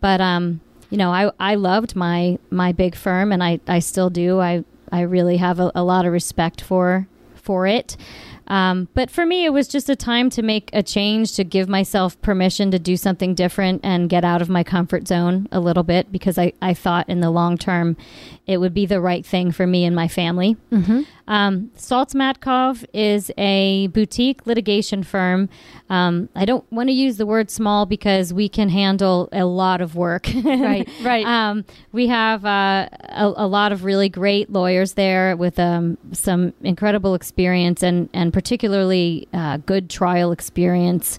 But 0.00 0.20
um, 0.20 0.60
you 0.90 0.98
know, 0.98 1.10
I 1.10 1.30
I 1.38 1.54
loved 1.54 1.94
my 1.94 2.38
my 2.50 2.72
big 2.72 2.96
firm, 2.96 3.30
and 3.32 3.44
I 3.44 3.60
I 3.68 3.78
still 3.78 4.10
do. 4.10 4.40
I 4.40 4.64
I 4.90 5.02
really 5.02 5.36
have 5.36 5.60
a, 5.60 5.70
a 5.74 5.84
lot 5.84 6.06
of 6.06 6.12
respect 6.12 6.60
for 6.60 7.06
for 7.34 7.66
it. 7.66 7.96
Um, 8.46 8.88
but 8.94 9.10
for 9.10 9.24
me, 9.24 9.44
it 9.44 9.52
was 9.52 9.68
just 9.68 9.88
a 9.88 9.96
time 9.96 10.30
to 10.30 10.42
make 10.42 10.70
a 10.72 10.82
change, 10.82 11.34
to 11.36 11.44
give 11.44 11.68
myself 11.68 12.20
permission 12.22 12.70
to 12.70 12.78
do 12.78 12.96
something 12.96 13.34
different 13.34 13.80
and 13.84 14.08
get 14.08 14.24
out 14.24 14.42
of 14.42 14.48
my 14.48 14.62
comfort 14.62 15.08
zone 15.08 15.48
a 15.50 15.60
little 15.60 15.82
bit 15.82 16.12
because 16.12 16.38
I, 16.38 16.52
I 16.60 16.74
thought 16.74 17.08
in 17.08 17.20
the 17.20 17.30
long 17.30 17.56
term 17.56 17.96
it 18.46 18.58
would 18.58 18.74
be 18.74 18.84
the 18.84 19.00
right 19.00 19.24
thing 19.24 19.52
for 19.52 19.66
me 19.66 19.84
and 19.84 19.96
my 19.96 20.06
family. 20.08 20.56
Um, 21.26 21.70
Saltz 21.78 22.14
Matkov 22.14 22.84
is 22.92 23.30
a 23.38 23.86
boutique 23.88 24.46
litigation 24.46 25.02
firm. 25.02 25.48
Um, 25.88 26.28
I 26.34 26.44
don't 26.44 26.70
want 26.70 26.90
to 26.90 26.92
use 26.92 27.16
the 27.16 27.24
word 27.24 27.50
small 27.50 27.86
because 27.86 28.34
we 28.34 28.50
can 28.50 28.68
handle 28.68 29.30
a 29.32 29.44
lot 29.46 29.80
of 29.80 29.96
work. 29.96 30.28
Right, 30.44 30.88
right. 31.02 31.26
Um, 31.26 31.64
we 31.92 32.06
have 32.08 32.44
uh, 32.44 32.88
a, 33.08 33.32
a 33.36 33.46
lot 33.46 33.72
of 33.72 33.84
really 33.84 34.08
great 34.08 34.50
lawyers 34.50 34.92
there 34.92 35.36
with 35.36 35.58
um, 35.58 35.96
some 36.12 36.52
incredible 36.62 37.14
experience 37.14 37.82
and, 37.82 38.08
and 38.12 38.32
particularly 38.32 39.26
uh, 39.32 39.56
good 39.58 39.88
trial 39.90 40.32
experience. 40.32 41.18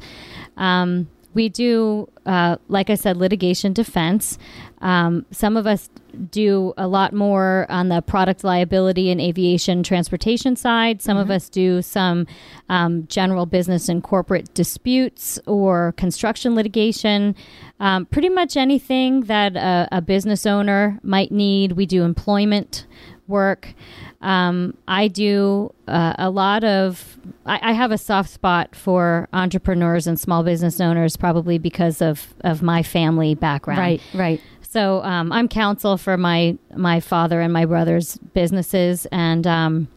Um, 0.58 1.10
we 1.36 1.50
do, 1.50 2.10
uh, 2.26 2.56
like 2.68 2.90
I 2.90 2.96
said, 2.96 3.18
litigation 3.18 3.74
defense. 3.74 4.40
Um, 4.82 5.26
some 5.32 5.58
of 5.58 5.68
us 5.68 5.90
do 6.32 6.74
a 6.78 6.88
lot 6.88 7.14
more 7.14 7.66
on 7.70 7.90
the 7.90 8.02
product 8.02 8.44
liability 8.44 9.12
and 9.12 9.20
aviation 9.20 9.84
transportation 9.84 10.56
side. 10.56 11.02
Some 11.02 11.18
of 11.18 11.30
us 11.30 11.50
do 11.50 11.82
some 11.82 12.26
um, 12.70 13.06
general 13.08 13.46
business 13.46 13.90
and 13.90 14.02
corporate 14.02 14.54
disputes 14.54 15.38
or 15.46 15.94
construction 15.98 16.56
litigation. 16.56 17.36
Um, 17.80 18.06
pretty 18.06 18.30
much 18.30 18.56
anything 18.56 19.22
that 19.22 19.56
a, 19.56 19.90
a 19.92 20.02
business 20.02 20.46
owner 20.46 21.00
might 21.04 21.32
need. 21.32 21.74
We 21.74 21.86
do 21.86 22.04
employment 22.04 22.88
work. 23.28 23.74
Um, 24.22 24.78
I 24.88 25.08
do 25.08 25.74
uh, 25.88 26.14
a 26.18 26.30
lot 26.30 26.64
of. 26.64 27.18
I, 27.46 27.72
I 27.72 27.74
have 27.74 27.92
a 27.92 27.98
soft 27.98 28.30
spot 28.30 28.76
for 28.76 29.28
entrepreneurs 29.34 30.08
and 30.08 30.20
small 30.20 30.44
business 30.44 30.80
owners, 30.80 31.18
probably 31.18 31.58
because 31.58 32.02
of 32.02 32.34
of 32.42 32.62
my 32.62 32.84
family 32.84 33.36
background. 33.36 33.80
Right, 33.80 34.02
right. 34.14 34.42
So 34.62 35.02
um, 35.04 35.32
I'm 35.32 35.48
counsel 35.48 35.98
for 35.98 36.18
my 36.18 36.58
my 36.76 37.00
father 37.00 37.42
and 37.42 37.54
my 37.54 37.66
brother's 37.66 38.18
businesses, 38.34 39.06
and 39.12 39.48
um, 39.48 39.88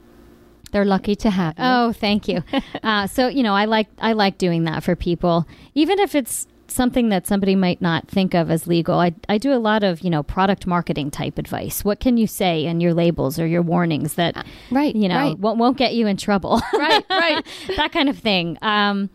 They're 0.73 0.85
lucky 0.85 1.17
to 1.17 1.31
have 1.31 1.55
you. 1.59 1.65
oh, 1.65 1.93
thank 1.93 2.29
you. 2.29 2.45
uh, 2.83 3.07
so 3.07 3.29
you 3.29 3.43
know, 3.43 3.55
I 3.55 3.65
like 3.65 3.89
I 3.99 4.13
like 4.13 4.39
doing 4.39 4.65
that 4.65 4.83
for 4.85 4.95
people, 4.95 5.47
even 5.75 5.99
if 5.99 6.15
it's 6.15 6.47
something 6.71 7.09
that 7.09 7.27
somebody 7.27 7.55
might 7.55 7.81
not 7.81 8.09
think 8.09 8.35
of 8.35 8.51
as 8.51 8.67
legal. 8.67 8.99
I 8.99 9.15
I 9.29 9.39
do 9.39 9.53
a 9.53 9.59
lot 9.59 9.83
of 9.83 10.01
you 10.01 10.11
know 10.11 10.23
product 10.23 10.67
marketing 10.67 11.11
type 11.11 11.39
advice. 11.39 11.85
What 11.85 12.01
can 12.01 12.17
you 12.17 12.27
say 12.27 12.65
in 12.65 12.81
your 12.81 12.95
labels 12.95 13.39
or 13.39 13.47
your 13.47 13.63
warnings 13.63 14.15
that 14.15 14.47
right, 14.71 14.95
you 14.95 15.09
know 15.09 15.17
right. 15.17 15.39
won't, 15.39 15.59
won't 15.59 15.77
get 15.77 15.95
you 15.95 16.07
in 16.07 16.17
trouble? 16.17 16.61
Right, 16.79 17.05
right. 17.11 17.45
that 17.77 17.93
kind 17.93 18.09
of 18.09 18.17
thing. 18.19 18.57
Um, 18.63 19.11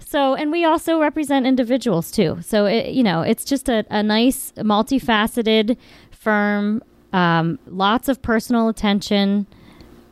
so, 0.00 0.34
and 0.34 0.50
we 0.50 0.64
also 0.64 1.00
represent 1.00 1.46
individuals 1.46 2.10
too. 2.10 2.38
So, 2.40 2.66
it, 2.66 2.92
you 2.92 3.02
know, 3.02 3.22
it's 3.22 3.44
just 3.44 3.68
a, 3.68 3.84
a 3.90 4.02
nice, 4.02 4.52
multifaceted 4.56 5.76
firm, 6.10 6.82
um, 7.12 7.58
lots 7.66 8.08
of 8.08 8.20
personal 8.22 8.68
attention, 8.68 9.46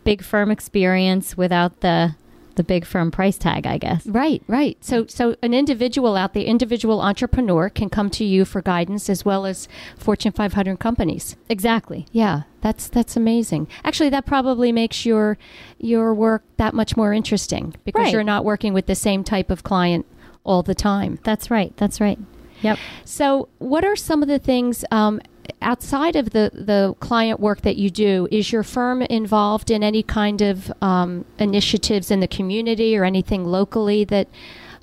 big 0.04 0.22
firm 0.22 0.50
experience 0.50 1.36
without 1.36 1.80
the 1.80 2.14
the 2.56 2.64
big 2.64 2.84
firm 2.84 3.10
price 3.10 3.38
tag, 3.38 3.66
I 3.66 3.78
guess. 3.78 4.06
Right, 4.06 4.42
right. 4.46 4.76
So, 4.84 5.06
so 5.06 5.36
an 5.42 5.54
individual 5.54 6.16
out 6.16 6.34
there, 6.34 6.42
individual 6.44 7.00
entrepreneur, 7.00 7.68
can 7.68 7.88
come 7.90 8.10
to 8.10 8.24
you 8.24 8.44
for 8.44 8.62
guidance 8.62 9.08
as 9.10 9.24
well 9.24 9.46
as 9.46 9.68
Fortune 9.98 10.32
500 10.32 10.78
companies. 10.78 11.36
Exactly. 11.48 12.06
Yeah, 12.12 12.42
that's 12.60 12.88
that's 12.88 13.16
amazing. 13.16 13.68
Actually, 13.84 14.10
that 14.10 14.26
probably 14.26 14.72
makes 14.72 15.04
your 15.06 15.38
your 15.78 16.14
work 16.14 16.44
that 16.56 16.74
much 16.74 16.96
more 16.96 17.12
interesting 17.12 17.74
because 17.84 18.04
Right. 18.04 18.12
you're 18.12 18.24
not 18.24 18.44
working 18.44 18.72
with 18.72 18.86
the 18.86 18.94
same 18.94 19.24
type 19.24 19.50
of 19.50 19.62
client 19.62 20.06
all 20.44 20.62
the 20.62 20.74
time. 20.74 21.18
That's 21.24 21.50
right. 21.50 21.72
That's 21.76 22.00
right. 22.00 22.18
Yep. 22.62 22.78
So, 23.04 23.48
what 23.58 23.84
are 23.84 23.96
some 23.96 24.22
of 24.22 24.28
the 24.28 24.38
things 24.38 24.84
um, 24.90 25.20
outside 25.60 26.16
of 26.16 26.30
the, 26.30 26.50
the 26.52 26.94
client 27.00 27.40
work 27.40 27.62
that 27.62 27.76
you 27.76 27.90
do? 27.90 28.28
Is 28.30 28.52
your 28.52 28.62
firm 28.62 29.02
involved 29.02 29.70
in 29.70 29.82
any 29.82 30.02
kind 30.02 30.40
of 30.40 30.72
um, 30.82 31.24
initiatives 31.38 32.10
in 32.10 32.20
the 32.20 32.28
community 32.28 32.96
or 32.96 33.04
anything 33.04 33.44
locally 33.44 34.04
that 34.04 34.28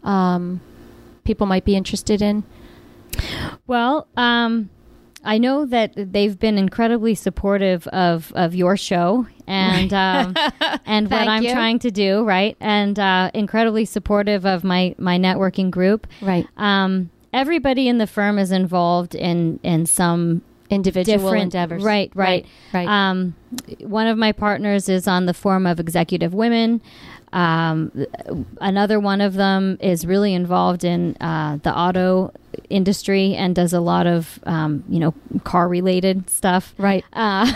um, 0.03 0.61
people 1.23 1.47
might 1.47 1.65
be 1.65 1.75
interested 1.75 2.21
in? 2.21 2.43
Well, 3.67 4.07
um, 4.15 4.69
I 5.23 5.37
know 5.37 5.65
that 5.65 5.93
they've 5.95 6.37
been 6.39 6.57
incredibly 6.57 7.15
supportive 7.15 7.87
of, 7.87 8.31
of 8.35 8.55
your 8.55 8.77
show 8.77 9.27
and 9.47 9.93
um, 9.93 10.33
and 10.85 11.09
what 11.09 11.19
Thank 11.19 11.29
I'm 11.29 11.43
you. 11.43 11.51
trying 11.51 11.79
to 11.79 11.91
do, 11.91 12.23
right? 12.23 12.55
And 12.59 12.97
uh, 12.97 13.31
incredibly 13.33 13.85
supportive 13.85 14.45
of 14.45 14.63
my 14.63 14.95
my 14.97 15.17
networking 15.17 15.71
group. 15.71 16.07
Right. 16.21 16.47
Um, 16.55 17.09
everybody 17.33 17.87
in 17.87 17.97
the 17.97 18.07
firm 18.07 18.39
is 18.39 18.51
involved 18.51 19.15
in 19.15 19.59
in 19.63 19.85
some 19.85 20.41
individual 20.69 21.17
different 21.17 21.43
endeavors. 21.43 21.83
Right, 21.83 22.11
right, 22.13 22.45
right. 22.73 22.87
Um, 22.87 23.35
one 23.79 24.07
of 24.07 24.17
my 24.17 24.31
partners 24.31 24.89
is 24.89 25.07
on 25.07 25.25
the 25.25 25.33
Forum 25.33 25.65
of 25.65 25.79
Executive 25.79 26.33
Women. 26.33 26.81
Um, 27.31 27.91
another 28.59 28.99
one 28.99 29.21
of 29.21 29.35
them 29.35 29.77
is 29.81 30.05
really 30.05 30.33
involved 30.33 30.83
in 30.83 31.15
uh, 31.21 31.57
the 31.61 31.75
auto 31.75 32.33
industry 32.69 33.35
and 33.35 33.55
does 33.55 33.73
a 33.73 33.79
lot 33.79 34.07
of 34.07 34.39
um, 34.43 34.83
you 34.89 34.99
know 34.99 35.13
car 35.43 35.67
related 35.67 36.29
stuff. 36.29 36.73
right. 36.77 37.05
Uh, 37.13 37.51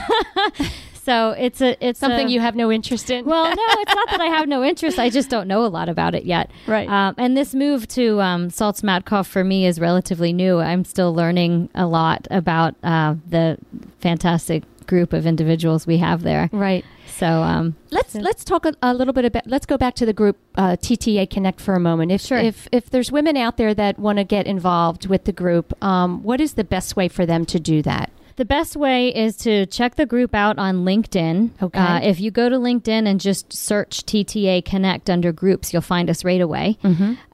so 1.03 1.31
it's 1.31 1.61
a 1.61 1.75
it's 1.85 1.99
Something 1.99 2.27
a- 2.27 2.31
you 2.31 2.39
have 2.39 2.55
no 2.55 2.71
interest 2.71 3.09
in. 3.09 3.25
well, 3.25 3.45
no, 3.45 3.55
it's 3.81 3.95
not 3.95 4.09
that 4.11 4.21
I 4.21 4.25
have 4.27 4.47
no 4.47 4.63
interest. 4.71 4.97
I 4.99 5.09
just 5.09 5.29
don't 5.29 5.47
know 5.47 5.65
a 5.65 5.67
lot 5.67 5.89
about 5.89 6.15
it 6.15 6.23
yet. 6.25 6.49
Right. 6.67 6.87
Um, 6.89 7.13
and 7.17 7.35
this 7.37 7.53
move 7.53 7.87
to 7.89 8.21
um, 8.21 8.49
Saltz 8.49 8.81
Matkov 8.83 9.25
for 9.27 9.43
me 9.43 9.65
is 9.65 9.79
relatively 9.79 10.33
new. 10.33 10.59
I'm 10.59 10.83
still 10.85 11.13
learning 11.13 11.69
a 11.75 11.85
lot 11.85 12.27
about 12.31 12.75
uh, 12.83 13.15
the 13.29 13.57
fantastic 13.99 14.63
group 14.87 15.13
of 15.13 15.25
individuals 15.25 15.87
we 15.87 15.97
have 15.97 16.23
there. 16.23 16.49
right. 16.51 16.83
So, 17.15 17.27
um, 17.27 17.75
Let's 17.91 18.15
let's 18.15 18.43
talk 18.43 18.65
a, 18.65 18.73
a 18.81 18.91
little 18.93 19.13
bit 19.13 19.23
about. 19.23 19.45
Let's 19.45 19.67
go 19.67 19.77
back 19.77 19.93
to 19.95 20.05
the 20.05 20.13
group 20.13 20.35
uh, 20.55 20.77
TTA 20.77 21.29
Connect 21.29 21.61
for 21.61 21.75
a 21.75 21.79
moment. 21.79 22.11
If 22.11 22.21
Sure. 22.21 22.39
if 22.39 22.67
if 22.71 22.89
there's 22.89 23.11
women 23.11 23.37
out 23.37 23.57
there 23.57 23.73
that 23.75 23.99
want 23.99 24.17
to 24.17 24.23
get 24.23 24.47
involved 24.47 25.05
with 25.07 25.25
the 25.25 25.31
group, 25.31 25.73
um, 25.83 26.23
what 26.23 26.41
is 26.41 26.53
the 26.53 26.63
best 26.63 26.95
way 26.95 27.07
for 27.07 27.25
them 27.27 27.45
to 27.45 27.59
do 27.59 27.83
that? 27.83 28.11
The 28.35 28.45
best 28.45 28.75
way 28.75 29.09
is 29.09 29.37
to 29.37 29.65
check 29.67 29.95
the 29.95 30.05
group 30.05 30.33
out 30.33 30.57
on 30.57 30.85
LinkedIn. 30.85 31.51
Okay. 31.61 31.79
Uh, 31.79 31.99
if 32.01 32.19
you 32.19 32.31
go 32.31 32.49
to 32.49 32.57
LinkedIn 32.57 33.07
and 33.07 33.19
just 33.19 33.53
search 33.53 34.05
TTA 34.05 34.65
Connect 34.65 35.09
under 35.09 35.31
groups, 35.31 35.71
you'll 35.71 35.81
find 35.81 36.09
us 36.09 36.25
right 36.25 36.41
away. 36.41 36.77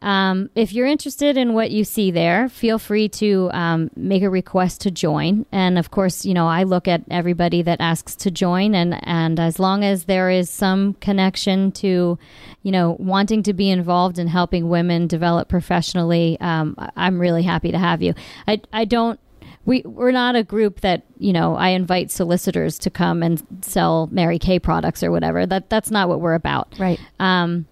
Um, 0.01 0.49
if 0.55 0.73
you're 0.73 0.87
interested 0.87 1.37
in 1.37 1.53
what 1.53 1.71
you 1.71 1.83
see 1.83 2.11
there, 2.11 2.49
feel 2.49 2.79
free 2.79 3.09
to 3.09 3.49
um, 3.53 3.91
make 3.95 4.23
a 4.23 4.29
request 4.29 4.81
to 4.81 4.91
join. 4.91 5.45
And 5.51 5.77
of 5.77 5.91
course, 5.91 6.25
you 6.25 6.33
know 6.33 6.47
I 6.47 6.63
look 6.63 6.87
at 6.87 7.03
everybody 7.09 7.61
that 7.63 7.79
asks 7.79 8.15
to 8.17 8.31
join, 8.31 8.75
and 8.75 8.99
and 9.07 9.39
as 9.39 9.59
long 9.59 9.83
as 9.83 10.05
there 10.05 10.29
is 10.29 10.49
some 10.49 10.95
connection 10.95 11.71
to, 11.73 12.17
you 12.63 12.71
know, 12.71 12.95
wanting 12.99 13.43
to 13.43 13.53
be 13.53 13.69
involved 13.69 14.19
in 14.19 14.27
helping 14.27 14.69
women 14.69 15.07
develop 15.07 15.49
professionally, 15.49 16.37
um, 16.41 16.75
I'm 16.95 17.19
really 17.19 17.43
happy 17.43 17.71
to 17.71 17.77
have 17.77 18.01
you. 18.01 18.13
I 18.47 18.61
I 18.73 18.85
don't 18.85 19.19
we 19.65 19.81
we're 19.85 20.11
not 20.11 20.35
a 20.35 20.43
group 20.43 20.81
that 20.81 21.03
you 21.17 21.33
know 21.33 21.55
I 21.55 21.69
invite 21.69 22.11
solicitors 22.11 22.79
to 22.79 22.89
come 22.89 23.21
and 23.23 23.45
sell 23.61 24.07
Mary 24.11 24.39
Kay 24.39 24.59
products 24.59 25.03
or 25.03 25.11
whatever. 25.11 25.45
That 25.45 25.69
that's 25.69 25.91
not 25.91 26.09
what 26.09 26.21
we're 26.21 26.33
about. 26.33 26.75
Right. 26.79 26.99
Um, 27.19 27.67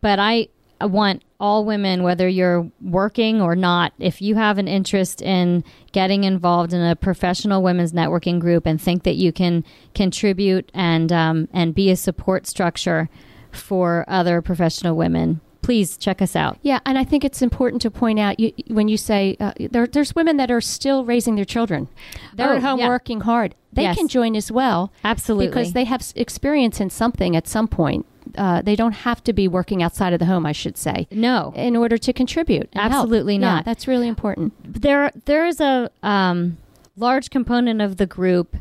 but 0.00 0.18
I 0.18 0.48
want 0.80 1.22
all 1.38 1.64
women, 1.64 2.02
whether 2.02 2.28
you're 2.28 2.70
working 2.80 3.40
or 3.40 3.54
not, 3.54 3.92
if 3.98 4.22
you 4.22 4.34
have 4.36 4.58
an 4.58 4.68
interest 4.68 5.20
in 5.22 5.64
getting 5.92 6.24
involved 6.24 6.72
in 6.72 6.80
a 6.80 6.96
professional 6.96 7.62
women's 7.62 7.92
networking 7.92 8.40
group 8.40 8.66
and 8.66 8.80
think 8.80 9.02
that 9.04 9.16
you 9.16 9.32
can 9.32 9.64
contribute 9.94 10.70
and 10.74 11.12
um, 11.12 11.48
and 11.52 11.74
be 11.74 11.90
a 11.90 11.96
support 11.96 12.46
structure 12.46 13.08
for 13.52 14.04
other 14.08 14.42
professional 14.42 14.96
women, 14.96 15.40
please 15.66 15.96
check 15.96 16.22
us 16.22 16.36
out. 16.36 16.58
Yeah, 16.62 16.78
and 16.86 16.96
I 16.96 17.04
think 17.04 17.24
it's 17.24 17.42
important 17.42 17.82
to 17.82 17.90
point 17.90 18.18
out 18.20 18.38
you, 18.38 18.52
when 18.68 18.86
you 18.88 18.96
say 18.96 19.36
uh, 19.40 19.52
there, 19.58 19.86
there's 19.88 20.14
women 20.14 20.36
that 20.36 20.50
are 20.50 20.60
still 20.60 21.04
raising 21.04 21.34
their 21.34 21.44
children. 21.44 21.88
They're 22.34 22.52
Oh, 22.52 22.56
at 22.56 22.62
home 22.62 22.78
yeah. 22.78 22.88
working 22.88 23.20
hard. 23.22 23.54
They 23.72 23.82
Yes. 23.82 23.96
can 23.98 24.06
join 24.08 24.36
as 24.36 24.50
well. 24.52 24.92
Absolutely. 25.02 25.48
Because 25.48 25.72
they 25.72 25.84
have 25.84 26.02
experience 26.14 26.80
in 26.80 26.88
something 26.90 27.34
at 27.34 27.48
some 27.48 27.66
point. 27.68 28.06
Uh, 28.38 28.62
they 28.62 28.76
don't 28.76 28.92
have 29.08 29.22
to 29.24 29.32
be 29.32 29.46
working 29.48 29.82
outside 29.82 30.12
of 30.12 30.18
the 30.20 30.26
home, 30.26 30.46
I 30.46 30.52
should 30.52 30.76
say, 30.76 31.06
No, 31.10 31.52
in 31.56 31.74
order 31.76 31.98
to 31.98 32.12
contribute. 32.12 32.68
and 32.72 32.80
help. 32.92 32.92
Absolutely 33.04 33.34
Yeah, 33.34 33.40
not. 33.56 33.64
that's 33.64 33.86
really 33.88 34.08
important. 34.08 34.52
there 34.82 35.10
there 35.24 35.44
is 35.46 35.60
a 35.60 35.90
um, 36.02 36.56
large 36.96 37.30
component 37.30 37.80
of 37.82 37.96
the 37.96 38.06
group 38.06 38.56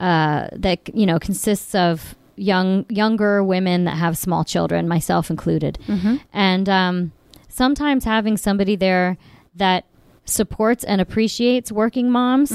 uh, 0.00 0.48
that 0.66 0.78
you 0.94 1.06
know 1.06 1.18
consists 1.18 1.74
of 1.74 2.14
young 2.42 2.84
younger 2.88 3.42
women 3.44 3.84
that 3.84 3.96
have 3.96 4.16
small 4.18 4.44
children, 4.44 4.88
myself 4.88 5.30
included, 5.30 5.78
and 6.32 6.68
um, 6.68 7.12
sometimes 7.48 8.04
having 8.04 8.36
somebody 8.36 8.76
there 8.76 9.16
that 9.54 9.84
supports 10.24 10.84
and 10.84 11.00
appreciates 11.00 11.70
working 11.72 12.10
moms. 12.10 12.52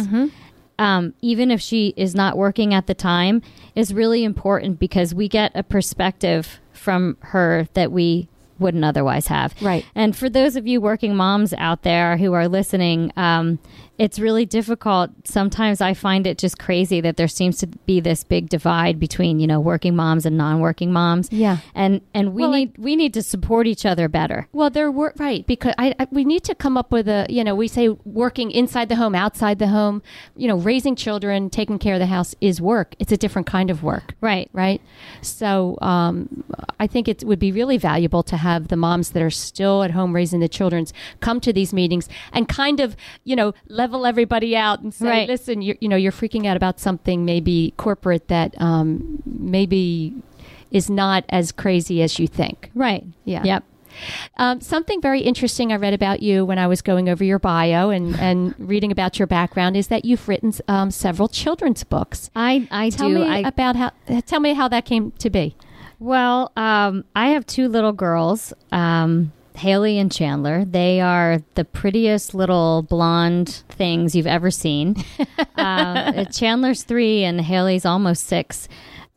Um, 0.79 1.13
even 1.21 1.49
if 1.49 1.59
she 1.59 1.93
is 1.97 2.13
not 2.13 2.37
working 2.37 2.71
at 2.73 2.85
the 2.85 2.93
time, 2.93 3.41
is 3.73 3.93
really 3.95 4.23
important 4.23 4.77
because 4.79 5.13
we 5.15 5.27
get 5.27 5.51
a 5.55 5.63
perspective 5.63 6.59
from 6.71 7.17
her 7.21 7.67
that 7.73 7.91
we 7.91 8.29
wouldn't 8.59 8.83
otherwise 8.85 9.27
have. 9.27 9.53
Right. 9.61 9.85
And 9.95 10.15
for 10.15 10.29
those 10.29 10.55
of 10.55 10.67
you 10.67 10.81
working 10.81 11.15
moms 11.15 11.53
out 11.53 11.83
there 11.83 12.17
who 12.17 12.33
are 12.33 12.47
listening, 12.47 13.11
um, 13.17 13.59
it's 13.97 14.19
really 14.19 14.45
difficult. 14.45 15.09
Sometimes 15.23 15.81
I 15.81 15.95
find 15.95 16.27
it 16.27 16.37
just 16.37 16.59
crazy 16.59 17.01
that 17.01 17.17
there 17.17 17.27
seems 17.27 17.57
to 17.59 17.67
be 17.67 17.99
this 17.99 18.23
big 18.23 18.47
divide 18.47 18.99
between 18.99 19.39
you 19.39 19.47
know 19.47 19.59
working 19.59 19.95
moms 19.95 20.23
and 20.25 20.37
non-working 20.37 20.93
moms. 20.93 21.31
Yeah. 21.31 21.57
And 21.73 22.01
and 22.13 22.33
we 22.35 22.43
Well, 22.43 22.53
I- 22.53 22.57
need 22.59 22.77
we 22.77 22.95
need 22.95 23.13
to 23.15 23.23
support 23.23 23.65
each 23.65 23.85
other 23.87 24.07
better. 24.07 24.47
Well, 24.53 24.69
there 24.69 24.91
were 24.91 25.13
right 25.17 25.47
because 25.47 25.73
I, 25.79 25.95
I 25.99 26.07
we 26.11 26.25
need 26.25 26.43
to 26.43 26.53
come 26.53 26.77
up 26.77 26.91
with 26.91 27.07
a 27.07 27.25
you 27.27 27.43
know 27.43 27.55
we 27.55 27.67
say 27.67 27.89
working 28.05 28.51
inside 28.51 28.89
the 28.89 28.97
home, 28.97 29.15
outside 29.15 29.57
the 29.57 29.69
home, 29.69 30.03
you 30.35 30.47
know 30.47 30.57
raising 30.57 30.95
children, 30.95 31.49
taking 31.49 31.79
care 31.79 31.95
of 31.95 31.99
the 31.99 32.05
house 32.05 32.35
is 32.39 32.61
work. 32.61 32.93
It's 32.99 33.11
a 33.11 33.17
different 33.17 33.47
kind 33.47 33.71
of 33.71 33.81
work. 33.81 34.13
Right. 34.21 34.47
right? 34.53 34.79
So 35.21 35.75
um, 35.81 36.43
I 36.79 36.85
think 36.87 37.07
it 37.07 37.23
would 37.23 37.39
be 37.39 37.51
really 37.51 37.77
valuable 37.77 38.21
to 38.23 38.37
have 38.37 38.46
the 38.67 38.75
moms 38.75 39.11
that 39.11 39.21
are 39.21 39.29
still 39.29 39.83
at 39.83 39.91
home 39.91 40.13
raising 40.15 40.39
the 40.39 40.47
children's 40.49 40.93
come 41.19 41.39
to 41.41 41.51
these 41.53 41.71
meetings 41.73 42.07
and 42.33 42.47
kind 42.47 42.79
of 42.79 42.95
you 43.23 43.35
know 43.35 43.53
level 43.67 44.05
everybody 44.05 44.55
out 44.55 44.81
and 44.81 44.93
say, 44.93 45.05
Right. 45.07 45.27
listen, 45.29 45.61
you're, 45.61 45.77
you 45.81 45.89
know 45.89 45.95
you're 45.97 46.11
freaking 46.21 46.45
out 46.47 46.57
about 46.57 46.79
something 46.79 47.25
maybe 47.25 47.73
corporate 47.77 48.27
that 48.27 48.49
um, 48.61 49.21
maybe 49.25 50.13
is 50.71 50.89
not 50.89 51.23
as 51.29 51.51
crazy 51.51 52.01
as 52.01 52.19
you 52.19 52.27
think. 52.27 52.69
Right. 52.75 53.03
Yeah. 53.25 53.43
Yep. 53.43 53.63
Um, 54.37 54.61
something 54.61 55.01
very 55.01 55.21
interesting 55.21 55.71
I 55.71 55.77
read 55.77 55.93
about 55.93 56.21
you 56.21 56.45
when 56.45 56.59
I 56.59 56.67
was 56.67 56.81
going 56.83 57.09
over 57.09 57.23
your 57.23 57.39
bio 57.39 57.89
and, 57.89 58.15
and 58.19 58.53
reading 58.59 58.91
about 58.91 59.17
your 59.17 59.27
background 59.27 59.75
is 59.75 59.87
that 59.87 60.05
you've 60.05 60.27
written 60.27 60.53
um, 60.67 60.91
several 60.91 61.27
children's 61.27 61.83
books. 61.83 62.29
I 62.35 62.67
I 62.69 62.89
Tell 62.91 63.09
do. 63.09 63.15
me 63.15 63.23
I 63.25 63.39
about 63.39 63.75
how. 63.75 63.91
Tell 64.27 64.39
me 64.39 64.53
how 64.53 64.67
that 64.67 64.85
came 64.85 65.11
to 65.17 65.29
be. 65.31 65.55
Well, 65.99 66.51
um, 66.55 67.05
I 67.15 67.29
have 67.29 67.45
two 67.45 67.67
little 67.67 67.93
girls, 67.93 68.53
um, 68.71 69.31
Haley 69.55 69.97
and 69.97 70.11
Chandler. 70.11 70.63
They 70.63 71.01
are 71.01 71.41
the 71.55 71.65
prettiest 71.65 72.35
little 72.35 72.83
blonde 72.83 73.63
things 73.69 74.15
you've 74.15 74.27
ever 74.27 74.51
seen. 74.51 75.03
uh, 75.57 76.25
Chandler's 76.25 76.83
three 76.83 77.23
and 77.23 77.41
Haley's 77.41 77.85
almost 77.85 78.25
six. 78.25 78.67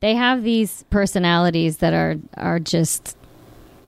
They 0.00 0.14
have 0.14 0.42
these 0.42 0.84
personalities 0.88 1.78
that 1.78 1.92
are 1.92 2.16
are 2.34 2.58
just 2.58 3.18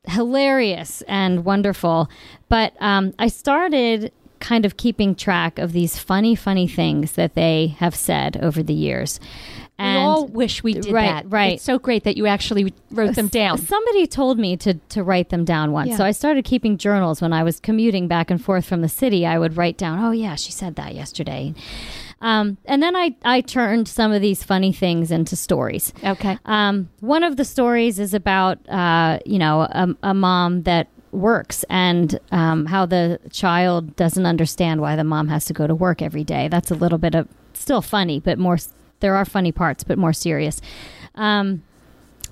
hilarious 0.05 1.03
and 1.03 1.45
wonderful. 1.45 2.11
But 2.49 2.75
um, 2.81 3.15
I 3.19 3.29
started 3.29 4.13
kind 4.41 4.67
of 4.67 4.77
keeping 4.77 5.15
track 5.15 5.59
of 5.59 5.73
these 5.73 5.97
funny, 5.99 6.35
funny 6.35 6.67
things 6.67 7.13
that 7.13 7.35
they 7.35 7.69
have 7.79 7.95
said 7.95 8.37
over 8.43 8.63
the 8.63 8.75
years. 8.75 9.21
We 9.83 9.97
all 9.97 10.27
wish 10.27 10.63
we 10.63 10.75
did 10.75 10.93
right, 10.93 11.23
that. 11.23 11.31
right. 11.31 11.55
It's 11.55 11.65
so 11.65 11.79
great 11.79 12.05
that 12.05 12.17
you 12.17 12.27
actually 12.27 12.73
wrote 12.91 13.15
them 13.15 13.29
down. 13.29 13.59
Somebody 13.59 14.07
told 14.07 14.39
me 14.39 14.57
to 14.59 14.75
to 14.75 15.03
write 15.03 15.31
them 15.31 15.45
down 15.45 15.73
once. 15.73 15.91
Yeah. 15.91 15.97
So 15.97 16.05
I 16.05 16.13
started 16.13 16.45
keeping 16.45 16.79
journals 16.79 17.21
when 17.21 17.33
I 17.33 17.43
was 17.43 17.61
commuting 17.61 18.09
back 18.09 18.31
and 18.31 18.43
forth 18.43 18.65
from 18.65 18.83
the 18.83 18.89
city. 18.89 19.27
I 19.27 19.39
would 19.39 19.57
write 19.57 19.77
down, 19.77 19.99
"Oh 19.99 20.13
yeah, 20.13 20.35
she 20.35 20.53
said 20.53 20.77
that 20.77 20.95
yesterday." 20.95 21.55
Um, 22.21 22.57
and 22.65 22.83
then 22.83 22.95
I 22.95 23.17
I 23.25 23.41
turned 23.41 23.89
some 23.89 24.13
of 24.13 24.23
these 24.23 24.45
funny 24.45 24.73
things 24.73 25.11
into 25.11 25.37
stories. 25.37 25.93
Okay. 26.05 26.39
Um, 26.45 26.89
one 27.01 27.25
of 27.25 27.37
the 27.37 27.45
stories 27.45 27.99
is 27.99 28.15
about 28.15 28.67
uh, 28.69 29.19
you 29.27 29.39
know 29.39 29.63
a, 29.63 29.95
a 30.03 30.15
mom 30.15 30.63
that 30.63 30.89
works 31.11 31.63
and 31.69 32.19
um, 32.31 32.67
how 32.67 32.87
the 32.87 33.21
child 33.31 33.95
doesn't 33.97 34.25
understand 34.25 34.81
why 34.81 34.97
the 34.97 35.05
mom 35.05 35.29
has 35.29 35.45
to 35.45 35.53
go 35.53 35.67
to 35.67 35.75
work 35.75 36.01
every 36.01 36.25
day. 36.25 36.49
That's 36.49 36.71
a 36.71 36.75
little 36.75 36.99
bit 36.99 37.15
of 37.15 37.29
still 37.53 37.83
funny, 37.83 38.19
but 38.19 38.39
more 38.39 38.59
there 39.03 39.15
are 39.15 39.27
funny 39.27 39.53
parts, 39.53 39.85
but 39.85 39.99
more 39.99 40.15
serious. 40.15 40.63
Um, 41.15 41.63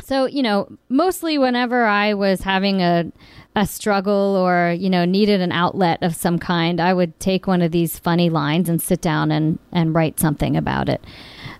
so 0.02 0.24
you 0.24 0.42
know, 0.42 0.66
mostly 0.88 1.36
whenever 1.36 1.84
I 1.84 2.14
was 2.14 2.40
having 2.40 2.80
a 2.80 3.12
a 3.56 3.66
struggle 3.66 4.36
or 4.36 4.72
you 4.78 4.88
know 4.88 5.04
needed 5.04 5.40
an 5.42 5.52
outlet 5.52 5.98
of 6.02 6.14
some 6.14 6.38
kind, 6.38 6.80
I 6.80 6.94
would 6.94 7.18
take 7.20 7.46
one 7.46 7.60
of 7.60 7.72
these 7.72 7.98
funny 7.98 8.30
lines 8.30 8.68
and 8.70 8.80
sit 8.80 9.02
down 9.02 9.30
and 9.30 9.58
and 9.72 9.94
write 9.94 10.18
something 10.18 10.56
about 10.56 10.88
it. 10.88 11.04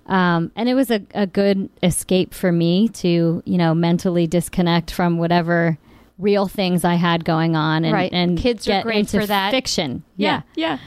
Um, 0.07 0.51
and 0.57 0.69
it 0.69 0.75
was 0.75 0.91
a, 0.91 1.03
a 1.15 1.27
good 1.27 1.69
escape 1.83 2.33
for 2.35 2.51
me 2.51 2.89
to 2.89 3.43
you 3.45 3.59
know 3.59 3.75
mentally 3.75 4.27
disconnect 4.27 4.91
from 4.91 5.19
whatever 5.19 5.77
real 6.19 6.49
things 6.49 6.85
I 6.85 6.95
had 6.97 7.25
going 7.25 7.57
on 7.57 7.85
and, 7.85 7.95
Right. 7.95 8.13
and 8.13 8.37
Kids 8.39 8.69
are 8.69 8.83
great 8.83 8.99
into 8.99 9.21
for 9.21 9.27
that. 9.27 9.51
fiction. 9.53 10.03
Yeah. 10.17 10.43
Yeah. 10.55 10.79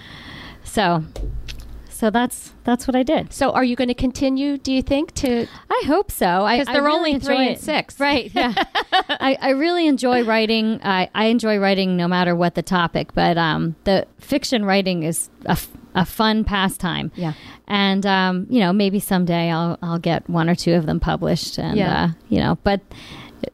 So 0.63 1.03
so 2.04 2.10
that's 2.10 2.51
that's 2.66 2.86
what 2.86 2.97
I 2.97 3.04
did. 3.04 3.32
So, 3.32 3.51
are 3.51 3.64
you 3.64 3.78
going 3.78 3.88
to 3.88 3.93
continue? 3.93 4.58
Do 4.58 4.74
you 4.74 4.82
think 4.82 5.14
to? 5.16 5.47
I 5.70 5.84
hope 5.86 6.12
so. 6.12 6.43
I- 6.43 6.58
'Cause 6.58 6.68
they're 6.68 6.84
really 6.84 6.97
only 7.14 7.20
three 7.20 7.38
and 7.47 7.56
it. 7.56 7.62
six. 7.62 7.97
Right. 7.97 8.30
Yeah. 8.36 8.54
I, 8.91 9.38
I 9.39 9.49
really 9.51 9.88
enjoy 9.88 10.26
writing. 10.26 10.82
I, 10.84 11.10
I 11.16 11.26
enjoy 11.28 11.60
writing 11.60 11.95
no 11.95 12.10
matter 12.10 12.36
what 12.36 12.56
the 12.56 12.62
topic, 12.62 13.14
but 13.14 13.38
um, 13.38 13.78
the 13.86 14.06
fiction 14.20 14.66
writing 14.66 15.04
is 15.04 15.30
a 15.45 15.51
f- 15.51 15.70
a 15.95 16.06
fun 16.06 16.43
pastime. 16.43 17.10
Yeah. 17.16 17.34
And 17.70 18.06
um, 18.06 18.47
you 18.49 18.60
know, 18.60 18.74
maybe 18.74 18.99
someday 18.99 19.49
I'll 19.49 19.80
I'll 19.82 19.99
get 19.99 20.30
one 20.30 20.49
or 20.49 20.56
two 20.56 20.74
of 20.74 20.86
them 20.86 20.99
published 20.99 21.58
and 21.58 21.78
Yeah. 21.78 22.04
uh, 22.04 22.08
you 22.28 22.39
know, 22.41 22.58
but 22.64 22.82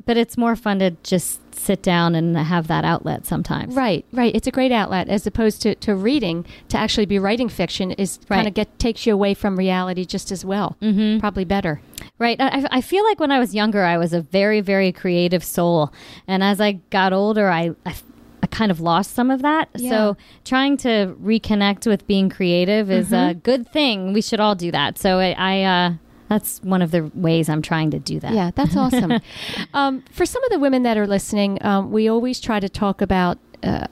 but 0.08 0.18
it's 0.18 0.38
more 0.38 0.56
fun 0.56 0.80
to 0.80 0.90
just 1.04 1.40
sit 1.60 1.82
down 1.84 2.16
and 2.16 2.38
have 2.38 2.68
that 2.68 2.86
outlet 2.86 3.26
sometimes. 3.26 3.76
Right, 3.76 4.06
right. 4.12 4.34
It's 4.36 4.48
a 4.48 4.52
great 4.52 4.72
outlet 4.72 5.10
as 5.10 5.28
opposed 5.28 5.62
to, 5.64 5.76
to 5.76 5.96
reading. 5.96 6.46
To 6.70 6.78
actually 6.78 7.06
be 7.06 7.20
writing 7.20 7.50
fiction 7.50 7.92
is 7.92 8.20
kind 8.30 8.48
of 8.48 8.54
get 8.54 8.80
takes 8.80 9.06
you 9.06 9.14
away 9.14 9.34
from 9.34 9.58
reality 9.58 10.06
just 10.06 10.32
as 10.32 10.44
well. 10.46 10.78
Mm-hmm. 10.82 11.20
Probably 11.20 11.46
better. 11.46 11.82
Right. 12.18 12.40
I, 12.40 12.68
I 12.72 12.82
feel 12.82 13.04
like 13.04 13.20
when 13.20 13.32
I 13.32 13.40
was 13.40 13.54
younger, 13.54 13.84
I 13.84 13.98
was 13.98 14.14
a 14.14 14.22
very, 14.22 14.62
very 14.62 14.92
creative 14.92 15.44
soul. 15.44 15.92
And 16.28 16.44
as 16.44 16.60
I 16.62 16.74
got 16.90 17.14
older, 17.14 17.50
I, 17.50 17.72
I, 17.86 17.96
I 18.42 18.48
kind 18.48 18.72
of 18.72 18.80
lost 18.80 19.14
some 19.14 19.30
of 19.32 19.42
that. 19.42 19.70
Yeah. 19.76 19.90
So 19.90 20.18
trying 20.46 20.78
to 20.78 21.16
reconnect 21.22 21.88
with 21.88 22.08
being 22.08 22.30
creative 22.30 22.90
is 22.90 23.08
Mm-hmm. 23.10 23.30
a 23.30 23.34
good 23.34 23.70
thing. 23.72 24.14
We 24.14 24.22
should 24.22 24.40
all 24.40 24.56
do 24.56 24.72
that. 24.72 24.98
So 24.98 25.20
I, 25.20 25.36
I 25.38 25.64
uh, 25.64 25.94
that's 26.30 26.62
one 26.62 26.82
of 26.82 26.92
the 26.92 27.12
ways 27.16 27.50
I'm 27.50 27.62
trying 27.62 27.92
to 27.92 28.00
do 28.00 28.20
that. 28.20 28.34
Yeah, 28.34 28.52
that's 28.54 28.78
awesome. 28.78 29.14
um, 29.74 30.04
for 30.12 30.26
some 30.26 30.44
of 30.44 30.52
the 30.52 30.60
women 30.60 30.84
that 30.84 30.98
are 30.98 31.08
listening, 31.08 31.64
um, 31.66 31.92
we 31.92 32.08
always 32.08 32.40
try 32.40 32.60
to 32.60 32.70
talk 32.70 33.02
about 33.02 33.40
uh, 33.64 33.88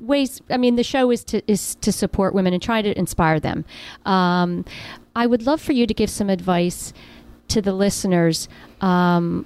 ways. 0.00 0.40
I 0.48 0.56
mean, 0.56 0.76
the 0.76 0.84
show 0.84 1.10
is 1.10 1.24
to 1.24 1.42
is 1.50 1.74
to 1.76 1.90
support 1.92 2.34
women 2.34 2.54
and 2.54 2.62
try 2.62 2.82
to 2.82 2.96
inspire 2.96 3.40
them. 3.40 3.64
Um, 4.06 4.64
I 5.16 5.26
would 5.26 5.42
love 5.44 5.60
for 5.60 5.72
you 5.72 5.86
to 5.86 5.94
give 5.94 6.08
some 6.08 6.30
advice 6.30 6.92
to 7.48 7.60
the 7.60 7.72
listeners. 7.72 8.48
Um, 8.80 9.44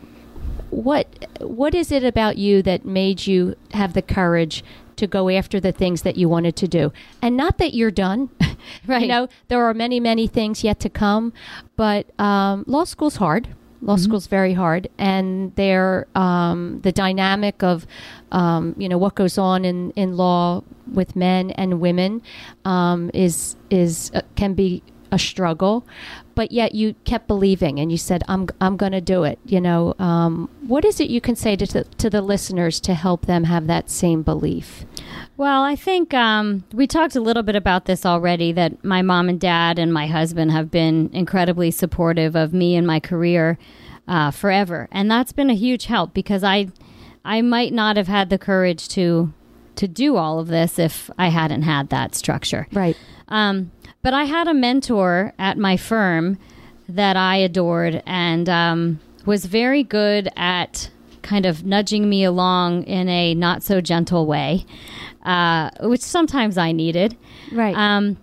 what 0.71 1.27
what 1.41 1.75
is 1.75 1.91
it 1.91 2.05
about 2.05 2.37
you 2.37 2.63
that 2.63 2.85
made 2.85 3.27
you 3.27 3.57
have 3.73 3.95
the 3.95 4.03
courage 4.03 4.63
to 4.99 5.07
go 5.07 5.29
after 5.29 5.59
the 5.61 5.73
things 5.73 6.03
that 6.03 6.17
you 6.17 6.29
wanted 6.29 6.55
to 6.57 6.69
do. 6.69 6.93
And 7.23 7.37
not 7.37 7.59
that 7.59 7.75
you're 7.75 7.91
done 7.91 8.31
Right. 8.87 9.03
you 9.03 9.09
know 9.09 9.29
there 9.49 9.63
are 9.65 9.73
many 9.75 10.01
many 10.01 10.27
things 10.27 10.63
yet 10.65 10.79
to 10.81 10.91
come 10.91 11.33
but 11.77 12.07
um, 12.21 12.65
law 12.67 12.85
school's 12.85 13.17
hard. 13.17 13.49
Law 13.81 13.95
school's 13.95 14.27
very 14.27 14.55
hard. 14.55 14.89
And 14.99 15.55
there 15.55 16.09
um, 16.17 16.81
the 16.83 16.91
dynamic 16.91 17.63
of 17.63 17.87
um, 18.33 18.75
you 18.77 18.89
know 18.89 18.99
what 18.99 19.15
goes 19.15 19.39
on 19.39 19.65
in, 19.65 19.93
in 19.93 20.17
law 20.17 20.63
with 20.93 21.15
men 21.15 21.53
and 21.53 21.81
women 21.81 22.23
um, 22.65 23.11
is 23.15 23.55
is 23.71 24.11
uh, 24.15 24.23
can 24.35 24.55
be 24.55 24.83
a 25.13 25.19
struggle. 25.19 25.87
But 26.35 26.51
yet 26.53 26.75
you 26.75 26.95
kept 27.05 27.27
believing 27.29 27.81
and 27.81 27.91
you 27.91 27.99
said 27.99 28.23
i'm, 28.29 28.47
I'm 28.61 28.77
going 28.77 28.93
to 28.93 29.01
do 29.01 29.25
it 29.25 29.39
you 29.45 29.61
know? 29.61 29.95
Um, 29.99 30.49
what 30.67 30.85
is 30.85 31.01
it 31.01 31.11
you 31.11 31.21
can 31.21 31.35
say 31.35 31.57
to, 31.57 31.83
to 31.85 32.11
the 32.11 32.23
listeners 32.23 32.79
to 32.81 32.95
help 32.95 33.27
them 33.27 33.45
have 33.45 33.67
that 33.67 33.91
same 33.91 34.23
belief 34.23 34.85
Well, 35.39 35.63
I 35.63 35.77
think 35.77 36.13
um, 36.15 36.65
we 36.73 36.89
talked 36.89 37.15
a 37.15 37.21
little 37.21 37.45
bit 37.45 37.55
about 37.55 37.85
this 37.85 38.05
already 38.05 38.51
that 38.53 38.85
my 38.85 39.03
mom 39.03 39.29
and 39.29 39.39
dad 39.39 39.79
and 39.79 39.95
my 39.95 40.09
husband 40.09 40.51
have 40.51 40.69
been 40.69 41.11
incredibly 41.13 41.71
supportive 41.71 42.35
of 42.35 42.53
me 42.53 42.75
and 42.75 42.85
my 42.85 42.99
career 42.99 43.57
uh, 44.09 44.33
forever. 44.33 44.89
And 44.91 45.09
that's 45.09 45.31
been 45.31 45.49
a 45.49 45.55
huge 45.55 45.85
help 45.85 46.13
because 46.13 46.43
I, 46.43 46.71
I 47.25 47.41
might 47.43 47.73
not 47.73 47.97
have 47.97 48.09
had 48.09 48.31
the 48.31 48.39
courage 48.39 48.89
to, 48.89 49.33
to 49.77 49.87
do 49.87 50.17
all 50.17 50.41
of 50.41 50.49
this 50.49 50.77
if 50.77 51.09
I 51.17 51.29
hadn't 51.29 51.63
had 51.63 51.91
that 51.91 52.17
structure. 52.17 52.67
right 52.73 52.97
Um, 53.29 53.71
but 54.03 54.15
I 54.15 54.25
had 54.25 54.49
a 54.49 54.55
mentor 54.55 55.35
at 55.39 55.57
my 55.57 55.77
firm 55.77 56.37
that 56.89 57.17
I 57.17 57.37
adored 57.37 58.03
and 58.07 58.49
um, 58.49 58.99
was 59.25 59.45
very 59.45 59.85
good 59.85 60.31
at 60.35 60.91
kind 61.29 61.45
of 61.45 61.65
nudging 61.65 62.09
me 62.09 62.25
along 62.25 62.85
in 62.85 63.09
a 63.09 63.35
not 63.35 63.63
so 63.63 63.81
gentle 63.81 64.27
way, 64.27 64.65
uh, 65.29 65.71
which 65.81 66.01
sometimes 66.01 66.57
I 66.57 66.73
needed. 66.73 67.17
right 67.53 67.77
Um, 67.77 68.17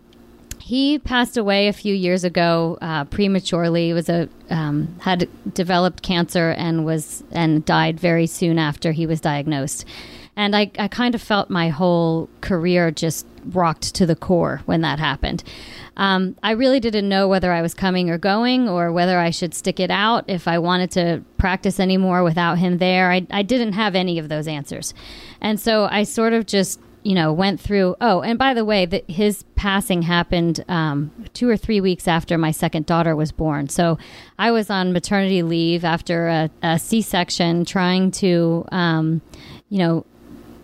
he 0.60 0.97
passed 0.97 1.38
away 1.38 1.68
a 1.68 1.74
few 1.74 1.93
years 1.93 2.24
ago 2.24 2.80
uh, 2.82 3.06
prematurely. 3.06 3.86
He 3.86 3.93
was 3.93 4.10
a 4.10 4.28
um, 4.49 4.95
had 5.01 5.30
developed 5.53 6.01
cancer 6.01 6.49
and 6.58 6.84
was 6.84 7.24
and 7.32 7.64
died 7.64 7.99
very 7.99 8.26
soon 8.26 8.58
after 8.58 8.91
he 8.91 9.06
was 9.06 9.22
diagnosed. 9.22 9.86
And 10.36 10.56
I, 10.56 10.72
I 10.80 10.88
kind 10.88 11.14
of 11.14 11.22
felt 11.22 11.51
my 11.51 11.70
whole 11.70 12.28
career 12.41 12.89
just 12.89 13.28
rocked 13.45 13.93
to 13.95 14.08
the 14.08 14.16
core 14.16 14.62
when 14.66 14.82
that 14.82 14.97
happened. 14.97 15.43
Um, 15.97 16.36
I 16.41 16.51
really 16.51 16.80
didn't 16.80 17.08
know 17.08 17.28
whether 17.28 17.53
I 17.53 17.62
was 17.62 17.76
coming 17.76 18.10
or 18.10 18.18
going, 18.18 18.68
or 18.68 18.91
whether 18.91 19.20
I 19.20 19.30
should 19.30 19.53
stick 19.53 19.80
it 19.80 19.91
out 19.91 20.26
if 20.28 20.47
I 20.47 20.58
wanted 20.58 20.89
to 20.91 21.24
practice 21.38 21.80
anymore 21.80 22.24
without 22.24 22.58
him 22.58 22.80
there. 22.80 23.12
I, 23.12 23.28
I 23.30 23.43
didn't 23.43 23.74
have 23.74 23.93
any 23.93 24.18
of 24.18 24.30
those 24.30 24.47
answers, 24.47 24.95
and 25.39 25.60
so 25.60 25.88
I 25.91 26.03
sort 26.03 26.34
of 26.34 26.47
just 26.47 26.80
you 27.06 27.14
know, 27.14 27.32
went 27.32 27.62
through. 27.62 27.95
Oh, 28.01 28.22
and 28.22 28.39
by 28.39 28.56
the 28.56 28.66
way, 28.66 28.88
that 28.88 29.08
his 29.08 29.43
passing 29.56 30.01
happened 30.01 30.66
um, 30.68 31.12
two 31.34 31.47
or 31.47 31.56
three 31.56 31.80
weeks 31.80 32.08
after 32.08 32.36
my 32.36 32.49
second 32.49 32.88
daughter 32.88 33.16
was 33.16 33.32
born. 33.32 33.70
So 33.70 33.99
I 34.39 34.49
was 34.49 34.72
on 34.72 34.91
maternity 34.91 35.43
leave 35.43 35.86
after 35.86 36.28
a, 36.28 36.49
a 36.64 36.80
C-section, 36.80 37.64
trying 37.66 38.10
to, 38.12 38.66
um, 38.72 39.22
you 39.70 39.78
know, 39.78 40.06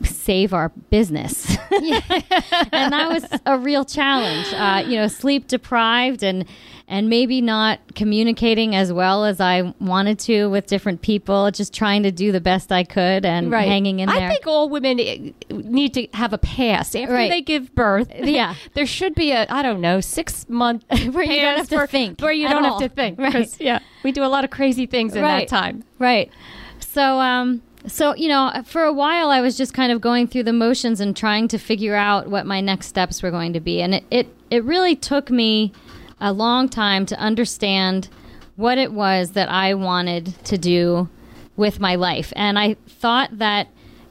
save 0.05 0.53
our 0.53 0.69
business. 0.89 1.49
and 1.71 2.93
that 2.93 3.09
was 3.09 3.25
a 3.45 3.57
real 3.57 3.85
challenge. 3.85 4.47
Uh, 4.53 4.83
you 4.87 4.97
know, 4.97 5.07
sleep 5.07 5.47
deprived 5.47 6.23
and 6.23 6.45
and 6.87 7.07
maybe 7.07 7.39
not 7.39 7.79
communicating 7.95 8.75
as 8.75 8.91
well 8.91 9.23
as 9.23 9.39
I 9.39 9.73
wanted 9.79 10.19
to 10.19 10.47
with 10.49 10.65
different 10.67 11.01
people. 11.01 11.49
Just 11.51 11.73
trying 11.73 12.03
to 12.03 12.11
do 12.11 12.33
the 12.33 12.41
best 12.41 12.69
I 12.69 12.83
could 12.83 13.25
and 13.25 13.49
right. 13.49 13.65
hanging 13.67 14.01
in 14.01 14.09
there. 14.09 14.27
I 14.27 14.29
think 14.29 14.45
all 14.45 14.67
women 14.67 14.99
eh, 14.99 15.31
need 15.49 15.93
to 15.93 16.07
have 16.13 16.33
a 16.33 16.37
pass 16.37 16.93
after 16.93 17.13
Right. 17.13 17.29
they 17.31 17.41
give 17.41 17.73
birth. 17.75 18.11
Yeah. 18.21 18.55
there 18.73 18.85
should 18.85 19.15
be 19.15 19.31
a 19.31 19.45
I 19.49 19.61
don't 19.61 19.79
know 19.81 20.01
six 20.01 20.47
month 20.49 20.83
Where 20.89 21.23
you 21.23 21.41
don't 21.41 21.57
have 21.57 21.69
to 21.69 21.77
for- 21.79 21.87
think 21.87 22.19
where 22.19 22.31
you 22.33 22.47
don't 22.49 22.65
all. 22.65 22.79
have 22.79 22.89
to 22.89 22.93
think. 22.93 23.19
Right. 23.19 23.59
Yeah, 23.61 23.79
we 24.03 24.11
do 24.11 24.23
a 24.23 24.27
lot 24.27 24.43
of 24.43 24.49
crazy 24.49 24.85
things 24.85 25.15
in 25.15 25.21
Right. 25.23 25.47
that 25.47 25.47
time. 25.47 25.83
Right. 25.97 26.29
So, 26.79 27.19
um, 27.19 27.61
so 27.87 28.15
you 28.15 28.27
know, 28.27 28.51
for 28.65 28.83
a 28.83 28.93
while, 28.93 29.29
I 29.29 29.41
was 29.41 29.57
just 29.57 29.73
kind 29.73 29.91
of 29.91 30.01
going 30.01 30.27
through 30.27 30.43
the 30.43 30.53
motions 30.53 30.99
and 30.99 31.15
trying 31.15 31.47
to 31.49 31.57
figure 31.57 31.95
out 31.95 32.27
what 32.27 32.45
my 32.45 32.61
next 32.61 32.87
steps 32.87 33.23
were 33.23 33.31
going 33.31 33.53
to 33.53 33.59
be, 33.59 33.81
and 33.81 33.95
it 33.95 34.03
it, 34.11 34.27
it 34.49 34.63
really 34.63 34.95
took 34.95 35.29
me 35.29 35.71
a 36.19 36.31
long 36.31 36.69
time 36.69 37.05
to 37.07 37.17
understand 37.17 38.09
what 38.55 38.77
it 38.77 38.91
was 38.91 39.31
that 39.31 39.49
I 39.49 39.73
wanted 39.73 40.35
to 40.45 40.57
do 40.57 41.09
with 41.55 41.79
my 41.79 41.95
life, 41.95 42.31
and 42.35 42.59
I 42.59 42.75
thought 42.87 43.37
that 43.37 43.67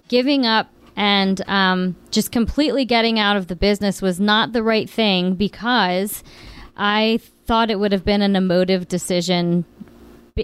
giving 0.09 0.45
up 0.45 0.69
and 0.97 1.41
um, 1.49 1.97
just 2.11 2.33
completely 2.33 2.85
getting 2.85 3.19
out 3.19 3.37
of 3.37 3.47
the 3.47 3.57
business 3.57 4.03
was 4.03 4.21
not 4.21 4.53
the 4.53 4.63
right 4.63 4.91
thing 4.91 5.35
because 5.35 6.23
I 6.77 7.21
thought 7.47 7.71
it 7.71 7.79
would 7.79 7.93
have 7.93 8.05
been 8.05 8.23
an 8.23 8.37
emotive 8.37 8.89
decision 8.89 9.65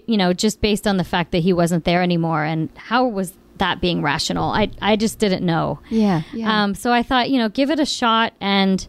you 0.06 0.16
know, 0.16 0.32
just 0.32 0.60
based 0.60 0.86
on 0.86 0.96
the 0.96 1.04
fact 1.04 1.32
that 1.32 1.38
he 1.38 1.52
wasn't 1.52 1.84
there 1.84 2.02
anymore. 2.02 2.44
And 2.44 2.68
how 2.76 3.06
was 3.06 3.32
that 3.58 3.80
being 3.80 4.02
rational? 4.02 4.50
I, 4.50 4.70
I 4.82 4.96
just 4.96 5.18
didn't 5.18 5.44
know. 5.44 5.80
Yeah, 5.88 6.22
Um, 6.64 6.74
so 6.74 6.92
I 6.92 7.02
thought, 7.02 7.30
you 7.30 7.38
know, 7.38 7.48
give 7.48 7.70
it 7.70 7.80
a 7.80 7.86
shot. 7.86 8.34
And 8.40 8.86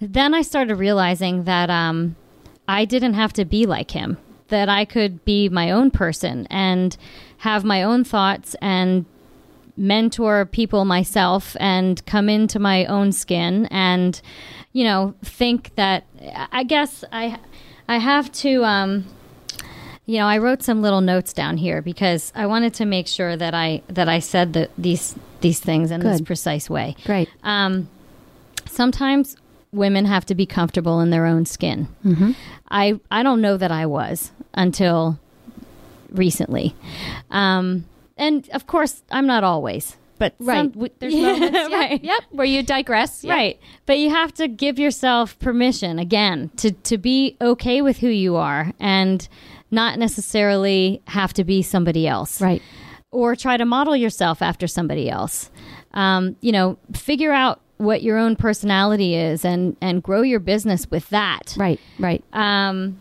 then 0.00 0.34
I 0.34 0.42
started 0.42 0.76
realizing 0.76 1.44
that 1.44 1.70
um, 1.70 2.16
I 2.68 2.84
didn't 2.84 3.14
have 3.14 3.32
to 3.34 3.44
be 3.44 3.66
like 3.66 3.90
him, 3.90 4.18
that 4.48 4.68
I 4.68 4.84
could 4.84 5.24
be 5.24 5.48
my 5.48 5.70
own 5.70 5.90
person 5.90 6.46
and 6.50 6.96
have 7.38 7.64
my 7.64 7.82
own 7.82 8.04
thoughts 8.04 8.54
and 8.60 9.06
mentor 9.76 10.44
people 10.44 10.84
myself 10.84 11.56
and 11.58 12.04
come 12.04 12.28
into 12.28 12.58
my 12.58 12.84
own 12.84 13.10
skin 13.10 13.66
and 13.70 14.20
you 14.72 14.84
know 14.84 15.14
think 15.24 15.74
that 15.76 16.04
i 16.52 16.62
guess 16.62 17.04
i 17.10 17.38
i 17.88 17.96
have 17.96 18.30
to 18.30 18.62
um 18.64 19.06
you 20.06 20.18
know 20.18 20.26
i 20.26 20.38
wrote 20.38 20.62
some 20.62 20.82
little 20.82 21.00
notes 21.00 21.32
down 21.32 21.56
here 21.56 21.80
because 21.82 22.32
i 22.34 22.46
wanted 22.46 22.74
to 22.74 22.84
make 22.84 23.06
sure 23.06 23.36
that 23.36 23.54
i 23.54 23.80
that 23.88 24.08
i 24.08 24.18
said 24.18 24.52
the, 24.52 24.68
these 24.76 25.14
these 25.40 25.60
things 25.60 25.90
in 25.90 26.00
this 26.00 26.20
precise 26.20 26.68
way 26.70 26.94
great. 27.04 27.28
um, 27.44 27.88
sometimes 28.66 29.36
women 29.72 30.04
have 30.04 30.24
to 30.26 30.34
be 30.34 30.44
comfortable 30.46 31.00
in 31.00 31.08
their 31.10 31.24
own 31.26 31.46
skin. 31.46 31.88
Mm-hmm. 32.04 32.32
I 32.70 33.00
I 33.10 33.22
don't 33.22 33.40
know 33.40 33.56
that 33.56 33.72
I 33.72 33.86
was 33.86 34.30
until 34.52 35.18
recently, 36.10 36.74
um, 37.30 37.84
and 38.16 38.48
of 38.50 38.66
course 38.66 39.02
I'm 39.10 39.26
not 39.26 39.44
always. 39.44 39.96
But 40.18 40.34
Right. 40.38 40.58
some- 40.58 40.68
W- 40.70 40.92
There's 41.00 41.14
Yeah, 41.16 41.32
moments, 41.32 41.52
yep, 41.58 41.70
right. 41.72 42.04
yep, 42.04 42.22
where 42.30 42.46
you 42.46 42.62
digress. 42.62 43.24
Yep. 43.24 43.34
Right. 43.34 43.60
But 43.86 43.98
you 43.98 44.10
have 44.10 44.32
to 44.34 44.46
give 44.46 44.78
yourself 44.78 45.36
permission 45.40 45.98
again 45.98 46.50
to, 46.58 46.70
to 46.70 46.96
be 46.98 47.36
okay 47.40 47.82
with 47.82 47.98
who 47.98 48.08
you 48.08 48.36
are 48.36 48.72
and 48.78 49.26
not 49.72 49.98
necessarily 49.98 51.02
have 51.08 51.32
to 51.34 51.42
be 51.44 51.62
somebody 51.62 52.06
else 52.06 52.40
Right. 52.40 52.62
or 53.10 53.34
try 53.34 53.56
to 53.56 53.64
model 53.64 53.96
yourself 53.96 54.40
after 54.42 54.66
somebody 54.68 55.10
else. 55.10 55.50
Um, 55.94 56.36
you 56.40 56.52
know, 56.52 56.78
figure 56.94 57.32
out 57.32 57.60
what 57.78 58.02
your 58.02 58.16
own 58.18 58.36
personality 58.36 59.16
is 59.16 59.44
and 59.44 59.76
and 59.80 60.02
grow 60.02 60.22
your 60.22 60.38
business 60.40 60.88
with 60.90 61.08
that. 61.08 61.56
Right. 61.58 61.80
Right. 61.98 62.22
Um, 62.32 62.98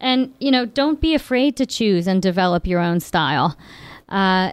and 0.00 0.32
you 0.40 0.50
know, 0.50 0.66
don't 0.66 1.00
be 1.00 1.14
afraid 1.14 1.56
to 1.58 1.66
choose 1.66 2.06
and 2.08 2.20
develop 2.20 2.66
your 2.66 2.80
own 2.80 2.98
style. 3.00 3.56
uh, 4.10 4.52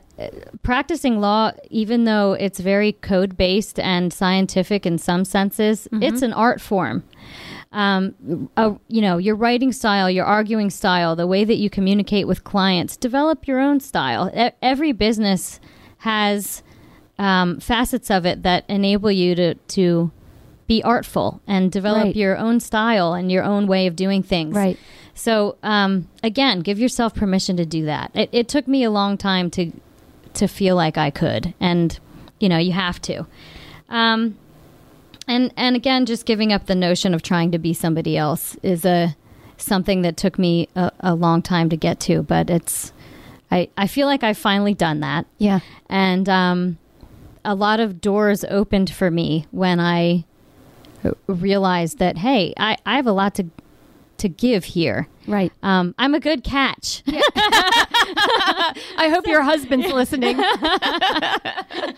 practicing 0.64 1.22
law, 1.22 1.50
even 1.70 2.04
though 2.04 2.34
it's 2.34 2.60
very 2.60 2.92
code 2.92 3.38
based 3.38 3.80
and 3.80 4.12
scientific 4.12 4.86
in 4.86 4.98
some 4.98 5.24
senses, 5.24 5.88
it's 6.02 6.22
an 6.22 6.34
art 6.34 6.60
form. 6.60 7.04
Um, 7.76 8.50
uh, 8.56 8.76
you 8.88 9.02
know, 9.02 9.18
your 9.18 9.36
writing 9.36 9.74
style, 9.74 10.10
your 10.10 10.24
arguing 10.26 10.70
style, 10.70 11.16
the 11.16 11.28
way 11.28 11.44
that 11.44 11.58
you 11.58 11.70
communicate 11.70 12.26
with 12.26 12.44
clients, 12.46 12.96
develop 12.96 13.48
your 13.48 13.60
own 13.60 13.82
style. 13.82 14.32
E- 14.36 14.52
every 14.62 14.94
business 14.94 15.60
has 15.98 16.64
um, 17.20 17.60
facets 17.60 18.10
of 18.10 18.26
it 18.26 18.44
that 18.44 18.64
enable 18.70 19.12
you 19.12 19.36
to 19.36 19.56
to 19.56 20.12
be 20.68 20.82
artful 20.84 21.42
and 21.48 21.72
develop 21.72 22.04
Right. 22.06 22.16
your 22.16 22.38
own 22.38 22.60
style 22.60 23.14
and 23.14 23.30
your 23.32 23.44
own 23.44 23.68
way 23.68 23.86
of 23.88 23.96
doing 23.96 24.24
things. 24.24 24.56
Right. 24.56 24.80
So 25.14 25.58
um, 25.62 26.08
again, 26.24 26.62
give 26.62 26.80
yourself 26.80 27.14
permission 27.14 27.56
to 27.58 27.66
do 27.66 27.86
that. 27.86 28.10
It, 28.16 28.30
it 28.32 28.48
took 28.48 28.68
me 28.68 28.84
a 28.84 28.90
long 28.90 29.18
time 29.18 29.50
to 29.52 29.72
to 30.36 30.48
feel 30.48 30.76
like 30.78 30.98
I 30.98 31.10
could, 31.12 31.54
and 31.60 32.00
you 32.40 32.48
know, 32.50 32.58
you 32.58 32.72
have 32.72 33.02
to. 33.04 33.26
Um, 33.90 34.38
and 35.28 35.52
and 35.58 35.76
again, 35.76 36.06
just 36.06 36.26
giving 36.26 36.52
up 36.54 36.66
the 36.66 36.76
notion 36.76 37.14
of 37.14 37.22
trying 37.22 37.52
to 37.52 37.58
be 37.60 37.74
somebody 37.74 38.18
else 38.18 38.56
is 38.64 38.86
a 38.86 39.16
something 39.58 40.02
that 40.02 40.18
took 40.18 40.38
me 40.38 40.68
a, 40.76 40.92
a 41.00 41.16
long 41.16 41.42
time 41.42 41.70
to 41.70 41.78
get 41.78 42.00
to, 42.02 42.22
but 42.24 42.50
it's. 42.50 42.92
I, 43.52 43.70
I 43.78 43.86
feel 43.88 44.08
like 44.08 44.24
I've 44.24 44.40
finally 44.40 44.74
done 44.74 45.02
that 45.02 45.28
Yeah. 45.38 45.60
and 45.88 46.28
um, 46.28 46.78
a 47.46 47.54
lot 47.54 47.80
of 47.80 48.02
doors 48.02 48.44
opened 48.50 48.90
for 48.90 49.12
me 49.12 49.46
when 49.52 49.80
i 49.80 50.26
realized 51.28 52.00
that 52.00 52.18
hey, 52.18 52.54
I, 52.58 52.78
I 52.88 52.96
have 52.96 53.06
a 53.06 53.12
lot 53.12 53.36
to 53.36 53.46
to 54.18 54.30
give 54.30 54.66
here. 54.66 55.08
Right. 55.28 55.52
Um, 55.64 55.96
I'm 55.98 56.14
a 56.14 56.20
good 56.20 56.44
catch. 56.44 57.02
I 57.08 59.10
hope 59.12 59.26
your 59.28 59.42
husband's 59.42 59.92
listening. 59.92 60.38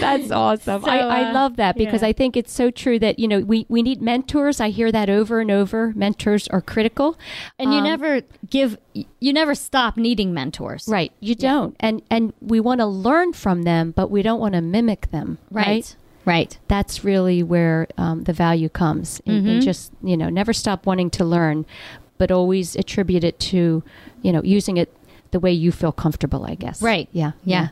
That's 0.00 0.30
awesome. 0.30 0.82
So, 0.82 0.88
I, 0.88 0.98
I 0.98 1.30
uh, 1.30 1.34
love 1.34 1.56
that 1.56 1.76
because 1.76 2.02
yeah. 2.02 2.08
I 2.08 2.12
think 2.12 2.36
it's 2.36 2.52
so 2.52 2.70
true 2.70 2.98
that, 2.98 3.18
you 3.18 3.28
know, 3.28 3.40
we, 3.40 3.66
we 3.68 3.82
need 3.82 4.00
mentors. 4.00 4.60
I 4.60 4.70
hear 4.70 4.90
that 4.92 5.10
over 5.10 5.40
and 5.40 5.50
over. 5.50 5.92
Mentors 5.94 6.48
are 6.48 6.60
critical. 6.60 7.18
and 7.58 7.72
you 7.72 7.78
Um, 7.78 7.84
never 7.84 8.22
give, 8.48 8.78
you 8.94 9.32
never 9.32 9.54
stop 9.54 9.96
needing 9.96 10.32
mentors. 10.34 10.88
Right. 10.88 11.12
You 11.20 11.34
don't. 11.34 11.76
And 11.80 12.02
and 12.10 12.32
we 12.40 12.60
want 12.60 12.80
to 12.80 12.86
learn 12.86 13.32
from 13.32 13.62
them, 13.62 13.90
but 13.90 14.10
we 14.10 14.22
don't 14.22 14.40
want 14.40 14.54
to 14.54 14.60
mimic 14.60 15.10
them. 15.10 15.38
Right. 15.50 15.66
Right. 15.66 15.96
Right. 16.24 16.58
That's 16.68 17.04
really 17.04 17.42
where 17.42 17.86
um, 17.98 18.24
the 18.24 18.32
value 18.32 18.68
comes. 18.68 19.20
In 19.26 19.42
Mhm. 19.44 19.62
just, 19.62 19.92
you 20.02 20.16
know, 20.16 20.28
never 20.30 20.52
stop 20.52 20.86
wanting 20.86 21.10
to 21.10 21.24
learn, 21.24 21.66
but 22.18 22.30
always 22.30 22.76
attribute 22.76 23.24
it 23.24 23.38
to, 23.40 23.82
you 24.22 24.32
know, 24.32 24.42
using 24.42 24.76
it 24.78 24.88
the 25.34 25.40
way 25.40 25.50
you 25.50 25.72
feel 25.72 25.90
comfortable, 25.90 26.44
I 26.44 26.54
guess. 26.54 26.80
Right. 26.80 27.08
Yeah. 27.10 27.32
Yeah. 27.44 27.68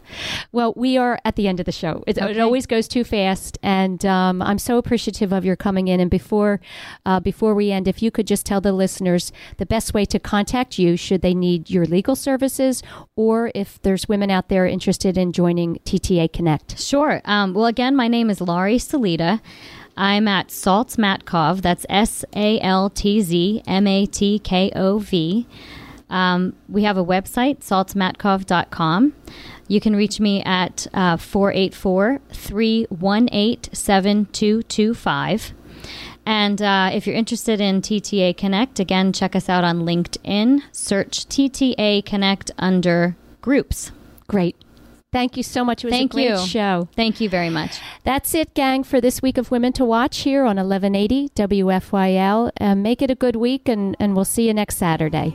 Well, 0.50 0.74
we 0.76 0.98
are 0.98 1.20
at 1.24 1.36
the 1.36 1.46
end 1.46 1.60
of 1.60 1.66
the 1.66 1.70
show. 1.70 2.02
It, 2.08 2.18
it 2.18 2.40
always 2.40 2.66
goes 2.66 2.88
too 2.88 3.04
fast, 3.04 3.56
and 3.62 4.04
um, 4.04 4.42
I'm 4.42 4.58
so 4.58 4.78
appreciative 4.78 5.32
of 5.32 5.44
your 5.44 5.54
coming 5.54 5.86
in. 5.86 6.00
And 6.00 6.10
before, 6.10 6.60
uh, 7.06 7.20
before 7.20 7.54
we 7.54 7.70
end, 7.70 7.86
if 7.86 8.02
you 8.02 8.10
could 8.10 8.26
just 8.26 8.44
tell 8.44 8.60
the 8.60 8.72
listeners 8.72 9.30
the 9.58 9.64
best 9.64 9.94
way 9.94 10.04
to 10.06 10.18
contact 10.18 10.76
you 10.76 10.96
should 10.96 11.22
they 11.22 11.34
need 11.34 11.70
your 11.70 11.86
legal 11.86 12.16
services, 12.16 12.82
or 13.14 13.52
if 13.54 13.80
there's 13.82 14.08
women 14.08 14.28
out 14.28 14.48
there 14.48 14.66
interested 14.66 15.16
in 15.16 15.32
joining 15.32 15.76
TTA 15.84 16.32
Connect. 16.32 16.80
Sure. 16.80 17.22
Um, 17.24 17.54
well, 17.54 17.66
again, 17.66 17.94
my 17.94 18.08
name 18.08 18.28
is 18.28 18.40
Laurie 18.40 18.78
Salita. 18.78 19.40
I'm 19.96 20.26
at 20.26 20.48
Saltz 20.48 20.96
Matkov. 20.96 21.62
That's 21.62 21.86
S 21.88 22.24
A 22.34 22.58
L 22.60 22.90
T 22.90 23.20
Z 23.20 23.62
M 23.68 23.86
A 23.86 24.06
T 24.06 24.40
K 24.40 24.72
O 24.74 24.98
V. 24.98 25.46
Um, 26.12 26.54
we 26.68 26.84
have 26.84 26.98
a 26.98 27.04
website, 27.04 27.60
saltzmatkov.com. 27.60 29.14
You 29.66 29.80
can 29.80 29.96
reach 29.96 30.20
me 30.20 30.42
at 30.42 30.86
uh, 30.92 31.16
484 31.16 32.20
318 32.30 33.74
7225. 33.74 35.54
And 36.24 36.62
uh, 36.62 36.90
if 36.92 37.06
you're 37.06 37.16
interested 37.16 37.60
in 37.60 37.80
TTA 37.80 38.36
Connect, 38.36 38.78
again, 38.78 39.12
check 39.12 39.34
us 39.34 39.48
out 39.48 39.64
on 39.64 39.80
LinkedIn. 39.80 40.60
Search 40.70 41.26
TTA 41.28 42.04
Connect 42.04 42.50
under 42.58 43.16
groups. 43.40 43.90
Great. 44.28 44.54
Thank 45.12 45.36
you 45.36 45.42
so 45.42 45.64
much. 45.64 45.82
It 45.82 45.88
was 45.88 45.92
Thank 45.92 46.12
a 46.12 46.14
great 46.14 46.28
you. 46.28 46.46
show. 46.46 46.88
Thank 46.94 47.20
you 47.20 47.28
very 47.28 47.50
much. 47.50 47.80
That's 48.04 48.34
it, 48.34 48.54
gang, 48.54 48.84
for 48.84 49.00
this 49.00 49.20
week 49.20 49.36
of 49.36 49.50
Women 49.50 49.72
to 49.74 49.84
Watch 49.84 50.20
here 50.20 50.42
on 50.42 50.56
1180 50.56 51.30
WFYL. 51.30 52.50
Um, 52.60 52.82
make 52.82 53.02
it 53.02 53.10
a 53.10 53.14
good 53.14 53.36
week, 53.36 53.68
and, 53.68 53.96
and 53.98 54.14
we'll 54.14 54.24
see 54.24 54.46
you 54.46 54.54
next 54.54 54.76
Saturday. 54.76 55.34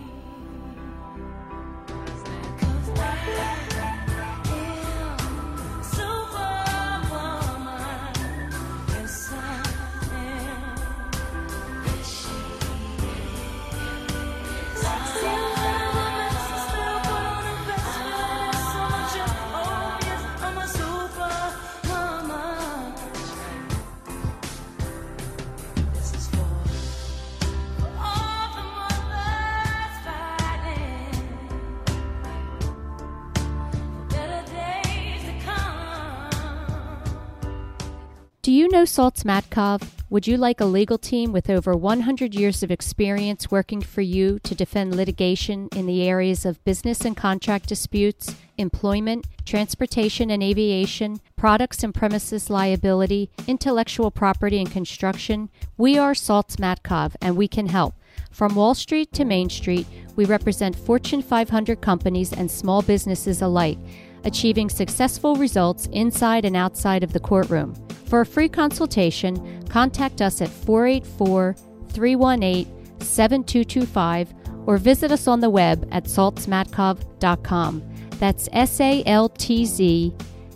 Know 38.78 38.84
Saltz 38.84 39.23
Matkov? 39.23 39.82
Would 40.11 40.28
you 40.28 40.38
like 40.38 40.61
a 40.61 40.65
legal 40.65 40.99
team 40.99 41.32
with 41.32 41.49
over 41.49 41.75
100 41.75 42.36
years 42.36 42.61
of 42.61 42.69
experience 42.69 43.49
working 43.49 43.82
for 43.82 44.01
you 44.01 44.38
to 44.43 44.53
defend 44.53 44.95
litigation 44.95 45.67
in 45.75 45.88
the 45.88 46.07
areas 46.07 46.45
of 46.45 46.63
business 46.63 47.01
and 47.01 47.17
contract 47.17 47.67
disputes, 47.69 48.36
employment, 48.55 49.25
transportation 49.45 50.30
and 50.30 50.43
aviation, 50.43 51.21
products 51.36 51.84
and 51.84 51.95
premises 51.95 52.51
liability, 52.51 53.32
intellectual 53.47 54.11
property 54.11 54.59
and 54.59 54.71
construction? 54.71 55.49
We 55.75 55.97
are 55.97 56.13
Saltz 56.13 56.57
Matkov 56.57 57.15
and 57.19 57.36
we 57.36 57.47
can 57.47 57.69
help. 57.69 57.95
From 58.30 58.53
Wall 58.53 58.75
Street 58.75 59.11
to 59.13 59.25
Main 59.25 59.49
Street, 59.49 59.88
we 60.15 60.25
represent 60.25 60.75
Fortune 60.75 61.23
500 61.23 61.82
companies 61.82 62.32
and 62.32 62.51
small 62.51 62.84
businesses 62.84 63.41
alike, 63.41 63.80
achieving 64.23 64.69
successful 64.69 65.36
results 65.36 65.88
inside 65.91 66.45
and 66.45 66.55
outside 66.55 67.01
of 67.01 67.13
the 67.13 67.19
courtroom. 67.19 67.86
For 68.08 68.22
a 68.22 68.26
free 68.26 68.49
consultation, 68.49 69.66
contact 69.68 70.22
us 70.22 70.41
at 70.41 70.49
484 70.49 71.55
318 71.89 72.74
7225 73.01 74.34
or 74.66 74.78
visit 74.78 75.12
us 75.12 75.28
on 75.28 75.39
the 75.39 75.49
web 75.49 75.88
at 75.91 76.05
saltzmatkov.com. 76.05 77.84
That's 78.12 78.49
S 78.51 78.80
A 78.82 79.03
L 79.05 79.30
T 79.30 79.66
Z 79.66 80.14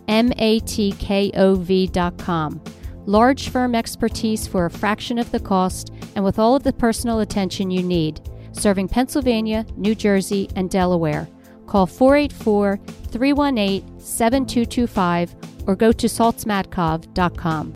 M 0.08 0.32
A 0.38 0.60
T 0.62 0.94
K 0.94 1.32
O 1.36 1.56
V.com. 1.56 2.62
Large 3.06 3.50
firm 3.50 3.76
expertise 3.76 4.48
for 4.48 4.66
a 4.66 4.72
fraction 4.72 5.18
of 5.18 5.32
the 5.32 5.40
cost 5.40 5.92
and 6.16 6.24
with 6.24 6.40
all 6.40 6.56
of 6.56 6.64
the 6.64 6.74
personal 6.74 7.20
attention 7.20 7.72
you 7.72 7.84
need, 7.84 8.22
serving 8.52 8.88
Pennsylvania, 8.88 9.66
New 9.76 9.96
Jersey, 9.96 10.50
and 10.56 10.70
Delaware. 10.70 11.28
Call 11.72 11.88
484 11.88 12.82
318 13.12 14.00
7225 14.02 15.36
or 15.68 15.76
go 15.78 15.94
to 15.94 16.08
saltzmatkov.com. 16.08 17.76